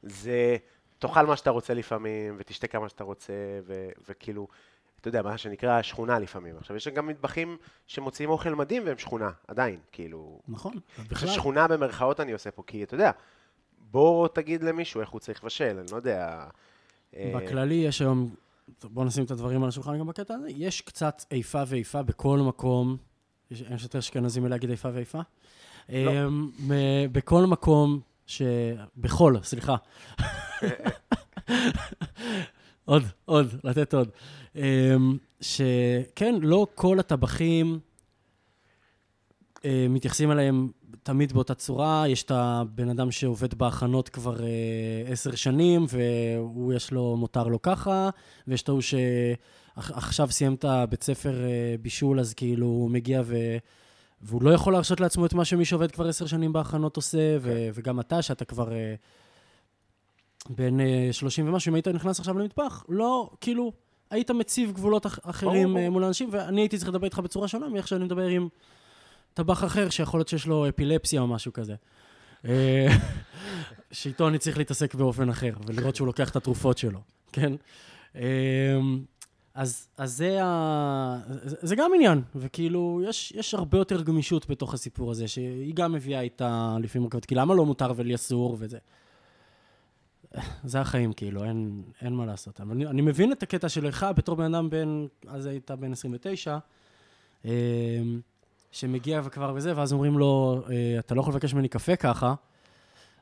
[0.02, 0.56] זה
[0.98, 3.32] תאכל מה שאתה רוצה לפעמים, ותשתה כמה שאתה רוצה,
[3.66, 4.48] ו- וכאילו,
[5.00, 6.56] אתה יודע, מה שנקרא שכונה לפעמים.
[6.58, 7.56] עכשיו, יש גם מטבחים
[7.86, 10.74] שמוציאים אוכל מדהים והם שכונה, עדיין, כאילו, נכון.
[11.10, 11.28] בכלל.
[11.28, 13.10] שכונה במרכאות אני עושה פה, כי אתה יודע,
[13.78, 16.44] בוא תגיד למישהו איך הוא צריך לבשל, אני לא יודע.
[17.16, 18.34] אה, בכללי יש היום,
[18.84, 22.96] בואו נשים את הדברים על השולחן גם בקטע הזה, יש קצת איפה ואיפה בכל מקום,
[23.50, 25.20] יש יש יותר אשכנזים מלהגיד איפה ואיפה.
[25.88, 26.30] לא.
[26.30, 28.42] מ- בכל מקום, ש...
[28.96, 29.76] בכל, סליחה.
[32.84, 34.08] עוד, עוד, לתת עוד.
[34.56, 37.78] אמ, שכן, לא כל הטבחים אה,
[39.88, 40.68] מתייחסים אליהם
[41.02, 42.04] תמיד באותה צורה.
[42.08, 44.48] יש את הבן אדם שעובד בהכנות כבר אה,
[45.06, 48.10] עשר שנים, והוא יש לו, מותר לו ככה,
[48.48, 53.36] ויש את ההוא שעכשיו סיים את הבית ספר אה, בישול, אז כאילו הוא מגיע ו...
[54.24, 57.68] והוא לא יכול להרשות לעצמו את מה שמי שעובד כבר עשר שנים בהכנות עושה, ו-
[57.74, 58.94] וגם אתה, שאתה כבר אה,
[60.50, 63.72] בן אה, 30 ומשהו, אם היית נכנס עכשיו למטבח, לא, כאילו,
[64.10, 65.76] היית מציב גבולות אח- אחרים.
[65.76, 68.48] אה, מול אנשים, ואני הייתי צריך לדבר איתך בצורה שונה מאיך שאני מדבר עם
[69.34, 71.74] טבח אחר, שיכול להיות שיש לו אפילפסיה או משהו כזה.
[72.44, 72.86] אה,
[73.92, 77.00] שאיתו אני צריך להתעסק באופן אחר, ולראות שהוא לוקח את התרופות שלו,
[77.32, 77.52] כן?
[78.16, 78.80] אה,
[79.54, 81.20] אז, אז זה, ה...
[81.42, 86.20] זה, גם עניין, וכאילו, יש, יש הרבה יותר גמישות בתוך הסיפור הזה, שהיא גם מביאה
[86.20, 88.78] איתה לפעמים מורכבות, כי למה לא מותר ולי אסור וזה.
[90.64, 92.60] זה החיים, כאילו, אין, אין מה לעשות.
[92.60, 96.58] אבל אני, אני מבין את הקטע שלך בתור בן אדם בן, אז היית בן 29,
[97.44, 97.50] אמ,
[98.72, 102.34] שמגיע וכבר וזה, ואז אומרים לו, אה, אתה לא יכול לבקש ממני קפה ככה,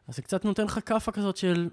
[0.09, 1.68] אז זה קצת נותן לך כאפה כזאת של,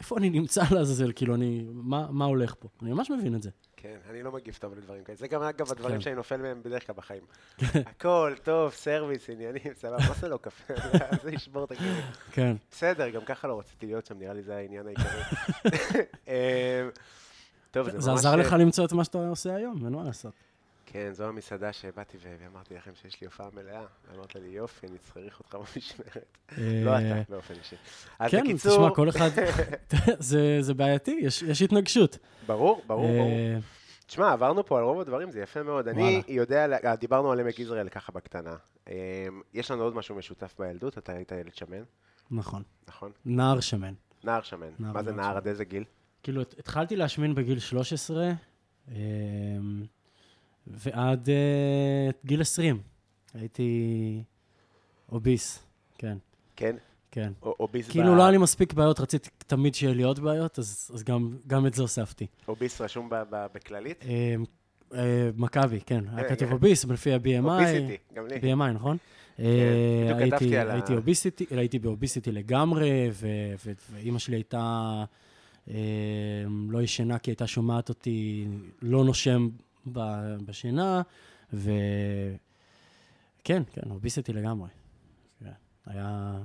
[0.00, 2.68] איפה אני נמצא לעזאזל, כאילו, אני, מה, מה הולך פה?
[2.82, 3.50] אני ממש מבין את זה.
[3.76, 5.18] כן, אני לא מגיב טוב לדברים כאלה.
[5.18, 6.00] זה גם, אגב, הדברים כן.
[6.00, 7.22] שאני נופל מהם בדרך כלל בחיים.
[7.60, 10.74] הכל, טוב, סרוויס, עניינים, סבבה, מה זה לא קפה?
[11.22, 11.92] זה ישבור את הכלים.
[12.32, 12.56] כן.
[12.70, 15.20] בסדר, גם ככה לא רציתי להיות שם, נראה לי זה העניין העיקרי.
[16.28, 16.88] אה,
[17.70, 18.04] טוב, זה ממש...
[18.04, 20.32] זה עזר לך למצוא את מה שאתה עושה היום, אין מה לעשות.
[20.86, 23.84] כן, זו המסעדה שבאתי ואמרתי לכם שיש לי הופעה מלאה.
[24.14, 26.36] אמרת לי, יופי, אני צריך אותך במשמרת.
[26.58, 27.76] לא אה, אתה, באופן אישי.
[28.18, 29.28] אז כן, בקיצור, תשמע, כל אחד,
[30.18, 32.18] זה, זה בעייתי, יש, יש התנגשות.
[32.46, 33.16] ברור, ברור, ברור.
[33.30, 33.58] אה,
[34.06, 35.88] תשמע, עברנו פה על רוב הדברים, זה יפה מאוד.
[35.88, 36.22] אני.
[36.28, 38.56] יודע, לה- דיברנו על עמק יזרעאל ככה בקטנה.
[38.88, 38.94] אמ,
[39.54, 41.82] יש לנו עוד משהו משותף בילדות, אתה היית ילד שמן,
[42.30, 43.12] נכון, נכון?
[43.24, 43.94] נער שמן.
[44.24, 44.70] נער שמן.
[44.78, 45.36] מה זה נער?
[45.36, 45.84] עד איזה גיל?
[46.22, 48.30] כאילו, הת- התחלתי להשמין בגיל 13,
[48.88, 48.94] אמ,
[50.66, 51.34] ועד אה,
[52.24, 52.80] גיל 20.
[53.34, 54.22] הייתי
[55.12, 55.62] אוביס,
[55.98, 56.18] כן,
[56.56, 56.76] כן?
[57.10, 57.32] כן.
[57.42, 60.58] או- אוביס כאילו, ב- לא היה לי מספיק בעיות, רציתי תמיד שיהיה לי עוד בעיות,
[60.58, 62.26] אז, אז גם, גם את זה הוספתי.
[62.48, 64.04] אוביס רשום ב- ב- בכללית?
[64.04, 64.44] אמ,
[64.94, 66.52] אה, מכבי, כן, היה כתוב.
[66.52, 67.44] אוביס, לפי ה-BMI.
[67.44, 68.36] אוביסיטי, גם לי.
[68.36, 68.96] BMI, נכון?
[69.38, 69.52] בדיוק
[70.18, 73.10] כתבתי הייתי- על ה- הייתי אוביסיטי, הייתי באוביסיטי לגמרי,
[73.92, 75.04] ואימא שלי הייתה
[76.68, 78.46] לא ישנה כי הייתה שומעת אותי
[78.82, 79.48] לא נושם
[79.86, 81.02] בשינה,
[81.52, 82.38] וכן,
[83.44, 84.68] כן, אוביסיטי לגמרי.
[85.40, 85.50] כן,
[85.86, 86.38] היה...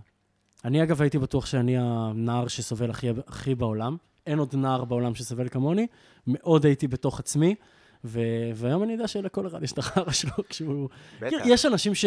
[0.65, 3.97] אני אגב הייתי בטוח שאני הנער שסובל הכי, הכי בעולם.
[4.27, 5.87] אין עוד נער בעולם שסובל כמוני.
[6.27, 7.55] מאוד הייתי בתוך עצמי,
[8.03, 8.19] ו...
[8.55, 10.89] והיום אני יודע שלכל אחד יש את החרא שלו כשהוא...
[11.19, 11.37] בטח.
[11.45, 12.05] יש אנשים ש...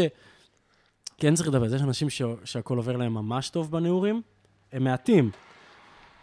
[1.18, 2.22] כן צריך לדבר, יש אנשים ש...
[2.44, 4.22] שהכל עובר להם ממש טוב בנעורים,
[4.72, 5.30] הם מעטים,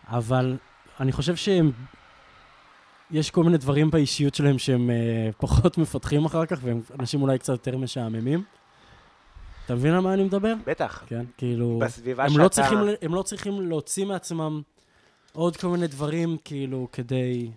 [0.07, 0.57] אבל
[0.99, 1.71] אני חושב שהם...
[3.11, 7.39] יש כל מיני דברים באישיות שלהם שהם אה, פחות מפתחים אחר כך, והם אנשים אולי
[7.39, 8.43] קצת יותר משעממים.
[9.65, 10.53] אתה מבין על מה אני מדבר?
[10.65, 11.03] בטח.
[11.07, 11.79] כן, כאילו...
[11.81, 12.43] בסביבה הם שאתה...
[12.43, 14.61] לא, צריכים, הם לא צריכים להוציא מעצמם
[15.33, 17.51] עוד כל מיני דברים, כאילו, כדי...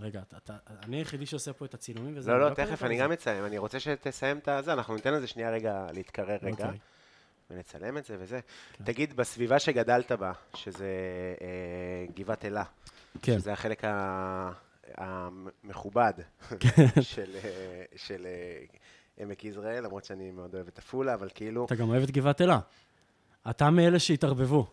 [0.00, 0.52] רגע, אתה, אתה,
[0.84, 2.30] אני היחידי שעושה פה את הצילומים וזה...
[2.30, 3.02] לא, לא, קורא תכף, אני זה.
[3.02, 3.44] גם אצלם.
[3.44, 6.78] אני רוצה שתסיים את הזה, אנחנו ניתן לזה שנייה רגע להתקרר רגע, אוקיי.
[7.50, 8.40] ונצלם את זה וזה.
[8.72, 8.84] כן.
[8.84, 10.88] תגיד, בסביבה שגדלת בה, שזה
[11.40, 12.64] אה, גבעת אלה,
[13.22, 14.50] כן, שזה החלק ה-
[14.98, 16.12] המכובד
[17.00, 17.50] של, אה,
[17.96, 18.64] של אה,
[19.18, 21.64] עמק יזרעאל, למרות שאני מאוד אוהב את עפולה, אבל כאילו...
[21.64, 22.58] אתה גם אוהב את גבעת אלה.
[23.50, 24.66] אתה מאלה שהתערבבו,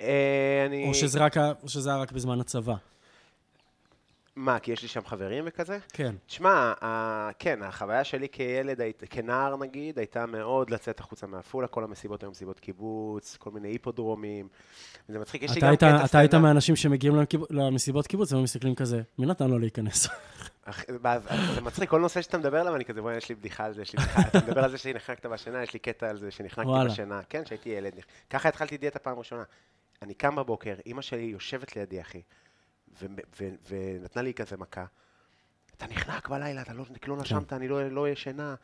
[0.00, 0.88] אה, אני...
[0.88, 2.74] או שזה, רק, או שזה היה רק בזמן הצבא.
[4.36, 5.78] מה, כי יש לי שם חברים וכזה?
[5.92, 6.14] כן.
[6.26, 11.84] תשמע, ה- כן, החוויה שלי כילד, היית- כנער נגיד, הייתה מאוד לצאת החוצה מעפולה, כל
[11.84, 14.48] המסיבות היו מסיבות קיבוץ, כל מיני היפודרומים.
[15.08, 16.34] זה מצחיק, יש לי גם היית, קטע אתה היית.
[16.34, 17.14] מהאנשים שמגיעים
[17.50, 20.08] למסיבות קיבוץ והם מסתכלים כזה, מי נתן לו להיכנס?
[21.54, 23.82] זה מצחיק, כל נושא שאתה מדבר עליו, אני כזה, בואי, יש לי בדיחה על זה,
[23.82, 26.70] יש לי בדיחה, אתה מדבר על זה שנחנקת בשינה, יש לי קטע על זה שנחנקתי.
[26.86, 27.20] בשינה.
[27.28, 27.92] כן, כשהייתי ילד.
[28.30, 29.42] ככה התחלתי דיאטה פעם ראשונה.
[30.02, 32.22] אני קם בבוקר, אימא שלי יושבת לידי, אחי,
[33.00, 33.06] ו-
[33.40, 34.84] ו- ונתנה לי כזה מכה.
[35.76, 38.54] אתה נחנק בלילה, אתה לא, לא נשמת, אני לא לא ישנה.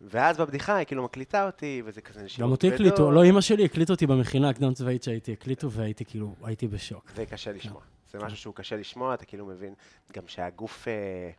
[0.00, 3.10] ואז בבדיחה היא כאילו מקליטה אותי, וזה כזה גם נשימות אותי הקליטו.
[3.10, 7.10] לא אימא שלי הקליטו אותי במכינה הקדם צבאית שהייתי, הקליטו והייתי כאילו, הייתי בשוק.
[7.14, 7.80] זה קשה לשמוע.
[8.12, 9.74] זה משהו שהוא קשה לשמוע, אתה כאילו מבין,
[10.12, 11.30] גם שהגוף, אה,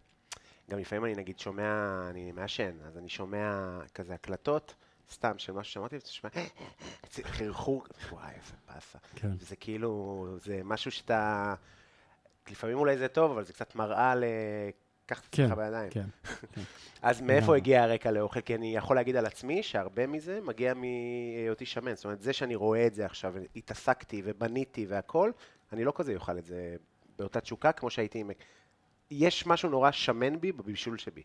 [0.72, 4.76] גם לפעמים אני נגיד שומע, אני מעשן, אז אני שומע כזה הקלטות,
[5.12, 6.32] סתם של משהו שאמרתי, ואתה שומע,
[7.24, 8.98] חרחור, וואי, איזה באסה.
[9.16, 9.32] כן.
[9.40, 11.54] זה כאילו, זה משהו שאתה,
[12.52, 14.24] לפעמים אולי זה טוב, אבל זה קצת מראה ל...
[15.06, 15.90] קח את כן, עצמך בידיים.
[15.96, 16.06] כן.
[17.02, 17.58] אז מאיפה לגמרי.
[17.58, 18.42] הגיע הרקע לאוכל?
[18.42, 21.96] כי אני יכול להגיד על עצמי שהרבה מזה מגיע מהיותי שמן.
[21.96, 25.32] זאת אומרת, זה שאני רואה את זה עכשיו, התעסקתי ובניתי והכל,
[25.74, 26.76] אני לא כזה אוכל את זה
[27.20, 28.30] באותה תשוקה כמו שהייתי עם...
[29.12, 31.22] יש משהו נורא שמן בי בבישול שבי.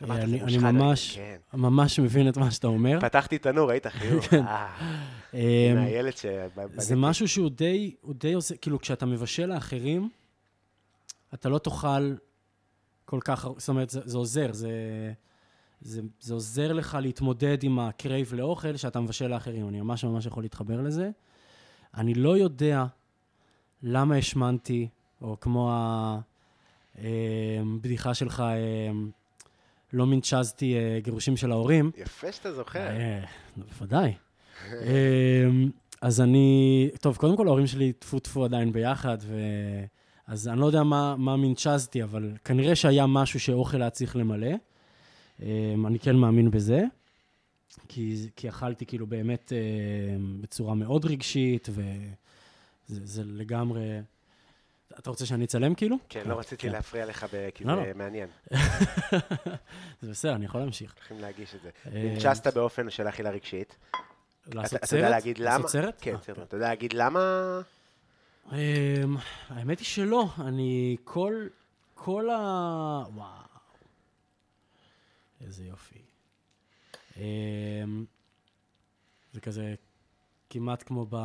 [0.00, 1.36] זה אני ממש, כן.
[1.54, 3.00] ממש מבין את מה שאתה אומר.
[3.00, 4.24] פתחתי תנור, ראית חיוך.
[4.34, 4.76] אה,
[5.34, 6.26] אמ, הנה הילד ש...
[6.76, 10.08] זה משהו שהוא די, הוא די עושה, כאילו, כשאתה מבשל לאחרים,
[11.34, 12.14] אתה לא תאכל
[13.04, 14.70] כל כך, זאת אומרת, זה, זה עוזר, זה,
[15.80, 19.68] זה, זה עוזר לך להתמודד עם ה crave לאוכל שאתה מבשל לאחרים.
[19.68, 21.10] אני ממש ממש יכול להתחבר לזה.
[21.94, 22.84] אני לא יודע
[23.82, 24.88] למה השמנתי,
[25.22, 25.72] או כמו
[26.98, 28.42] הבדיחה שלך,
[28.90, 29.10] אמ,
[29.92, 31.90] לא מינצ'זתי אה, גירושים של ההורים.
[31.96, 32.86] יפה שאתה זוכר.
[32.86, 33.24] אה,
[33.56, 34.14] בוודאי.
[34.64, 39.36] אמ, אז אני, טוב, קודם כל ההורים שלי טפו טפו עדיין ביחד, ו...
[40.32, 44.50] אז אני לא יודע מה, מה מינצ'זתי, אבל כנראה שהיה משהו שאוכל היה צריך למלא.
[45.42, 46.82] אמ, אני כן מאמין בזה,
[47.88, 54.00] כי, כי אכלתי כאילו באמת אמ, בצורה מאוד רגשית, וזה זה לגמרי...
[54.98, 55.96] אתה רוצה שאני אצלם כאילו?
[56.08, 56.72] כן, לא רציתי כן.
[56.72, 57.94] להפריע לך, ב- כי לא, זה לא.
[57.94, 58.28] מעניין.
[60.02, 60.94] זה בסדר, אני יכול להמשיך.
[60.94, 61.70] צריכים להגיש את זה.
[61.86, 63.76] אה, ננצ'סת באופן של אכילה רגשית.
[64.46, 64.84] לעשות סרט?
[64.84, 65.50] אתה יודע להגיד למה?
[65.56, 65.94] לעשות סרט?
[66.00, 66.38] כן, אה, סרט.
[66.38, 67.20] אתה יודע להגיד למה?
[68.52, 69.16] אמ,
[69.48, 71.46] האמת היא שלא, אני כל,
[71.94, 72.36] כל ה...
[73.14, 73.42] וואו,
[75.40, 75.98] איזה יופי.
[77.16, 78.04] אמ,
[79.32, 79.74] זה כזה
[80.50, 81.16] כמעט כמו ב...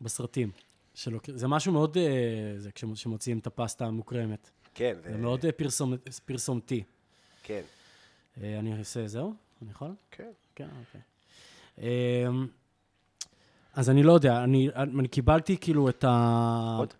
[0.00, 0.50] בסרטים.
[0.94, 1.30] שלוק...
[1.34, 4.50] זה משהו מאוד, אה, זה כשמוציאים את הפסטה המוקרמת.
[4.74, 5.94] כן, זה מאוד אה, פרסומ...
[6.24, 6.82] פרסומתי.
[7.42, 7.62] כן.
[8.42, 9.34] אה, אני אעשה, זהו?
[9.62, 9.94] אני יכול?
[10.10, 10.30] כן.
[10.54, 11.00] כן, אוקיי.
[13.74, 16.76] אז אני לא יודע, אני, אני קיבלתי כאילו את ה...
[16.78, 16.94] עוד?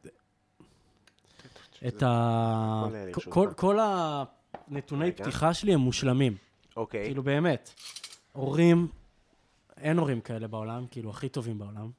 [1.86, 2.84] את ה...
[3.28, 5.24] כל, כל הנתוני רגע.
[5.24, 6.36] פתיחה שלי הם מושלמים.
[6.76, 7.04] אוקיי.
[7.04, 7.70] כאילו באמת.
[8.32, 8.88] הורים,
[9.76, 11.90] אין הורים כאלה בעולם, כאילו הכי טובים בעולם.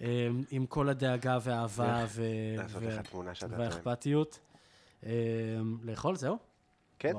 [0.50, 2.04] עם כל הדאגה והאהבה.
[3.50, 4.38] והאכפתיות.
[5.82, 6.38] לאכול, זהו?
[6.98, 7.12] כן.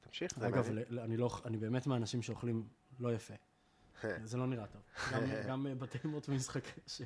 [0.00, 2.64] תמשיך, אגב, לא, אני באמת מהאנשים שאוכלים
[3.00, 3.34] לא יפה.
[4.24, 4.82] זה לא נראה טוב.
[5.12, 7.04] גם, גם אה, בטעימות ומשחקי השם.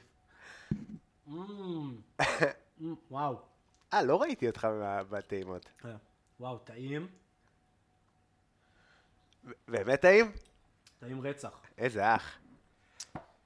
[1.28, 1.32] Mm,
[2.80, 3.36] mm, וואו,
[3.94, 4.68] אה, לא ראיתי אותך
[5.10, 5.70] בטעימות.
[5.84, 5.90] אה,
[6.40, 7.08] וואו, טעים,
[9.68, 10.32] באמת טעים?
[10.98, 11.60] טעים רצח.
[11.78, 12.38] איזה אח.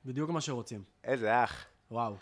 [0.04, 0.82] בדיוק מה שרוצים.
[1.04, 1.66] איזה אח.
[1.90, 2.16] וואו.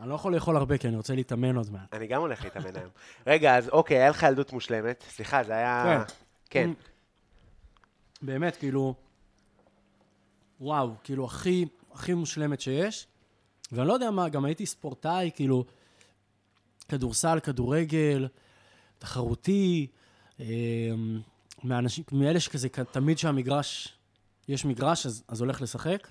[0.00, 1.94] אני לא יכול לאכול הרבה כי אני רוצה להתאמן עוד מעט.
[1.94, 2.90] אני גם הולך להתאמן היום.
[3.26, 5.04] רגע, אז אוקיי, היה לך ילדות מושלמת.
[5.08, 6.04] סליחה, זה היה...
[6.50, 6.70] כן.
[8.22, 8.94] באמת, כאילו,
[10.60, 13.06] וואו, כאילו, הכי, הכי מושלמת שיש.
[13.72, 15.64] ואני לא יודע מה, גם הייתי ספורטאי, כאילו,
[16.88, 18.28] כדורסל, כדורגל,
[18.98, 19.86] תחרותי,
[20.40, 20.46] אה,
[21.64, 23.96] מאנשים, מאלה שכזה, תמיד שהמגרש,
[24.48, 26.08] יש מגרש, אז, אז הולך לשחק.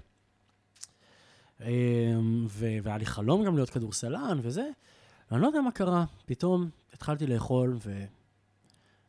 [1.61, 1.67] אה,
[2.47, 4.69] ו- והיה לי חלום גם להיות כדורסלן וזה,
[5.31, 8.05] ואני לא יודע מה קרה, פתאום התחלתי לאכול ו...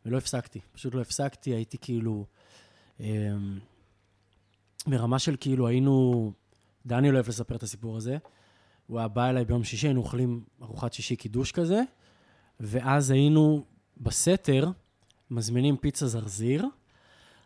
[0.06, 2.24] ולא הפסקתי, פשוט לא הפסקתי, הייתי כאילו...
[3.00, 3.58] אמ,
[4.86, 6.32] ברמה של כאילו היינו,
[6.86, 8.16] דניאל אוהב לספר את הסיפור הזה,
[8.86, 11.82] הוא היה בא אליי ביום שישי, היינו אוכלים ארוחת שישי קידוש כזה,
[12.60, 13.64] ואז היינו
[13.96, 14.70] בסתר,
[15.30, 16.66] מזמינים פיצה זרזיר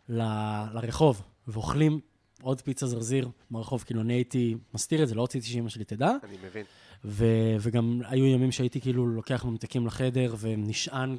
[0.09, 1.99] ל- לרחוב, ואוכלים
[2.41, 6.11] עוד פיצה זרזיר ברחוב, כאילו אני הייתי מסתיר את זה, לא רציתי שאמא שלי תדע,
[6.23, 6.65] אני מבין.
[7.05, 11.17] ו- וגם היו ימים שהייתי כאילו לוקח ממתקים לחדר ונשען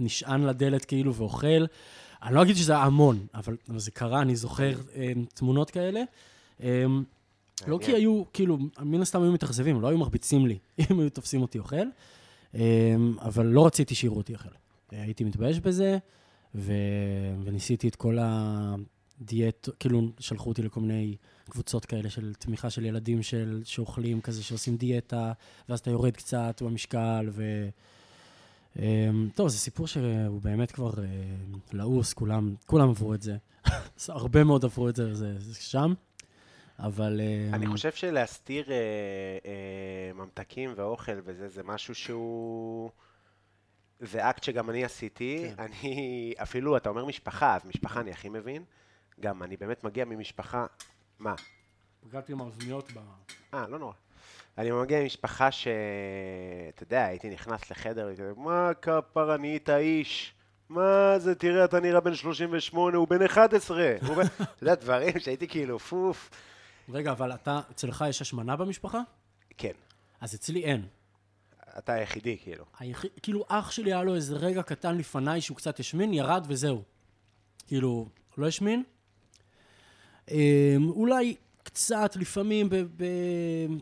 [0.00, 1.64] נשען לדלת כאילו ואוכל.
[2.22, 6.02] אני לא אגיד שזה היה המון, אבל, זה קרה, אני זוכר אה, תמונות כאלה.
[6.62, 6.84] אה,
[7.66, 10.58] לא כי היו, כאילו, מן הסתם היו מתאכזבים, לא היו מרביצים לי
[10.90, 11.86] אם היו תופסים אותי אוכל,
[12.54, 14.48] אה, אבל לא רציתי שיראו אותי אוכל.
[14.90, 15.98] הייתי מתבייש בזה,
[16.54, 16.72] ו...
[17.44, 21.16] וניסיתי את כל הדיאט, כאילו, שלחו אותי לכל מיני
[21.50, 25.32] קבוצות כאלה של תמיכה של ילדים של, שאוכלים כזה, שעושים דיאטה,
[25.68, 27.68] ואז אתה יורד קצת במשקל, ו...
[28.78, 31.04] אמ, טוב, זה סיפור שהוא באמת כבר אה,
[31.72, 33.36] לעוס, כולם, כולם עברו את זה.
[34.08, 35.94] הרבה מאוד עברו את זה, זה, זה שם,
[36.78, 37.20] אבל...
[37.20, 38.76] אה, אני חושב שלהסתיר אה,
[39.46, 42.90] אה, ממתקים ואוכל וזה, זה משהו שהוא...
[44.00, 45.44] זה אקט שגם אני עשיתי.
[45.56, 45.62] כן.
[45.64, 48.64] אני, אפילו, אתה אומר משפחה, אז משפחה אני הכי מבין.
[49.20, 50.66] גם אני באמת מגיע ממשפחה...
[51.18, 51.34] מה?
[52.00, 52.98] פגעתי עם האוזניות ב...
[53.54, 53.92] אה, לא נורא.
[54.58, 55.68] אני מגיע ממשפחה ש...
[56.74, 60.34] אתה יודע, הייתי נכנס לחדר, אומר, מה כפר, אני נהיית איש?
[60.68, 63.92] מה זה, תראה, אתה נראה בן 38, הוא בן 11.
[64.06, 64.26] הוא בן...
[64.26, 66.30] אתה יודע, דברים שהייתי כאילו, פוף.
[66.88, 69.00] רגע, אבל אתה, אצלך יש השמנה במשפחה?
[69.58, 69.72] כן,
[70.20, 70.86] אז אצלי אין.
[71.78, 72.64] אתה היחידי, כאילו.
[72.78, 76.82] היחיד, כאילו, אח שלי היה לו איזה רגע קטן לפניי שהוא קצת השמין, ירד וזהו.
[77.66, 78.08] כאילו,
[78.38, 78.82] לא השמין.
[80.30, 83.04] אמ, אולי קצת, לפעמים, ב, ב,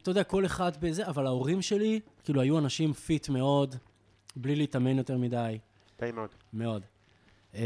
[0.03, 3.77] אתה יודע, כל אחד בזה, אבל ההורים שלי, כאילו, היו אנשים פיט מאוד,
[4.37, 5.59] בלי להתאמן יותר מדי,
[5.97, 6.31] טעים מאוד.
[6.53, 6.83] מאוד.
[7.55, 7.61] אמ,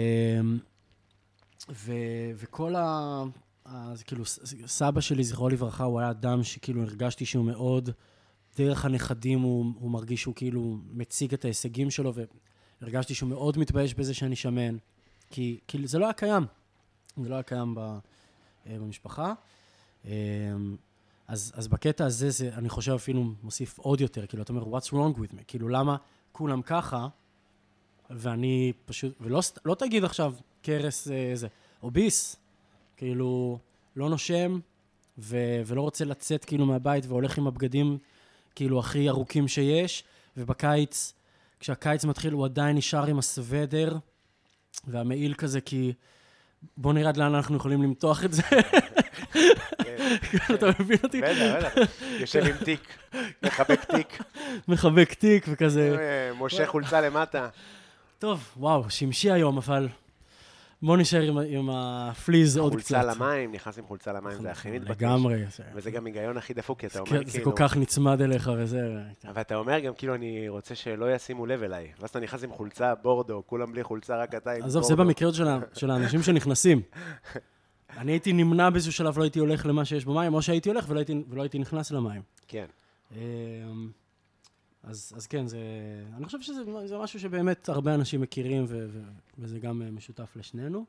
[1.71, 1.93] ו,
[2.37, 3.23] וכל ה...
[3.95, 4.25] זה כאילו,
[4.67, 7.91] סבא שלי, זכרו לברכה, הוא היה אדם שכאילו הרגשתי שהוא מאוד,
[8.57, 12.13] דרך הנכדים הוא, הוא מרגיש שהוא כאילו מציג את ההישגים שלו,
[12.81, 14.77] והרגשתי שהוא מאוד מתבייש בזה שאני שמן,
[15.31, 16.47] כי, כי זה לא היה קיים.
[17.23, 17.99] זה לא היה קיים ב, אה,
[18.67, 19.33] במשפחה.
[20.05, 20.77] אמ,
[21.29, 24.89] אז, אז בקטע הזה, זה, אני חושב אפילו מוסיף עוד יותר, כאילו, אתה אומר, what's
[24.89, 25.43] wrong with me?
[25.47, 25.97] כאילו, למה
[26.33, 27.09] כולם ככה,
[28.11, 31.49] ואני פשוט, ולא לא תגיד עכשיו, קרס אה, זה,
[31.83, 32.37] אוביס,
[32.97, 33.59] כאילו,
[33.97, 34.59] לא נושם,
[35.19, 35.37] ו,
[35.67, 37.99] ולא רוצה לצאת כאילו מהבית, והולך עם הבגדים
[38.55, 40.05] כאילו הכי ארוכים שיש,
[40.37, 41.13] ובקיץ,
[41.61, 43.99] כשהקיץ מתחיל, הוא עדיין נשאר עם הסוודר,
[44.87, 45.93] והמעיל כזה, כי
[46.77, 48.43] בוא נראה עד לאן אנחנו יכולים למתוח את זה.
[50.55, 51.21] אתה מבין אותי?
[51.21, 51.93] בטח, בטח.
[52.21, 52.99] יושב עם תיק,
[53.43, 54.23] מחבק תיק,
[54.69, 55.97] מחבק תיק וכזה.
[55.99, 57.49] אה, מושך חולצה למטה.
[58.19, 59.89] טוב, וואו, שמשי היום, אבל
[60.83, 62.95] בוא נשאר עם, עם הפליז עוד קצת.
[62.97, 65.03] חולצה למים, נכנס עם חולצה למים, זה הכי מתבקש.
[65.03, 65.45] לגמרי.
[65.75, 67.45] וזה גם היגיון הכי דפוק, כי אתה זה, אומר זה כאילו...
[67.45, 68.81] כל כך נצמד אליך וזה.
[69.29, 71.93] אבל אתה אומר גם כאילו, אני רוצה שלא ישימו לב אליי.
[72.01, 74.67] ואז אתה נכנס עם חולצה בורדו, כולם בלי חולצה, רק אתה עם בורדו.
[74.67, 75.31] עזוב, זה במקרה
[75.75, 76.83] של האנשים שנכנסים.
[77.91, 80.99] אני הייתי נמנע באיזשהו שלב, לא הייתי הולך למה שיש במים, או שהייתי הולך ולא
[80.99, 82.23] הייתי, ולא הייתי נכנס למים.
[82.49, 82.67] כן.
[83.13, 83.91] אמ,
[84.83, 85.59] אז, אז כן, זה,
[86.17, 89.03] אני חושב שזה זה משהו שבאמת הרבה אנשים מכירים, ו, ו,
[89.39, 90.85] וזה גם אה, משותף לשנינו.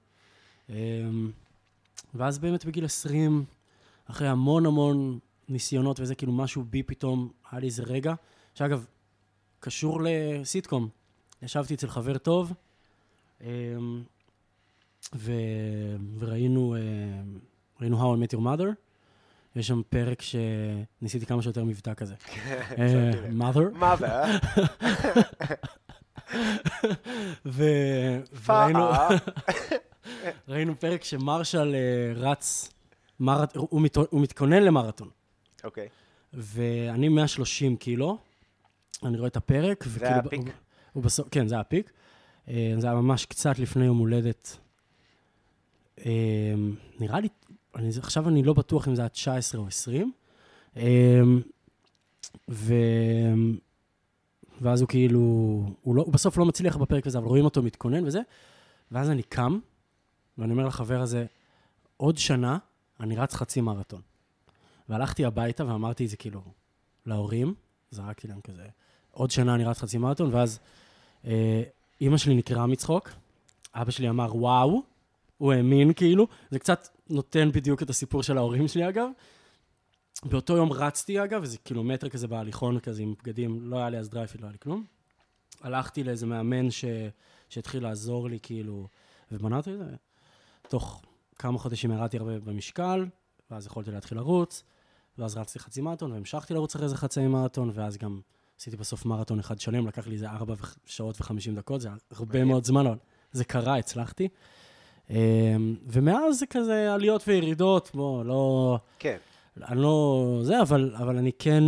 [0.69, 1.31] אמ,
[2.13, 3.45] ואז באמת בגיל 20,
[4.05, 5.19] אחרי המון המון
[5.49, 8.13] ניסיונות וזה, כאילו משהו בי פתאום, היה לי איזה רגע,
[8.53, 8.85] שאגב,
[9.59, 10.89] קשור לסיטקום.
[11.41, 12.53] ישבתי אצל חבר טוב,
[13.41, 14.03] אמ,
[15.15, 15.31] ו,
[16.19, 17.39] וראינו אמ,
[17.81, 18.65] ראינו How I Met Your Mother.
[19.55, 22.15] יש שם פרק שניסיתי כמה שיותר מבטא כזה.
[22.77, 23.79] אה, mother.
[24.03, 24.37] אה?
[27.45, 28.89] ו- וראינו.
[30.49, 32.69] ראינו פרק שמרשל אה, רץ,
[33.19, 35.09] מרת- הוא מת- הוא מתכונן למרתון.
[35.63, 35.87] אוקיי.
[36.33, 38.17] ואני 130 קילו,
[39.03, 39.83] אני רואה את הפרק.
[39.83, 40.41] זה היה הפיק?
[41.31, 41.91] כן, זה היה הפיק.
[42.47, 42.53] זה
[42.87, 44.57] היה ממש קצת לפני יום הולדת.
[45.99, 46.53] אה,
[46.99, 47.27] נראה לי,
[47.75, 50.11] אני, עכשיו אני לא בטוח אם זה היה 19 או 20.
[50.77, 51.21] אה,
[52.49, 52.73] ו...
[54.61, 55.19] ואז הוא כאילו,
[55.81, 58.19] הוא, לא, הוא בסוף לא מצליח בפרק הזה, אבל רואים אותו מתכונן וזה,
[58.91, 59.59] ואז אני קם,
[60.37, 61.25] ואני אומר לחבר הזה,
[61.97, 62.57] עוד שנה
[62.99, 64.01] אני רץ חצי מרתון.
[64.89, 66.41] והלכתי הביתה ואמרתי את זה כאילו
[67.05, 67.53] להורים,
[67.91, 68.65] זרקתי להם כזה,
[69.11, 70.59] עוד שנה אני רץ חצי מרתון, ואז
[71.25, 71.63] אה,
[72.01, 73.09] אימא שלי נקרעה מצחוק,
[73.73, 74.83] אבא שלי אמר, וואו,
[75.37, 79.07] הוא האמין כאילו, זה קצת נותן בדיוק את הסיפור של ההורים שלי אגב,
[80.23, 84.09] באותו יום רצתי אגב, איזה קילומטר כזה בהליכון כזה עם בגדים, לא היה לי אז
[84.09, 84.83] Dri-FIT, לא היה לי כלום.
[85.61, 86.85] הלכתי לאיזה מאמן ש...
[87.49, 88.87] שהתחיל לעזור לי, כאילו,
[89.31, 89.85] והנעתי את זה.
[90.69, 91.01] תוך
[91.39, 93.05] כמה חודשים ירדתי הרבה במשקל,
[93.51, 94.63] ואז יכולתי להתחיל לרוץ,
[95.17, 98.21] ואז רצתי חצי מרתון, והמשכתי לרוץ אחרי זה חצי מרתון, ואז גם
[98.59, 100.55] עשיתי בסוף מרתון אחד שלם, לקח לי איזה ארבע
[100.85, 102.45] שעות וחמישים דקות, זה הרבה.
[102.45, 102.97] מאוד זמן, אבל
[103.31, 104.27] זה קרה, הצלחתי.
[105.09, 108.77] אמ, ומאז זה כזה עליות וירידות, בוא, לא...
[108.99, 109.17] כן.
[109.61, 110.39] אני לא...
[110.43, 111.63] זה, אבל, אבל אני כן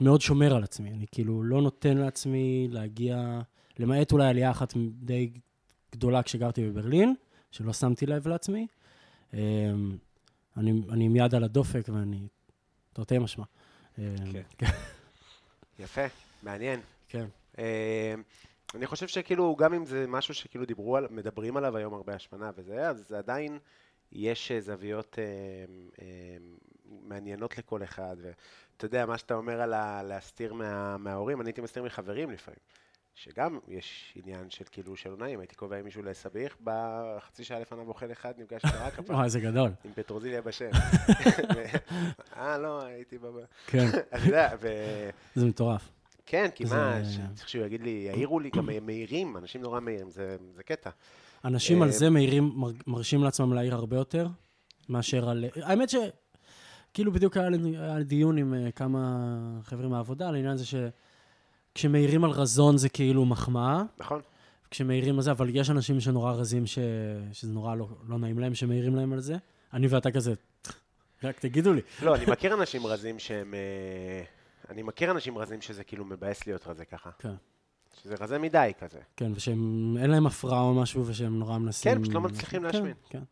[0.00, 0.90] מאוד שומר על עצמי.
[0.90, 3.40] אני כאילו לא נותן לעצמי להגיע,
[3.78, 5.30] למעט אולי עלייה אחת די
[5.92, 7.14] גדולה כשגרתי בברלין,
[7.50, 8.66] שלא שמתי לב לעצמי.
[9.34, 9.38] אמ,
[10.56, 12.20] אני, אני עם יד על הדופק ואני
[12.92, 13.44] תרתי משמע.
[13.98, 14.04] אמ,
[14.58, 14.66] כן.
[15.78, 16.04] יפה,
[16.42, 16.80] מעניין.
[17.08, 17.26] כן.
[18.74, 22.50] אני חושב שכאילו, גם אם זה משהו שכאילו דיברו על, מדברים עליו היום הרבה השמנה
[22.56, 23.58] וזה, אז זה עדיין,
[24.12, 25.24] יש אה, זוויות אה,
[26.02, 26.36] אה,
[27.02, 28.16] מעניינות לכל אחד.
[28.20, 32.60] ואתה יודע, מה שאתה אומר על ה- להסתיר מה, מההורים, אני הייתי מסתיר מחברים לפעמים.
[33.14, 37.88] שגם יש עניין של כאילו של נעים, הייתי קובע עם מישהו לסביח, בחצי שעה לפניו
[37.88, 39.70] אוכל אחד, נפגש רק הפעם, וואי, זה גדול.
[39.84, 40.70] עם פטרוזיליה בשם.
[42.36, 43.34] אה, לא, הייתי בב...
[43.66, 44.68] כן, אתה יודע, ו...
[45.34, 45.88] זה מטורף.
[46.26, 46.68] כן, כי מה,
[47.04, 50.62] זה- ש- צריך שהוא יגיד לי, יעירו לי, גם מהירים, אנשים נורא מהירים, זה זה
[50.62, 50.90] קטע.
[51.44, 54.26] אנשים על אה, זה מהירים, מר- מרשים לעצמם להעיר הרבה יותר,
[54.88, 55.44] מאשר על...
[55.62, 55.94] האמת ש...
[56.94, 57.58] כאילו בדיוק היה לי,
[58.04, 59.26] דיון עם אה, כמה
[59.62, 60.64] חבר'ה מהעבודה על העניין הזה
[61.72, 64.20] שכשמעירים על רזון זה כאילו מחמאה, נכון?
[64.70, 66.78] כשמעירים על זה, אבל יש אנשים שנורא רזים, ש...
[67.32, 69.36] שזה נורא לא, לא נעים להם שמעירים להם על זה.
[69.72, 70.34] אני ואתה כזה,
[71.22, 71.80] רק תגידו לי.
[72.02, 73.54] לא, אני מכיר אנשים רזים שהם...
[74.70, 77.10] אני מכיר אנשים רזים שזה כאילו מבאס להיות רזה ככה.
[77.18, 77.34] כן.
[78.02, 78.98] שזה רזה מדי כזה.
[79.16, 81.94] כן, ושהם, אין להם הפרעה או משהו, ושהם נורא מנסים...
[81.94, 82.94] כן, פשוט לא מצליחים כן, להשמין.
[83.10, 83.22] כן.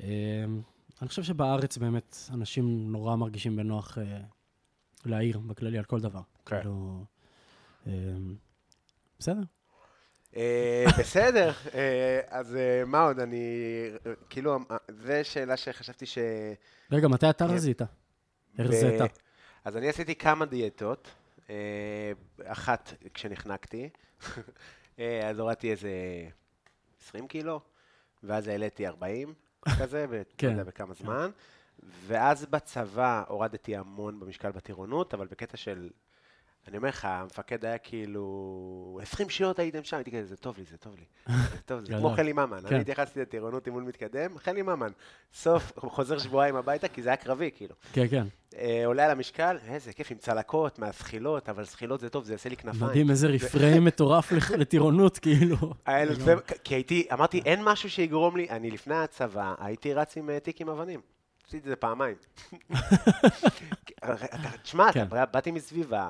[0.00, 0.60] אמ,
[1.02, 4.20] אני חושב שבארץ באמת אנשים נורא מרגישים בנוח אה,
[5.04, 6.20] להעיר בכללי על כל דבר.
[6.46, 6.56] כן.
[6.56, 7.04] כאילו,
[7.86, 8.34] אמ,
[9.18, 9.42] בסדר.
[10.36, 12.56] אה, בסדר, אה, אז
[12.86, 13.20] מה עוד?
[13.20, 13.44] אני...
[14.30, 14.58] כאילו,
[14.88, 16.18] זו שאלה שחשבתי ש...
[16.92, 17.54] רגע, מתי אתה כן.
[17.54, 17.82] רזית?
[18.58, 19.18] הרזית.
[19.68, 21.10] אז אני עשיתי כמה דיאטות,
[21.50, 22.12] אה,
[22.44, 23.88] אחת כשנחנקתי,
[24.98, 25.90] אה, אז הורדתי איזה
[27.02, 27.60] 20 קילו,
[28.22, 29.34] ואז העליתי 40
[29.78, 30.50] כזה, ב- לא כן.
[30.50, 31.30] יודע בכמה זמן,
[32.06, 35.90] ואז בצבא הורדתי המון במשקל בטירונות, אבל בקטע של...
[36.68, 40.64] אני אומר לך, המפקד היה כאילו, 20 שניות הייתם שם, הייתי כזה, זה טוב לי,
[40.64, 41.04] זה טוב לי,
[41.50, 42.10] זה טוב, זה כמו.
[42.16, 42.60] חלי ממן.
[42.60, 42.74] כן.
[42.74, 44.90] אני התייחסתי לטירונות אימון מתקדם, חלי ממן.
[45.34, 47.74] סוף, חוזר שבועיים הביתה, כי זה היה קרבי, כאילו.
[47.92, 48.24] כן, כן.
[48.56, 52.48] אה, עולה על המשקל, איזה כיף עם צלקות מהזחילות, אבל זחילות זה טוב, זה יעשה
[52.48, 52.84] לי כנפיים.
[52.90, 55.56] מדהים, איזה רפריים מטורף לטירונות, כאילו.
[56.64, 60.60] כי הייתי, אמרתי, אין משהו שיגרום לי, אני לפני הצבא, הייתי רץ עם אה, תיק
[60.60, 61.00] עם אבנים.
[61.46, 62.14] עשיתי את זה פעמיים.
[64.04, 64.14] אתה-
[64.62, 65.06] תשמע, כן.
[65.32, 66.08] באתי מסביבה,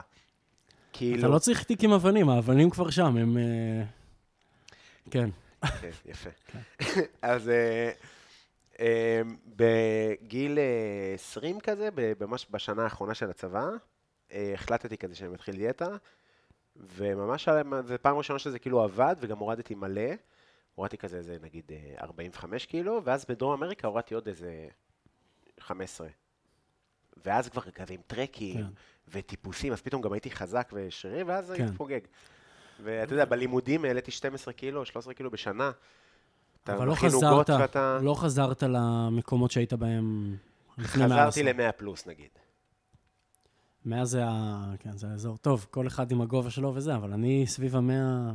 [0.99, 1.19] כאילו...
[1.19, 3.39] אתה לא צריך תיק עם אבנים, האבנים כבר שם, הם...
[3.39, 3.83] אה,
[5.11, 5.31] כן.
[5.81, 6.31] כן, יפה.
[7.23, 7.91] אז אה,
[8.81, 9.21] אה,
[9.57, 11.89] בגיל אה, 20 כזה,
[12.21, 13.69] ממש בשנה האחרונה של הצבא,
[14.33, 15.89] החלטתי כזה שאני מתחיל דיאטה,
[16.77, 17.49] וממש
[17.85, 20.11] זו פעם ראשונה שזה כאילו עבד, וגם הורדתי מלא.
[20.75, 24.69] הורדתי כזה, איזה נגיד אה, 45 קילו, ואז בדרום אמריקה הורדתי עוד איזה
[25.61, 26.09] 15.
[27.25, 28.67] ואז כבר כזה עם טרקים כן.
[29.13, 31.63] וטיפוסים, אז פתאום גם הייתי חזק ושרירי, ואז כן.
[31.63, 32.01] הייתי חוגג.
[32.83, 35.71] ואתה יודע, בלימודים העליתי 12 קילו, 13 קילו בשנה.
[36.69, 37.99] אבל לא חזרת, ואתה...
[38.03, 40.37] לא חזרת למקומות שהיית בהם
[40.79, 41.63] לפני מאה חזרתי עשור.
[41.63, 42.29] ל-100 פלוס נגיד.
[43.85, 44.65] מאה זה ה...
[44.79, 45.37] כן, זה האזור.
[45.37, 48.31] טוב, כל אחד עם הגובה שלו וזה, אבל אני סביב המאה...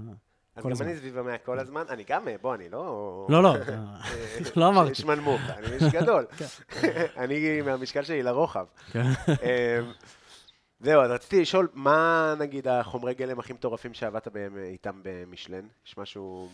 [0.55, 0.87] אז גם הזמן.
[0.87, 1.83] אני סביב ה-100 כל הזמן.
[1.89, 3.27] אני גם, אה, בוא, אני לא...
[3.29, 3.55] לא, לא,
[4.55, 4.95] לא אמרתי.
[4.95, 6.25] שמנמוך, אני איש גדול.
[7.23, 8.65] אני מהמשקל שלי לרוחב.
[10.83, 15.67] זהו, אז רציתי לשאול, מה נגיד החומרי גלם הכי מטורפים שעבדת בהם אה, איתם במשלן?
[15.87, 16.49] יש משהו...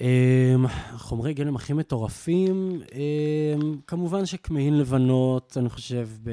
[0.00, 0.66] אמ,
[0.96, 6.30] חומרי גלם הכי מטורפים, אמ, כמובן שכמהין לבנות, אני חושב, ב...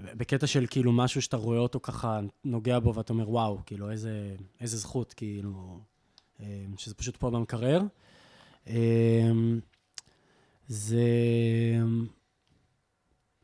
[0.00, 4.34] בקטע של כאילו משהו שאתה רואה אותו ככה, נוגע בו ואתה אומר, וואו, כאילו, איזה,
[4.60, 5.78] איזה זכות, כאילו,
[6.40, 6.46] אמ,
[6.76, 7.80] שזה פשוט פה במקרר.
[10.68, 11.04] זה...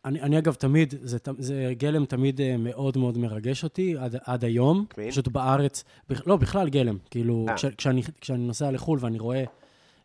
[0.05, 4.44] אני, אני אגב תמיד, זה, זה גלם תמיד אה, מאוד מאוד מרגש אותי, עד, עד
[4.44, 4.85] היום.
[4.90, 5.10] כמהין?
[5.10, 6.98] פשוט בארץ, בכ- לא, בכלל גלם.
[7.10, 7.56] כאילו, אה.
[7.56, 9.44] כש, כשאני, כשאני נוסע לחו"ל ואני רואה,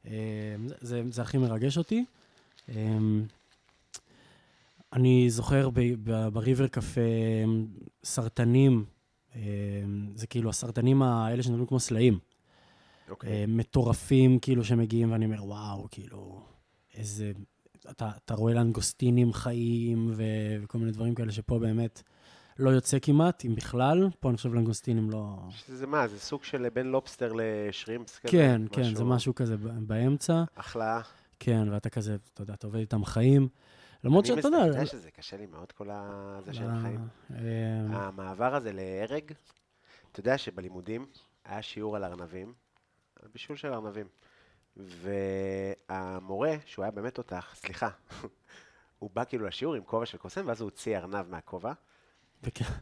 [0.07, 0.11] אה,
[0.67, 2.05] זה, זה, זה הכי מרגש אותי.
[2.69, 2.97] אה,
[4.93, 5.69] אני זוכר
[6.33, 7.01] בריבר קפה
[8.03, 8.85] סרטנים,
[9.35, 9.41] אה,
[10.15, 12.19] זה כאילו הסרטנים האלה שנראים כמו סלעים.
[13.09, 13.29] אוקיי.
[13.29, 16.41] אה, מטורפים, כאילו, שמגיעים, ואני אומר, וואו, כאילו,
[16.97, 17.31] איזה...
[17.89, 20.23] אתה, אתה רואה לנגוסטינים חיים ו,
[20.61, 22.01] וכל מיני דברים כאלה שפה באמת
[22.59, 24.09] לא יוצא כמעט, אם בכלל.
[24.19, 25.37] פה אני חושב לנגוסטינים לא...
[25.67, 28.31] זה מה, זה סוג של בין לובסטר לשרימפס כזה?
[28.31, 30.43] כן, כן, זה משהו כזה באמצע.
[30.57, 31.01] החלאה.
[31.39, 33.47] כן, ואתה כזה, אתה יודע, אתה עובד איתם חיים.
[34.03, 34.57] למרות שאתה יודע...
[34.57, 36.39] אני יודע שזה קשה לי מאוד, כל ה...
[36.45, 37.07] זה של החיים.
[37.31, 39.31] אה, המעבר הזה להרג,
[40.11, 41.05] אתה יודע שבלימודים
[41.45, 42.53] היה שיעור על ארנבים,
[43.21, 44.07] על בישול של ארנבים.
[44.77, 47.89] והמורה, שהוא היה באמת תותח, סליחה,
[48.99, 51.73] הוא בא כאילו לשיעור עם כובע של קוסם, ואז הוא הוציא ארנב מהכובע.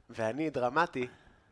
[0.10, 1.08] ואני, דרמטי,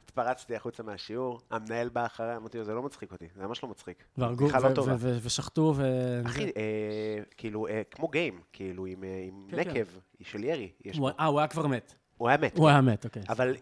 [0.05, 3.69] התפרצתי החוצה מהשיעור, המנהל בא אחריי, אמרתי לו, זה לא מצחיק אותי, זה ממש לא
[3.69, 4.03] מצחיק.
[4.17, 5.83] והרגו, לא ושחטו, ו...
[6.25, 9.91] אחי, אה, כאילו, אה, כמו גיים, כאילו, עם, אה, כן, נקב
[10.21, 10.71] של ירי.
[11.19, 11.95] אה, הוא היה כבר מת.
[12.17, 12.57] הוא היה מת.
[12.57, 13.23] הוא היה מת, אוקיי.
[13.29, 13.55] אבל,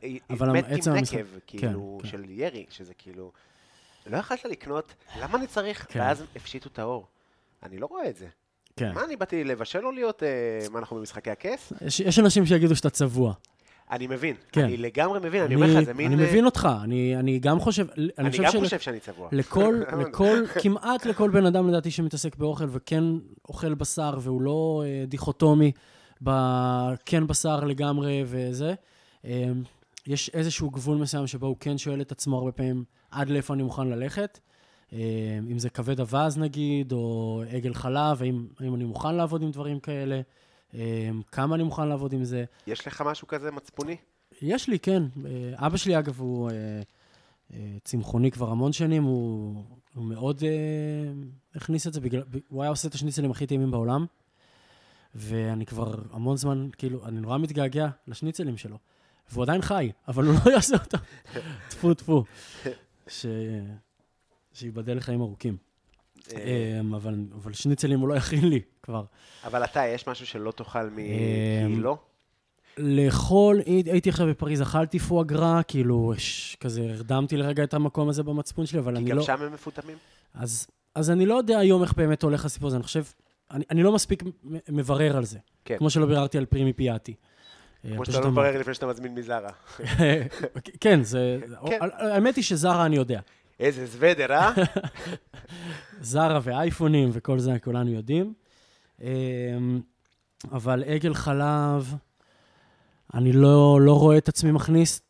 [0.54, 2.08] מת עם נקב, כאילו, כן.
[2.08, 3.32] של ירי, שזה כאילו...
[4.08, 5.86] לא יכולת לקנות, למה אני צריך?
[5.90, 6.00] כן.
[6.00, 7.08] ואז הפשיטו את האור.
[7.64, 8.28] אני לא רואה את זה.
[8.76, 8.92] כן.
[8.94, 10.28] מה, אני באתי לבשל או להיות, אה,
[10.72, 11.74] מה, אנחנו במשחקי הכס?
[11.82, 13.34] יש, יש אנשים שיגידו שאתה צבוע.
[13.92, 14.36] אני מבין.
[14.52, 14.64] כן.
[14.64, 16.14] אני לגמרי מבין, אני אומר לך, זה מין...
[16.14, 19.00] אני אה, מבין אותך, אני, אני גם חושב, אני, אני חושב גם של- חושב שאני
[19.00, 19.30] צבוע.
[19.32, 23.04] לכל, לכל, כמעט לכל בן אדם לדעתי שמתעסק באוכל וכן
[23.48, 25.72] אוכל בשר והוא לא אה, דיכוטומי
[26.22, 28.74] בכן בשר לגמרי וזה,
[29.26, 29.46] אה,
[30.10, 33.64] יש איזשהו גבול מסוים שבו הוא כן שואל את עצמו הרבה פעמים עד לאיפה אני
[33.64, 34.40] מוכן ללכת.
[34.94, 35.00] אה,
[35.52, 39.80] אם זה כבד אווז נגיד, או עגל חלב, האם, האם אני מוכן לעבוד עם דברים
[39.80, 40.22] כאלה,
[40.74, 42.46] אה, כמה אני מוכן לעבוד עם זה.
[42.68, 43.96] יש לך משהו כזה מצפוני?
[44.42, 45.04] יש לי, כן.
[45.26, 46.50] אה, אבא שלי, אגב, הוא
[47.84, 49.64] צמחוני כבר המון שנים, הוא,
[49.96, 50.44] הוא מאוד
[51.56, 54.06] הכניס את זה, בגלל, הוא היה עושה את השניצלים הכי טעימים בעולם,
[55.16, 58.78] ואני כבר המון זמן, כאילו, אני נורא מתגעגע לשניצלים שלו.
[59.32, 60.98] והוא עדיין חי, אבל הוא לא יעשה אותם.
[61.70, 62.24] טפו, טפו.
[63.08, 63.26] ש...
[64.54, 65.58] שייבדל לחיים ארוכים.
[66.34, 69.04] אה, אה, אבל, אבל שניצלים הוא לא יכין לי כבר.
[69.44, 71.00] אבל אתה, יש משהו שלא תאכל מ...
[71.00, 71.06] אה,
[71.68, 71.98] כי לא?
[72.78, 78.24] לאכול, הי- הייתי עכשיו בפריז, אכלתי פואגרה, כאילו, ש- כזה הרדמתי לרגע את המקום הזה
[78.24, 79.24] במצפון שלי, אבל כי אני גם לא...
[79.24, 79.98] שם הם מפותמים?
[80.34, 83.04] אז, אז אני לא יודע היום איך באמת הולך הסיפור הזה, אני חושב,
[83.52, 84.24] אני, אני לא מספיק
[84.70, 85.40] מברר על זה.
[85.66, 85.78] כן.
[85.78, 87.14] כמו שלא ביררתי על פרימי פיאטי.
[87.86, 89.50] אה, כמו שאתה לא מברר לפני שאתה מזמין מזרה.
[90.82, 91.40] כן, זה...
[91.70, 91.80] כן.
[91.82, 93.20] האמת היא שזרה אני יודע.
[93.60, 94.52] איזה זוודר, אה?
[96.02, 98.34] זרה ואייפונים וכל זה, כולנו יודעים.
[99.02, 99.08] אמ,
[100.52, 101.96] אבל עגל חלב,
[103.14, 105.02] אני לא, לא רואה את עצמי מכניס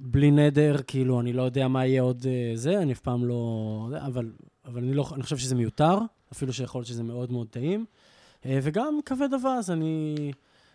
[0.00, 3.88] בלי נדר, כאילו, אני לא יודע מה יהיה עוד אה, זה, אני אף פעם לא...
[4.06, 4.32] אבל,
[4.64, 5.98] אבל אני, לא, אני חושב שזה מיותר,
[6.32, 7.84] אפילו שיכול להיות שזה מאוד מאוד טעים.
[8.46, 10.14] אה, וגם כבד אווז, אני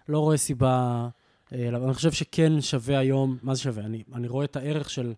[0.10, 1.08] לא רואה סיבה...
[1.54, 3.84] אה, אבל אני חושב שכן שווה היום, מה זה שווה?
[3.84, 5.14] אני, אני רואה את הערך של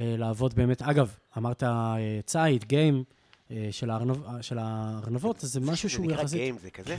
[0.00, 3.04] אה, לעבוד באמת, אגב, אמרת אה, ציד, game
[3.70, 6.38] של, הארנב, של הארנבות, אז זה משהו שהוא זה נקרא יחסית...
[6.38, 6.96] game, זה כזה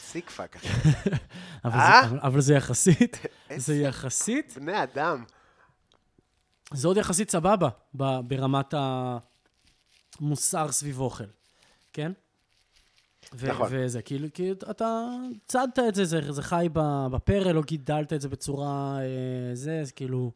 [0.00, 0.56] sick fuck.
[1.64, 1.78] אבל?
[2.10, 3.18] זה, אבל, זה יחסית,
[3.56, 5.24] זה יחסית, בני אדם.
[6.72, 8.74] זה עוד יחסית סבבה ברמת
[10.20, 11.24] המוסר סביב אוכל,
[11.92, 12.12] כן?
[13.34, 13.68] ו- נכון.
[13.70, 15.06] וזה, כאילו, כי אתה
[15.46, 16.68] צדת את זה, זה, זה חי
[17.10, 18.98] בפרל, לא גידלת את זה בצורה...
[19.00, 20.30] אה, זה, זה כאילו...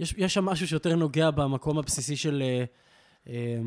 [0.00, 2.64] יש, יש שם משהו שיותר נוגע במקום הבסיסי של אה,
[3.28, 3.58] אה,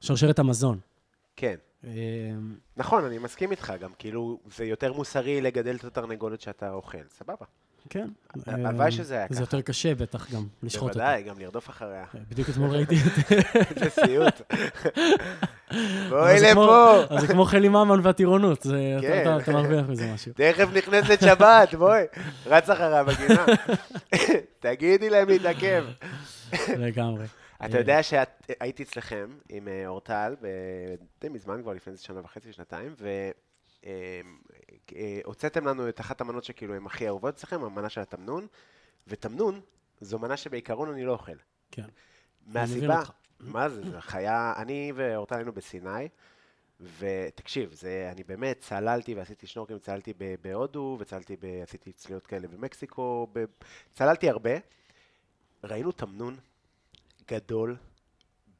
[0.00, 0.78] שרשרת המזון.
[1.36, 1.54] כן.
[1.84, 1.90] אה,
[2.76, 7.46] נכון, אני מסכים איתך, גם כאילו, זה יותר מוסרי לגדל את התרנגולת שאתה אוכל, סבבה.
[7.90, 8.08] כן.
[8.46, 9.42] הלוואי אה, שזה היה זה ככה.
[9.42, 10.98] יותר קשה בטח גם, לשחוט אותה.
[10.98, 12.04] בוודאי, גם לרדוף אחריה.
[12.28, 13.32] בדיוק אתמול ראיתי את
[13.76, 14.40] איזה סיוט.
[16.08, 16.96] בואי לפה.
[17.10, 18.68] אז זה כמו חלי ממן והטירונות, אתה-
[19.00, 19.36] כן.
[19.42, 20.32] אתה- מרוויח מזה משהו.
[20.32, 22.04] תכף נכנסת שבת, בואי.
[22.46, 23.44] רץ אחריה בגינה.
[24.60, 25.84] תגידי להם להתעכב.
[26.76, 27.26] לגמרי.
[27.64, 30.34] אתה יודע שהייתי אצלכם עם אה, אורטל,
[31.20, 32.94] די מזמן כבר, לפני איזה שנה וחצי, שנתיים,
[35.24, 38.46] והוצאתם לנו את אחת המנות שכאילו הן הכי אהובות אצלכם, המנה של התמנון,
[39.08, 39.60] ותמנון
[40.00, 41.32] זו מנה שבעיקרון אני לא אוכל.
[41.70, 41.82] כן.
[42.46, 43.02] מהסיבה.
[43.40, 46.08] מה זה, זה חיה, אני ואורטל היינו בסיני,
[46.98, 53.26] ותקשיב, זה, אני באמת צללתי ועשיתי שנורקלים, צללתי בהודו, וצללתי, ב, עשיתי צלילות כאלה במקסיקו,
[53.32, 53.44] ב,
[53.92, 54.50] צללתי הרבה.
[55.64, 56.36] ראינו תמנון
[57.30, 57.76] גדול,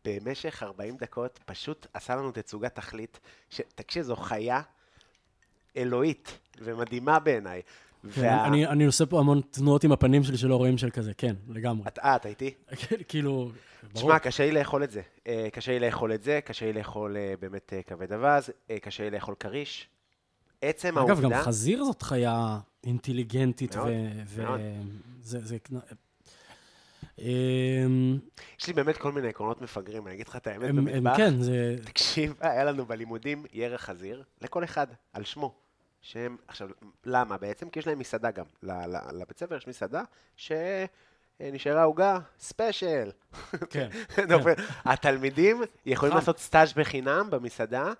[0.04, 3.20] במשך 40 דקות, פשוט עשה לנו תצוגת תכלית,
[3.50, 3.60] ש...
[3.74, 4.62] תקשיב, זו חיה
[5.76, 7.62] אלוהית ומדהימה בעיניי.
[8.14, 11.34] כן, אני- אני עושה פה המון תנועות עם הפנים שלי שלא רואים של כזה, כן,
[11.48, 11.88] לגמרי.
[11.88, 12.54] את, אה, אתה איתי?
[12.88, 13.52] כן, כאילו, ברור.
[13.92, 15.02] תשמע, קשה לי לאכול את זה.
[15.26, 18.50] אה, קשה לי לאכול את זה, קשה לי לאכול אה, באמת אה, כבד אווז,
[18.82, 19.88] קשה לי לאכול כריש.
[20.62, 21.42] עצם אגב, גם העובדה...
[21.42, 23.88] חזיר זאת חיה אינטליגנטית, מאוד,
[24.38, 24.60] מאוד.
[25.20, 25.56] וזה...
[27.18, 28.18] אמ,
[28.60, 31.16] יש לי באמת כל מיני עקרונות מפגרים, אני אגיד לך את האמת במטבח.
[31.16, 31.76] כן, זה...
[31.84, 35.54] תקשיב, היה לנו בלימודים ירח חזיר, לכל אחד, על שמו.
[36.02, 36.68] שהם, עכשיו,
[37.04, 37.70] למה בעצם?
[37.70, 38.44] כי יש להם מסעדה גם.
[39.12, 40.02] לבית ספר יש מסעדה
[40.36, 43.10] שנשארה עוגה ספיישל.
[43.70, 43.88] כן.
[44.84, 46.14] התלמידים יכולים.
[46.14, 47.92] לעשות סטאז' בחינם במסעדה,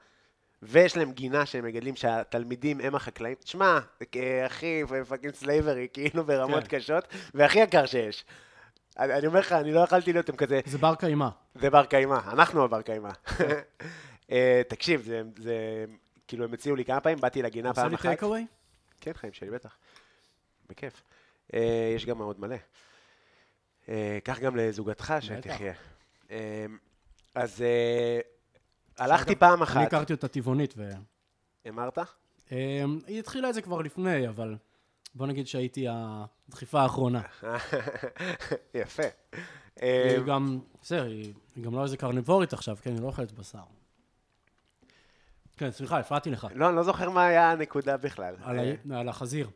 [0.63, 3.35] ויש להם גינה שהם מגדלים שהתלמידים הם החקלאים.
[3.35, 3.79] תשמע,
[4.17, 6.79] אה, אחי, fucking slavery, כאילו ברמות כן.
[6.79, 8.25] קשות, והכי יקר שיש.
[8.99, 11.29] אני אומר לך, אני לא יכלתי להיות עם כזה, זה בר קיימא.
[11.55, 13.11] זה בר קיימא, אנחנו הבר קיימא.
[14.31, 15.09] אה, תקשיב,
[15.39, 15.85] זה,
[16.29, 18.03] כאילו הם הציעו לי כמה פעמים, באתי לגינה עושה פעם לי אחת.
[18.03, 18.47] take away?
[19.01, 19.77] כן, חיים שלי, בטח.
[20.69, 21.03] בכיף.
[21.55, 22.57] אה, יש גם מאוד מלא.
[23.89, 25.73] אה, קח גם לזוגתך שתחיה.
[26.31, 26.67] אה,
[27.35, 28.21] אז אה,
[28.99, 29.87] הלכתי פעם אני אחת.
[29.87, 30.91] הכרתי אותה טבעונית, ו...
[31.69, 31.99] אמרת?
[32.53, 34.57] אמ, היא התחילה את זה כבר לפני, אבל
[35.15, 37.23] בוא נגיד שהייתי הדחיפה האחרונה.
[38.75, 39.03] יפה.
[39.83, 43.33] אה, והיא גם, בסדר, היא היא גם לא איזה קרניבורית עכשיו, כן, היא לא אוכלת
[43.33, 43.59] בשר.
[45.57, 46.47] כן, סליחה, הפרעתי לך.
[46.55, 48.35] לא, אני לא זוכר מה היה הנקודה בכלל.
[48.43, 49.51] על ה- על החזיר.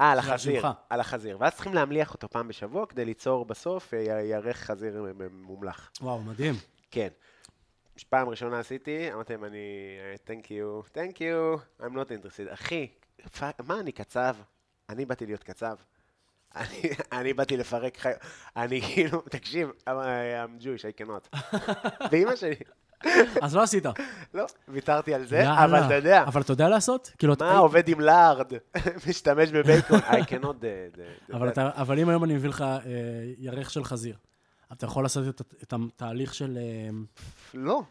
[0.00, 0.66] אה, על החזיר.
[0.90, 1.36] על החזיר.
[1.40, 5.90] ואז צריכים להמליח אותו פעם בשבוע כדי ליצור בסוף אה, ירך חזיר מומלח.
[6.00, 6.54] וואו, מדהים.
[6.90, 7.08] כן.
[8.08, 9.58] פעם ראשונה עשיתי, אמרתי להם, אני,
[10.00, 12.52] אה, thank you, thank you, I'm not interested.
[12.52, 12.88] אחי,
[13.66, 14.36] מה, אני קצב?
[14.88, 15.76] אני באתי להיות קצב.
[16.56, 16.80] אני,
[17.20, 18.12] אני באתי לפרק חי...
[18.56, 21.38] אני כאילו, תקשיב, I'm I'm Jewish, I cannot.
[22.12, 22.54] ואימא שלי,
[23.42, 23.84] אז לא עשית.
[24.34, 25.52] לא, ויתרתי על זה.
[25.52, 27.10] אבל אתה יודע, אבל אתה יודע לעשות?
[27.18, 28.52] כאילו, אתה- מה עובד עם לארד,
[29.08, 31.00] משתמש בבייקון, I cannot the-
[31.34, 32.76] אבל, אתה, אבל אם היום אני מביא לך אה,
[33.38, 34.16] ירך של חזיר,
[34.72, 36.58] אתה יכול לעשות את, את התהליך של...
[36.60, 36.90] אה,
[37.54, 37.82] לא.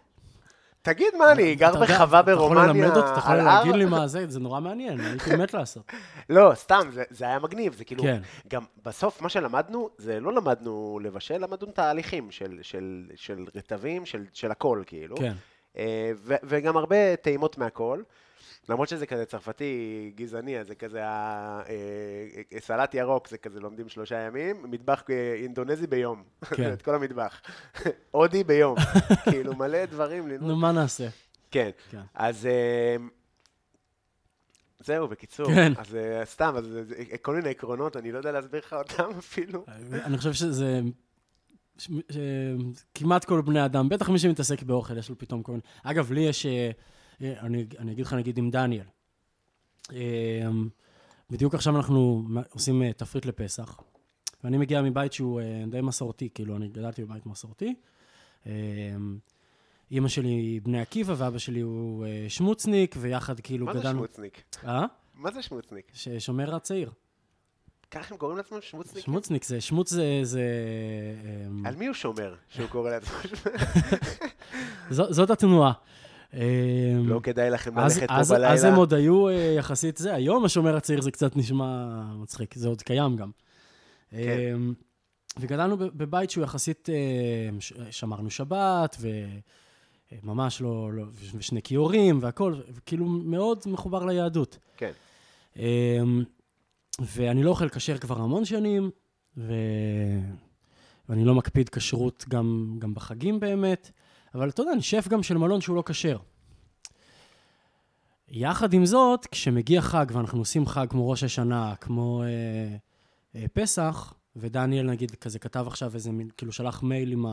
[0.82, 3.76] תגיד מה, אני גר בחווה אתה יכול ברומניה ללמד אותי, אתה יכול להגיד?
[3.76, 5.92] לי מה זה, זה נורא מעניין, הייתי מת לעשות.
[6.30, 8.22] לא, סתם, זה, היה מגניב, זה כאילו, כן.
[8.48, 15.18] גם בסוף מה שלמדנו, זה לא למדנו לבשל, למדנו תהליכים של, רטבים, של, הכל, כאילו.
[15.18, 15.34] כן.
[15.78, 18.02] אה, וגם הרבה טעימות מהכל.
[18.70, 19.76] למרות שזה כזה צרפתי
[20.16, 25.34] גזעני, אז זה כזה, ה- אה, סלט ירוק זה כזה לומדים שלושה ימים, מטבח אה,
[25.34, 26.24] אינדונזי ביום,
[26.58, 26.74] כן.
[26.74, 27.42] את כל המטבח.
[28.12, 28.76] הודי ביום,
[29.30, 30.28] כאילו מלא דברים.
[30.32, 31.08] נו, מה נעשה?
[31.52, 31.70] כן.
[31.90, 32.02] כן.
[32.14, 32.96] אז אה,
[34.80, 35.46] זהו, בקיצור.
[35.48, 35.74] כן.
[35.78, 36.66] אז אה, סתם, אז
[37.22, 39.66] כל מיני עקרונות, אני לא יודע להסביר לך אותם אפילו.
[39.92, 40.80] אני חושב שזה...
[41.78, 42.18] ש- ש-
[42.96, 45.62] כמעט כל בני אדם, בטח מי שמתעסק באוכל, יש לו פתאום כל מיני...
[45.84, 46.46] אגב, לי יש...
[46.46, 46.72] אה, אה,
[47.22, 48.86] אני, אני אגיד לך נגיד עם דניאל.
[49.94, 50.50] אה,
[51.30, 53.80] בדיוק עכשיו אנחנו עושים אה, תפריט לפסח,
[54.44, 57.76] ואני מגיע מבית שהוא אה, די מסורתי, כאילו, אני גדלתי בבית מסורתי.
[58.48, 58.52] אה,
[59.92, 64.00] אימא שלי היא בני עקיבא, ואבא שלי הוא אה, שמוצניק, ויחד כאילו מה זה גדלנו...
[64.00, 64.44] שמוצניק?
[64.64, 64.86] אה?
[65.16, 65.92] מה זה שמוצניק?
[65.94, 66.92] ששומר הצעיר.
[67.92, 69.06] ככה הם קוראים לעצמם שמוצניק?
[69.06, 70.20] שמוצניק זה, שמוץ זה...
[70.24, 70.44] זה
[71.66, 73.18] על מי הוא שומר שהוא קורא לעצמו
[75.10, 75.74] זאת התנועה.
[76.34, 76.40] אה,
[77.04, 78.38] לא כדאי לכם אז- ללכת פה אז- אז הם
[78.70, 78.76] בלילה.
[78.78, 83.16] עוד היו אה, יחסית זה, היום השומר הצעיר זה קצת נשמע מצחיק, זה עוד קיים
[83.16, 83.32] גם.
[84.12, 84.18] כן.
[84.18, 84.54] אה,
[85.40, 87.50] וגדלנו בבית שהוא יחסית, אה,
[87.92, 88.98] שמרנו שבת,
[90.24, 91.04] וממש לא, לא,
[91.36, 94.58] ושני כיורים והכל, וכאילו מאוד מחובר ליהדות.
[94.78, 94.92] כן.
[95.60, 96.00] אה,
[97.00, 98.90] ואני לא אוכל כשר כבר המון שנים,
[99.38, 99.54] ו...
[101.10, 103.92] ואני לא מקפיד כשרות גם, גם בחגים באמת,
[104.36, 106.18] אבל אתה יודע, אני שף גם של מלון שהוא לא כשר.
[108.28, 112.28] יחד עם זאת, כשמגיע חג, ואנחנו עושים חג כמו ראש השנה, כמו אה,
[113.36, 117.26] אה, פסח, ודניאל נגיד כזה כתב עכשיו איזה מין, כאילו שלח מייל עם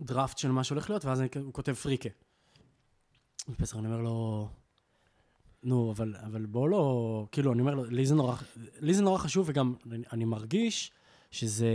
[0.00, 2.08] הדראפט של מה שהולך להיות, ואז אני, הוא כותב פריקה.
[3.48, 4.48] בפסח אני אומר לו,
[5.62, 8.36] נו, אבל, אבל בוא לא, כאילו, אני אומר לו, לי זה נורא,
[8.80, 10.92] לי זה נורא חשוב, וגם אני, אני מרגיש
[11.30, 11.68] שזה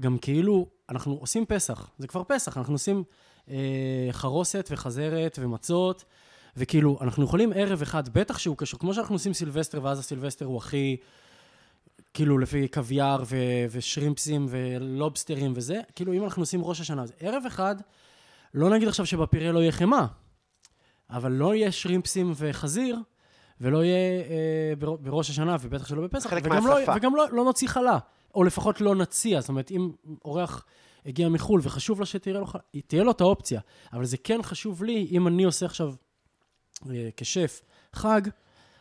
[0.00, 3.04] גם כאילו, אנחנו עושים פסח, זה כבר פסח, אנחנו עושים
[3.50, 6.04] אה, חרוסת וחזרת ומצות,
[6.56, 10.56] וכאילו, אנחנו יכולים ערב אחד, בטח שהוא קשור, כמו שאנחנו עושים סילבסטר, ואז הסילבסטר הוא
[10.56, 10.96] הכי,
[12.14, 17.42] כאילו, לפי קוויאר ו- ושרימפסים ולובסטרים וזה, כאילו, אם אנחנו עושים ראש השנה, אז ערב
[17.46, 17.76] אחד,
[18.54, 20.06] לא נגיד עכשיו שבפירה לא יהיה חמאה,
[21.10, 22.98] אבל לא יהיה שרימפסים וחזיר,
[23.60, 26.66] ולא יהיה אה, בר, בראש השנה, ובטח שלא בפסח, וגם.
[26.66, 27.98] לא, וגם לא, לא נוציא חלה,
[28.38, 29.90] או לפחות לא נציע, זאת אומרת, אם
[30.24, 30.64] אורח
[31.06, 32.46] הגיע מחו"ל וחשוב לו שתהיה לו,
[32.86, 33.60] תהיה לו את האופציה,
[33.92, 35.94] אבל זה כן חשוב לי, אם אני עושה עכשיו
[36.90, 37.62] אה, כשף
[37.92, 38.20] חג,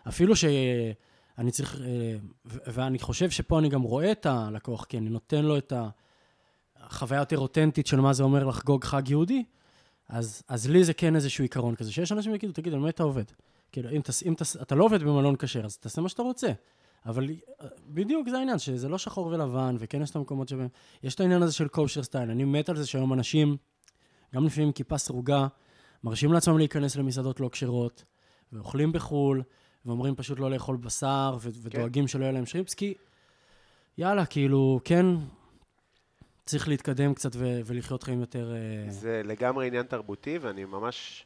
[0.07, 2.15] אפילו שאני צריך, אה,
[2.45, 5.73] ואני חושב שפה אני גם רואה את הלקוח, כי אני נותן לו את
[6.79, 9.43] החוויה יותר אותנטית של מה זה אומר לחגוג חג יהודי,
[10.09, 13.03] אז, אז לי זה כן איזשהו עיקרון כזה, שיש אנשים שיגידו, תגיד, על מה אתה
[13.03, 13.25] עובד?
[13.71, 16.47] כאילו, אם, תס, אם תס, אתה לא עובד במלון כשר, אז תעשה מה שאתה רוצה.
[17.05, 20.67] אבל אה, בדיוק זה העניין, שזה לא שחור ולבן, וכן יש את המקומות שבהם...
[21.03, 22.31] יש את העניין הזה של קושר סטייל.
[22.31, 23.57] אני מת על זה שהיום אנשים,
[24.35, 25.47] גם לפעמים כיפה סרוגה,
[26.03, 28.03] מרשים לעצמם להיכנס למסעדות לא כשרות,
[28.53, 29.43] ואוכלים בחו"ל,
[29.85, 32.93] ואומרים פשוט לא לאכול בשר, ו- ודואגים שלא יהיה להם שריפס, כי
[33.97, 35.05] יאללה, כאילו, כן,
[36.45, 38.53] צריך להתקדם קצת ו- ולחיות חיים יותר...
[38.55, 41.25] אה, זה לגמרי עניין תרבותי, ואני ממש...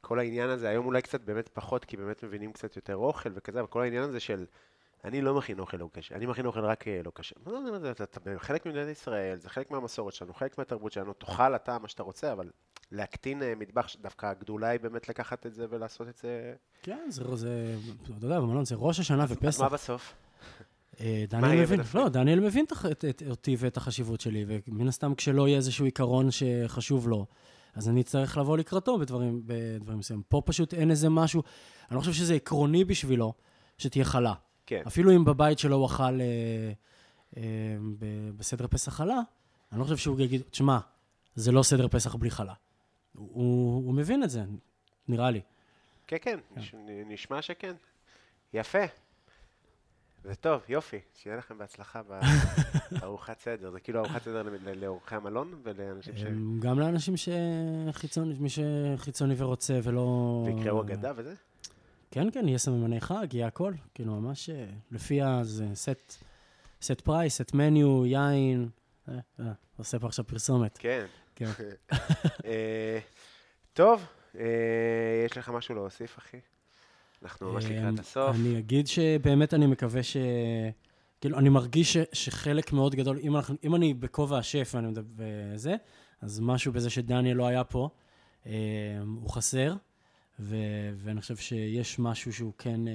[0.00, 3.60] כל העניין הזה, היום אולי קצת באמת פחות, כי באמת מבינים קצת יותר אוכל וכזה,
[3.60, 4.44] אבל כל העניין הזה של...
[5.04, 7.34] אני לא מכין אוכל לא קשה, אני מכין אוכל רק אה, לא קשה.
[7.46, 11.54] מה זה אומר, אתה חלק ממדינת ישראל, זה חלק מהמסורת שלנו, חלק מהתרבות שלנו, תאכל
[11.54, 12.50] אתה מה שאתה רוצה, אבל
[12.92, 16.54] להקטין אה, מטבח, דווקא הגדולה היא באמת לקחת את זה ולעשות את זה...
[16.82, 19.60] כן, זה, זה, אתה יודע, במלון זה ראש השנה ופסח.
[19.60, 20.14] מה בסוף?
[21.00, 21.80] אה, דניאל מבין?
[21.94, 22.64] לא, דניאל מבין
[23.30, 27.26] אותי ואת החשיבות שלי, ומן הסתם כשלא יהיה איזשהו עיקרון שחשוב לו,
[27.74, 29.42] אז אני אצטרך לבוא לקראתו בדברים
[29.96, 30.22] מסוימים.
[30.28, 31.42] פה פשוט אין איזה משהו,
[31.90, 33.32] אני לא חושב שזה עקרוני בשבילו
[33.78, 34.34] שתהיה חלה.
[34.68, 34.82] כן.
[34.86, 36.72] אפילו אם בבית שלו הוא אכל אה,
[37.36, 37.42] אה,
[38.36, 39.20] בסדר פסח חלה,
[39.72, 40.78] אני לא חושב שהוא יגיד, תשמע,
[41.34, 42.54] זה לא סדר פסח בלי חלה.
[43.14, 44.42] הוא, הוא, הוא מבין את זה,
[45.08, 45.40] נראה לי.
[46.06, 46.74] כן, כן, נש-
[47.06, 47.72] נשמע שכן.
[48.54, 48.78] יפה.
[50.24, 50.98] זה טוב, יופי.
[51.14, 52.02] שיהיה לכם בהצלחה
[53.00, 53.70] בארוחת סדר.
[53.70, 54.42] זה כאילו ארוחת סדר
[54.76, 56.22] לאורחי המלון ולאנשים ש...
[56.60, 60.02] גם לאנשים שחיצוני, מי שחיצוני ורוצה ולא...
[60.46, 61.34] ויקראו אגדה וזה?
[62.10, 63.72] כן, כן, יהיה סממני חג, יהיה הכל.
[63.94, 65.40] כאילו, ממש אה, לפי ה...
[65.42, 66.24] זה set,
[66.82, 68.68] set price, set menu, יין.
[69.08, 70.78] אה, אה, עושה פה עכשיו פרסומת.
[70.78, 71.06] כן.
[71.34, 71.50] כן.
[72.46, 72.98] אה,
[73.72, 74.06] טוב,
[75.24, 76.36] יש לך משהו להוסיף, אחי?
[77.22, 78.36] אנחנו ממש לקראת הסוף.
[78.36, 80.16] אני אגיד שבאמת אני מקווה ש...
[81.20, 85.24] כאילו, אני מרגיש ש, שחלק מאוד גדול, אם, אנחנו, אם אני בכובע השף ואני מדבר
[85.54, 85.76] וזה,
[86.20, 87.88] אז משהו בזה שדניאל לא היה פה,
[88.46, 88.52] אה,
[89.20, 89.74] הוא חסר,
[90.40, 90.56] ו,
[90.96, 92.92] ואני חושב שיש משהו שהוא כן אה,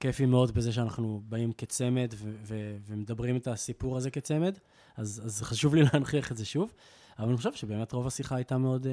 [0.00, 4.58] כיפי מאוד בזה שאנחנו באים כצמד ו, ו, ומדברים את הסיפור הזה כצמד,
[4.96, 6.72] אז, אז חשוב לי להנכיח את זה שוב,
[7.18, 8.86] אבל אני חושב שבאמת רוב השיחה הייתה מאוד...
[8.86, 8.92] אה,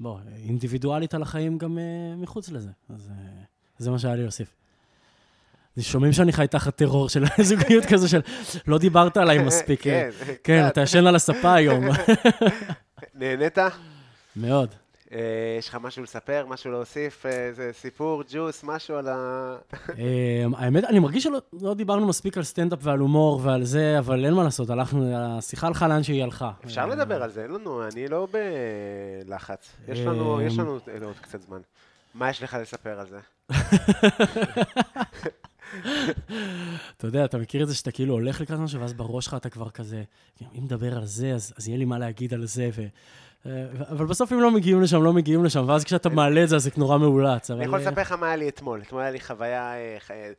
[0.00, 2.70] בוא, אינדיבידואלית על החיים גם uh, מחוץ לזה.
[2.88, 3.44] אז uh,
[3.78, 4.56] זה מה שהיה לי להוסיף.
[5.78, 8.20] שומעים שאני חי תחת טרור של זוגיות כזה של
[8.66, 9.82] לא דיברת עליי מספיק.
[9.84, 11.84] כן, אה, כן, אתה ישן על הספה היום.
[13.14, 13.58] נהנית?
[14.36, 14.74] מאוד.
[15.14, 19.56] אה, יש לך משהו לספר, משהו להוסיף, אה, איזה סיפור, ג'וס, משהו על ה...
[19.98, 24.24] אמ, האמת, אני מרגיש שלא לא דיברנו מספיק על סטנדאפ ועל הומור ועל זה, אבל
[24.24, 26.50] אין מה לעשות, הלכנו, השיחה הלכה לאן שהיא הלכה.
[26.64, 28.28] אפשר אה, לדבר על זה, אין לנו, אני לא
[29.24, 29.76] בלחץ.
[29.88, 31.60] יש לנו, אמ, יש לנו עוד קצת זמן.
[32.14, 33.18] מה יש לך לספר על זה?
[36.96, 39.50] אתה יודע, אתה מכיר את זה שאתה כאילו הולך לקראת משהו, ואז בראש שלך אתה
[39.50, 40.02] כבר כזה,
[40.42, 42.82] אם נדבר על זה, אז, אז יהיה לי מה להגיד על זה, ו...
[43.46, 46.56] אה, אבל בסוף אם לא מגיעים לשם, לא מגיעים לשם, ואז כשאתה מעלה את זה,
[46.56, 47.50] אז זה נורא מאולץ.
[47.50, 48.82] אני יכול אה, לספר לך מה היה לי אתמול.
[48.82, 50.32] אתמול היה לי חוויה, אה,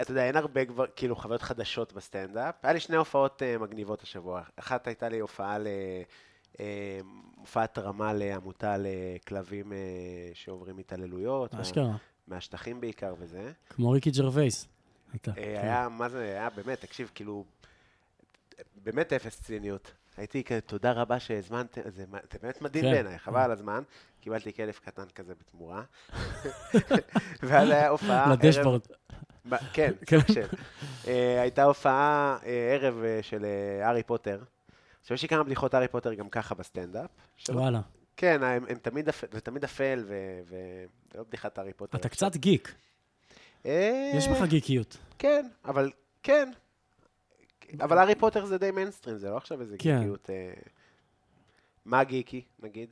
[0.00, 2.54] אתה יודע, אין הרבה כבר, כאילו, חוויות חדשות בסטנדאפ.
[2.62, 4.42] היה לי שני הופעות מגניבות השבוע.
[4.56, 5.66] אחת הייתה לי הופעה ל...
[7.36, 9.72] הופעת רמה לעמותה לכלבים
[10.34, 11.54] שעוברים התעללויות.
[11.54, 11.96] מה- אשכרה,
[12.28, 13.52] מהשטחים בעיקר וזה.
[13.70, 14.68] כמו ריקי ג'רווייס.
[15.22, 15.32] כן.
[15.36, 17.44] היה, מה זה, היה באמת, תקשיב, כאילו,
[18.84, 19.92] באמת אפס ציניות.
[20.16, 22.90] הייתי כזה, תודה רבה שהזמנתם, זה זה באמת מדהים כן.
[22.92, 23.82] בעיניי, חבל על הזמן.
[24.20, 25.82] קיבלתי כלב קטן כזה בתמורה.
[27.42, 28.80] ואז היה הופעה, לדשבורד.
[29.72, 30.46] כן, כן.
[31.08, 33.46] אה, הייתה הופעה אה, ערב אה, של
[33.82, 34.40] הארי פוטר.
[35.00, 37.10] עכשיו, יש לי כמה בדיחות הארי פוטר גם ככה בסטנדאפ.
[37.48, 37.80] וואלה.
[38.16, 41.98] כן, הם הם תמיד זה תמיד אפל, ו- ו- זה לא בדיחת הארי פוטר.
[41.98, 42.08] אתה.
[42.08, 42.74] קצת גיק,
[43.64, 44.96] יש בך גיקיות.
[45.18, 45.90] כן, אבל
[46.22, 46.52] כן.
[47.80, 49.98] אבל הארי פוטר זה די מיינסטרים, זה לא עכשיו איזה כן.
[49.98, 50.30] גיקיות.
[50.30, 50.52] אה,
[51.84, 52.88] מה גיקי, נגיד?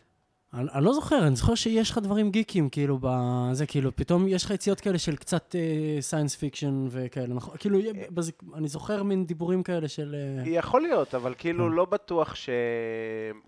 [0.55, 4.44] אני, אני לא זוכר, אני זוכר שיש לך דברים גיקים, כאילו, בזה, כאילו, פתאום יש
[4.44, 5.55] לך יציאות כאלה של קצת
[6.01, 7.57] science fiction וכאלה, נכון?
[7.57, 7.78] כאילו,
[8.11, 8.32] בז...
[8.55, 10.16] אני זוכר מין דיבורים כאלה של...
[10.39, 11.73] אה, יכול להיות, אבל כאילו כן.
[11.73, 12.51] לא בטוח ש...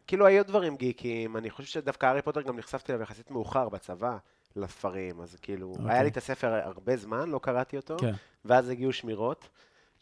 [0.06, 4.16] כאילו היו דברים גיקיים, אני חושב שדווקא הארי פוטר גם נחשפתי אליו יחסית מאוחר בצבא,
[4.56, 5.92] לספרים, אז כאילו, אוקיי.
[5.92, 8.12] היה לי את הספר הרבה זמן, לא קראתי אותו, כן,
[8.44, 9.48] ואז הגיעו שמירות.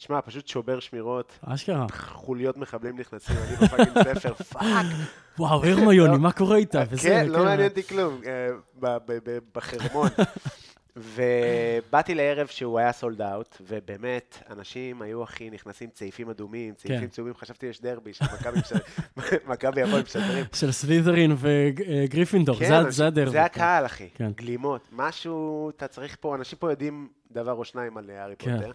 [0.00, 1.86] תשמע, פשוט שובר שמירות, אשכרה.
[1.92, 4.86] חוליות מחבלים נכנסים, אני ב fucking ספר, fuck.
[5.38, 6.82] וואו, הרמיוני, מה קורה איתה?
[6.90, 8.96] וזה, כן, לא מעניין אותי כלום, אה,
[9.54, 10.08] בחרמון.
[10.96, 17.06] ובאתי לערב שהוא היה sold out, ובאמת, אנשים היו הכי נכנסים צעיפים אדומים, צעיפים כן.
[17.06, 18.58] צהובים, חשבתי יש דרבי של מכבי
[19.52, 20.44] מכבי יכול משדרים.
[20.54, 23.30] של סלית'רין וגריפינדור, כן, זה- אנשים- זה הדרבי.
[23.30, 24.08] זה הקהל, אחי.
[24.14, 24.30] כן.
[24.36, 24.88] גלימות.
[24.92, 28.56] משהו, אתה צריך פה, אנשים פה יודעים דבר או שניים על הארי כן.
[28.56, 28.70] פוטר.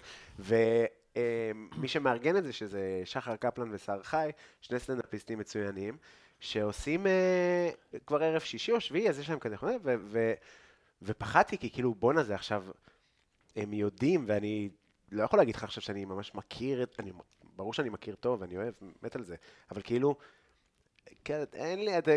[1.18, 4.30] ומי שמארגן את זה, שזה שחר קפלן ושר חי,
[4.62, 5.98] שני סטנדאפיסטים מצוינים,
[6.40, 7.70] שעושים אה,
[8.06, 10.34] כבר ערב שישי או שביעי, אז יש להם כזה, ו-
[11.02, 12.66] ופחדתי, כי כאילו, בואנה זה עכשיו...
[13.56, 14.70] הם יודעים, ואני
[15.12, 17.12] לא יכול להגיד לך עכשיו שאני ממש מכיר את, אני,
[17.56, 18.74] ברור שאני מכיר טוב, אני אוהב,
[19.04, 19.36] מת על זה,
[19.72, 20.16] אבל כאילו,
[21.24, 22.12] כן, אין לי, אתה,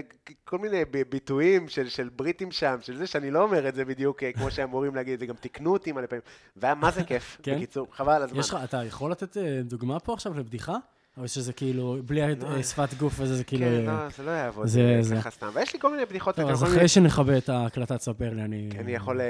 [0.44, 4.23] כל מיני ביטויים של, של בריטים שם, של זה שאני לא אומר את זה בדיוק
[4.23, 6.23] אה, כמו שאמורים להגיד את זה, גם תיקנו אותי מלא פעמים,
[6.56, 7.56] והיה מה זה כיף, כן?
[7.56, 8.40] בקיצור, חבל על הזמן.
[8.40, 10.77] יש לך, אתה יכול לתת אה, דוגמה פה עכשיו לבדיחה?
[11.19, 12.62] או שזה כאילו, בלי ה- לא.
[12.62, 13.66] שפת גוף וזה, זה כאילו...
[13.66, 15.01] כן, אה, לא, זה לא יעבוד, זה-.
[15.16, 15.51] ככה סתם.
[15.55, 18.70] ויש לי כל מיני בדיחות, טוב, אז אחרי שנכבה את ההקלטה, תספר לי, אני...
[18.78, 19.20] אני יכול,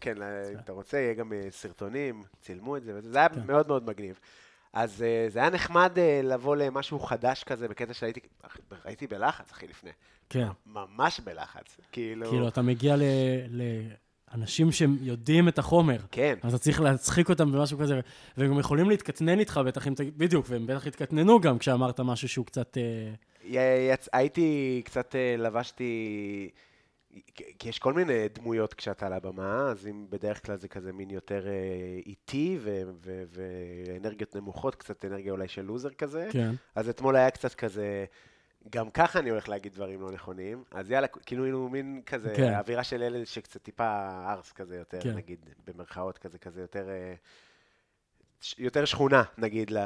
[0.00, 0.22] כן,
[0.52, 3.40] אם אתה רוצה, יהיה גם אה, סרטונים, צילמו את זה, וזה זה היה כן.
[3.46, 4.18] מאוד מאוד מגניב.
[4.72, 8.20] אז אה, זה היה נחמד אה, לבוא למשהו חדש כזה, בקטע שהייתי,
[8.84, 9.90] הייתי בלחץ, אחי, לפני.
[10.30, 10.46] כן.
[10.66, 11.76] ממש בלחץ.
[11.92, 13.02] כאילו, כאילו, אתה מגיע ל-
[14.32, 15.96] לאנשים שהם יודעים את החומר.
[16.10, 18.00] כן, אז אתה צריך להצחיק אותם במשהו כזה,
[18.36, 20.00] והם גם יכולים להתקטנן איתך, בטח אם ת...
[20.00, 22.76] בדיוק, והם בטח התקטננו גם כשאמרת משהו שהוא קצת...
[22.78, 22.82] אה,
[23.44, 24.08] י- יצ...
[24.12, 26.50] הייתי קצת, לבשתי,
[27.58, 31.10] כי יש כל מיני דמויות כשאתה על הבמה, אז אם בדרך כלל זה כזה מין
[31.10, 36.28] יותר אה, איטי ו- ו- ואנרגיות נמוכות, קצת אנרגיה אולי של לוזר כזה.
[36.32, 36.50] כן.
[36.74, 38.04] אז אתמול היה קצת כזה,
[38.70, 42.54] גם ככה אני הולך להגיד דברים לא נכונים, אז יאללה, כאילו היינו מין כזה, כן.
[42.54, 45.14] אווירה של אלה שקצת טיפה ארס כזה יותר, כן.
[45.14, 47.14] נגיד, במרכאות כזה, כזה יותר, אה,
[48.58, 49.78] יותר שכונה, נגיד, ל,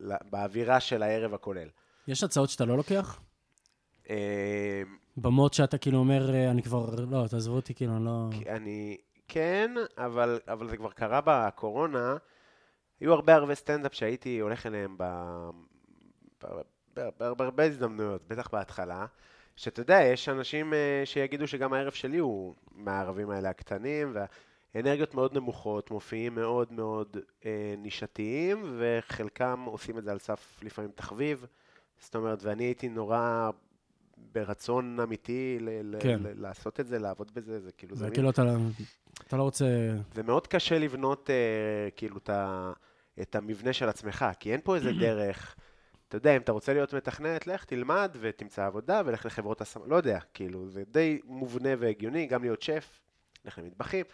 [0.00, 1.68] ל, באווירה של הערב הכולל.
[2.08, 3.20] יש הצעות שאתה לא לוקח?
[5.16, 6.94] במות שאתה כאילו אומר, אה, אני כבר...
[7.10, 8.28] לא, תעזבו אותי, כאילו, לא...
[8.48, 8.96] אני,
[9.28, 12.16] כן, אבל, אבל זה כבר קרה בקורונה,
[13.00, 15.50] היו הרבה הרבה סטנדאפ שהייתי הולך אליהם ב-
[16.94, 19.06] בהרבה הזדמנויות, בטח בהתחלה,
[19.56, 24.16] שאתה יודע, יש אנשים אה, שיגידו שגם הערב שלי הוא מהערבים האלה הקטנים,
[24.74, 30.90] והאנרגיות מאוד נמוכות, מופיעים מאוד מאוד אה, נישתיים, וחלקם עושים את זה על סף לפעמים
[30.94, 31.46] תחביב.
[31.98, 33.50] זאת אומרת, ואני הייתי נורא
[34.16, 36.18] ברצון אמיתי ל- כן.
[36.22, 38.52] ל- לעשות את זה, לעבוד בזה, זה כאילו, זה זה כאילו, אתה לא-
[39.28, 39.64] אתה לא רוצה...
[40.14, 42.72] זה מאוד קשה לבנות אה, כאילו את, ה,
[43.22, 45.56] את המבנה של עצמך, כי אין פה איזה דרך.
[46.08, 49.96] אתה יודע, אם אתה רוצה להיות מתכנת, לך תלמד ותמצא עבודה ולך לחברות השמה, לא
[49.96, 53.00] יודע, כאילו, זה די מובנה והגיוני, גם להיות שף,
[53.44, 54.04] לך למטבחים,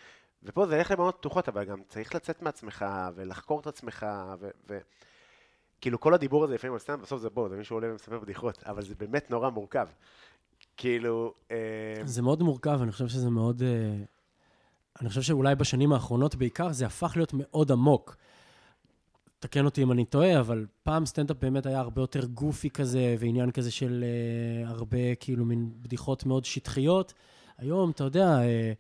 [0.43, 2.85] ופה זה לך לבנות פתוחות, אבל גם צריך לצאת מעצמך
[3.15, 4.07] ולחקור את עצמך,
[4.41, 4.49] ו...
[4.69, 4.79] ו...
[5.83, 8.63] כאילו, כל הדיבור הזה לפעמים על סטנדאפ, בסוף זה בוא, זה מישהו עולה ומספר בדיחות,
[8.67, 9.87] אבל זה באמת נורא מורכב.
[10.77, 11.57] כאילו, אה,
[12.05, 13.63] זה מאוד מורכב, אני חושב שזה מאוד...
[13.63, 14.05] אה,
[15.01, 18.17] אני חושב שאולי בשנים האחרונות בעיקר זה הפך להיות מאוד עמוק.
[19.39, 23.51] תקן אותי אם אני טועה, אבל פעם סטנדאפ באמת היה הרבה יותר גופי כזה, ועניין
[23.51, 27.13] כזה של אה, הרבה כאילו מין בדיחות מאוד שטחיות.
[27.59, 28.73] היום, אתה יודע, אה,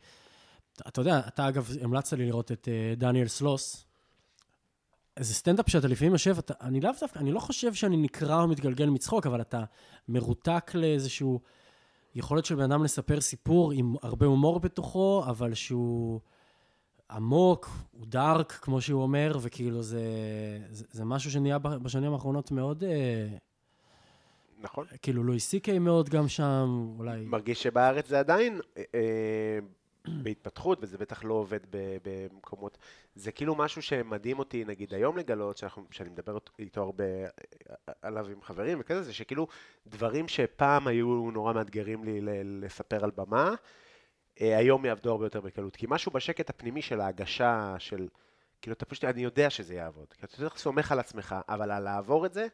[0.88, 3.86] אתה יודע, אתה אגב המלצת לי לראות את אה, דניאל סלוס.
[5.16, 8.48] איזה סטנדאפ שאתה לפעמים יושב, אתה, אני לאו דווקא, אני לא חושב שאני נקרע או
[8.48, 9.64] מתגלגל מצחוק, אבל אתה
[10.08, 11.40] מרותק לאיזשהו
[12.14, 16.20] יכולת של בן אדם לספר סיפור עם הרבה הומור בתוכו, אבל שהוא
[17.10, 20.00] עמוק, הוא דארק, כמו שהוא אומר, וכאילו זה,
[20.70, 23.26] זה, זה משהו שנהיה בשנים האחרונות מאוד, אה,
[24.60, 24.86] נכון.
[25.02, 27.24] כאילו לואי סי קיי מאוד גם שם, אולי...
[27.24, 29.58] מרגיש שבארץ זה עדיין אה, אה,
[30.22, 31.60] בהתפתחות, וזה בטח לא עובד
[32.02, 32.78] במקומות.
[33.14, 37.04] זה כאילו משהו שמדהים אותי, נגיד, היום לגלות, שאנחנו, שאני מדבר איתו הרבה
[38.02, 39.46] עליו עם חברים וכזה, זה שכאילו
[39.86, 43.54] דברים שפעם היו נורא מאתגרים לי לספר על במה,
[44.40, 45.76] אה, היום יעבדו הרבה יותר בקלות.
[45.76, 48.08] כי משהו בשקט הפנימי של ההגשה, של...
[48.62, 50.12] כאילו, אתה פשוט, אני יודע שזה יעבוד.
[50.12, 52.46] כי אתה יותר סומך על עצמך, אבל על לעבור את זה,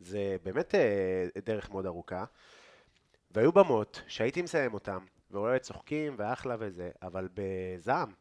[0.00, 2.24] זה באמת אה, דרך מאוד ארוכה.
[3.30, 4.98] והיו במות שהייתי מסיים אותם,
[5.34, 8.12] ואולי צוחקים ואחלה וזה, אבל בזעם.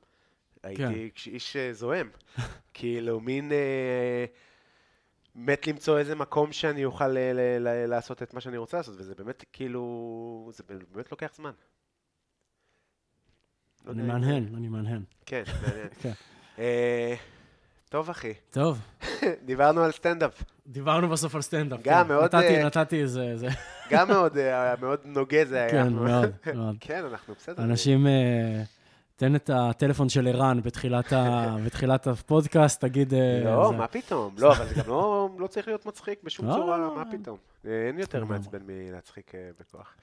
[0.64, 0.84] הייתי
[1.15, 2.10] כש- איש אה, זועם.
[2.73, 3.52] כאילו, מין...
[3.52, 4.26] אה,
[5.35, 8.95] מת למצוא איזה מקום שאני אוכל ל- ל- ל- לעשות את מה שאני רוצה לעשות,
[8.98, 10.52] וזה באמת כאילו...
[10.53, 11.52] זה באמת לוקח זמן.
[13.85, 15.03] לא אני מהנהן, אני מהנהן.
[15.26, 15.88] כן, מעניין.
[16.02, 16.11] כן.
[16.60, 17.15] אה,
[17.90, 18.77] טוב, אחי, טוב,
[19.45, 20.44] דיברנו על סטנדאפ.
[20.68, 21.80] דיברנו בסוף על סטנדאפ.
[21.84, 22.14] גם כן.
[22.14, 23.38] מאוד, נתתי, אה, נתתי איזה...
[23.38, 23.48] זה-
[23.90, 25.72] גם מאוד, אה, מאוד נוגה זה היה.
[25.72, 26.76] כן, מאוד, מאוד.
[26.80, 27.64] כן, אנחנו בסדר.
[27.64, 28.64] אנשים, אה,
[29.15, 33.14] תן את הטלפון של ערן בתחילת ה- בתחילת הפודקאסט, תגיד...
[33.45, 34.35] לא, זה- מה פתאום?
[34.38, 36.53] לא, אבל זה גם לא, לא צריך להיות מצחיק בשום לא.
[36.53, 37.38] צורה, מה פתאום?
[37.68, 38.26] אה, אין יותר.
[38.26, 39.95] מעצבן מלהצחיק בכוח.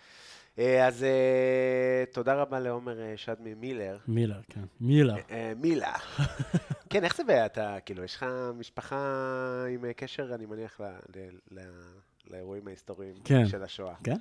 [0.60, 3.98] אה, אז אה, תודה רבה לעומר אה, שדמי מילר.
[4.08, 4.60] מילר, כן.
[4.80, 5.14] מילר.
[5.30, 5.92] אה, מילה.
[6.90, 7.46] כן, איך זה בעיה?
[7.46, 8.26] אתה, כאילו, יש לך
[8.58, 8.96] משפחה
[9.74, 13.46] עם קשר, אני מניח, ל- ל- ל- לאירועים ההיסטוריים כן.
[13.46, 13.94] של השואה.
[14.04, 14.12] כן?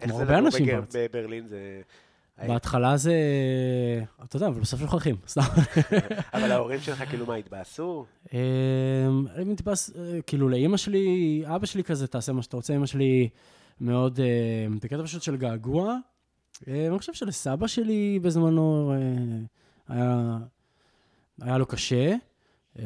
[0.00, 0.96] איך כמו זה הרבה אנשים בארץ.
[0.96, 1.80] בברלין זה...
[2.46, 3.14] בהתחלה זה...
[4.24, 5.40] אתה יודע, אבל בסוף שוכחים, סתם.
[6.34, 8.06] אבל ההורים שלך כאילו מה, התבאסו?
[9.46, 13.28] מתבאס, אה, כאילו לאימא שלי, אבא שלי כזה, תעשה מה שאתה רוצה, אימא שלי
[13.80, 15.96] מאוד, אה, בקטע פשוט של געגוע.
[16.68, 20.38] אה, אני חושב שלסבא שלי בזמנו אה, היה
[21.40, 22.14] היה לו קשה,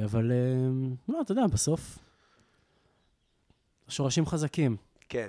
[0.05, 0.33] אבל
[1.09, 1.99] לא, אתה יודע, בסוף,
[3.89, 4.77] השורשים חזקים,
[5.09, 5.29] כן,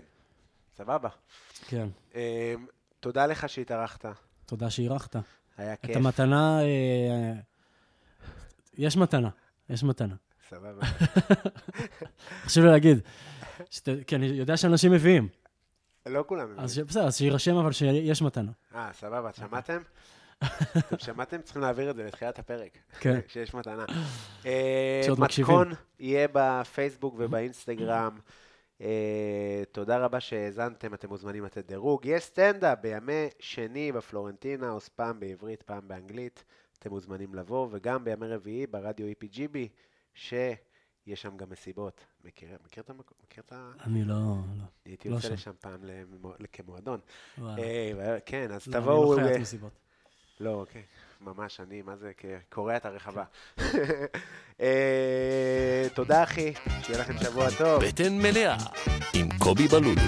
[0.77, 1.09] סבבה.
[1.67, 1.87] כן.
[2.99, 4.05] תודה לך שהתארחת,
[4.45, 5.15] תודה שאירחת.
[5.59, 5.95] היה את כיף.
[5.95, 7.33] המתנה, אה,
[8.77, 9.29] יש מתנה,
[9.69, 10.15] יש מתנה.
[10.49, 10.85] סבבה.
[12.45, 12.97] חשוב לי להגיד,
[14.07, 15.27] כי אני יודע שאנשים מביאים,
[16.09, 16.79] לא כולם אז ש-.
[16.79, 18.51] בסדר, אז שיירשם אבל שיש מתנה.
[18.75, 19.81] אה, סבבה, שמעתם?
[20.77, 21.41] אתם שמעתם?
[21.41, 22.77] צריכים להעביר את זה לתחילת הפרק.
[22.99, 23.19] כן.
[23.27, 23.85] שיש מתנה.
[24.45, 25.55] אה, שעוד מקשיבים.
[25.55, 28.19] מתכון יהיה בפייסבוק ובאינסטגרם.
[28.81, 32.05] אה, תודה רבה שהאזנתם, אתם מוזמנים לתת דירוג.
[32.05, 36.43] יש סטנדאפ בימי שני בפלורנטינה, או פעם בעברית, פעם באנגלית.
[36.79, 39.57] אתם מוזמנים לבוא, וגם בימי רביעי ברדיו EPGB,
[41.09, 42.01] שיש שם גם מסיבות.
[42.25, 43.17] מכיר, מכיר את המקום?
[43.25, 43.71] מכיר את ה...
[43.85, 44.15] אני לא...
[44.15, 44.63] לא.
[44.85, 45.33] הייתי לא יוצא שם.
[45.33, 46.99] לשם פעם למו- כמועדון.
[47.37, 47.61] וואלה.
[47.63, 49.13] אה, כן, אז לא, אני תבואו...
[49.15, 49.71] לא אה, חיית מסיבות.
[50.39, 50.83] לא, אוקיי.
[51.21, 52.11] ממש, אני, מה זה,
[52.49, 53.23] קורע את הרחבה.
[54.61, 56.53] אה, תודה, אחי.
[56.83, 57.83] שיהיה לכם שבוע טוב.
[57.85, 58.57] בטן מלאה
[59.13, 60.01] עם קובי בלולו.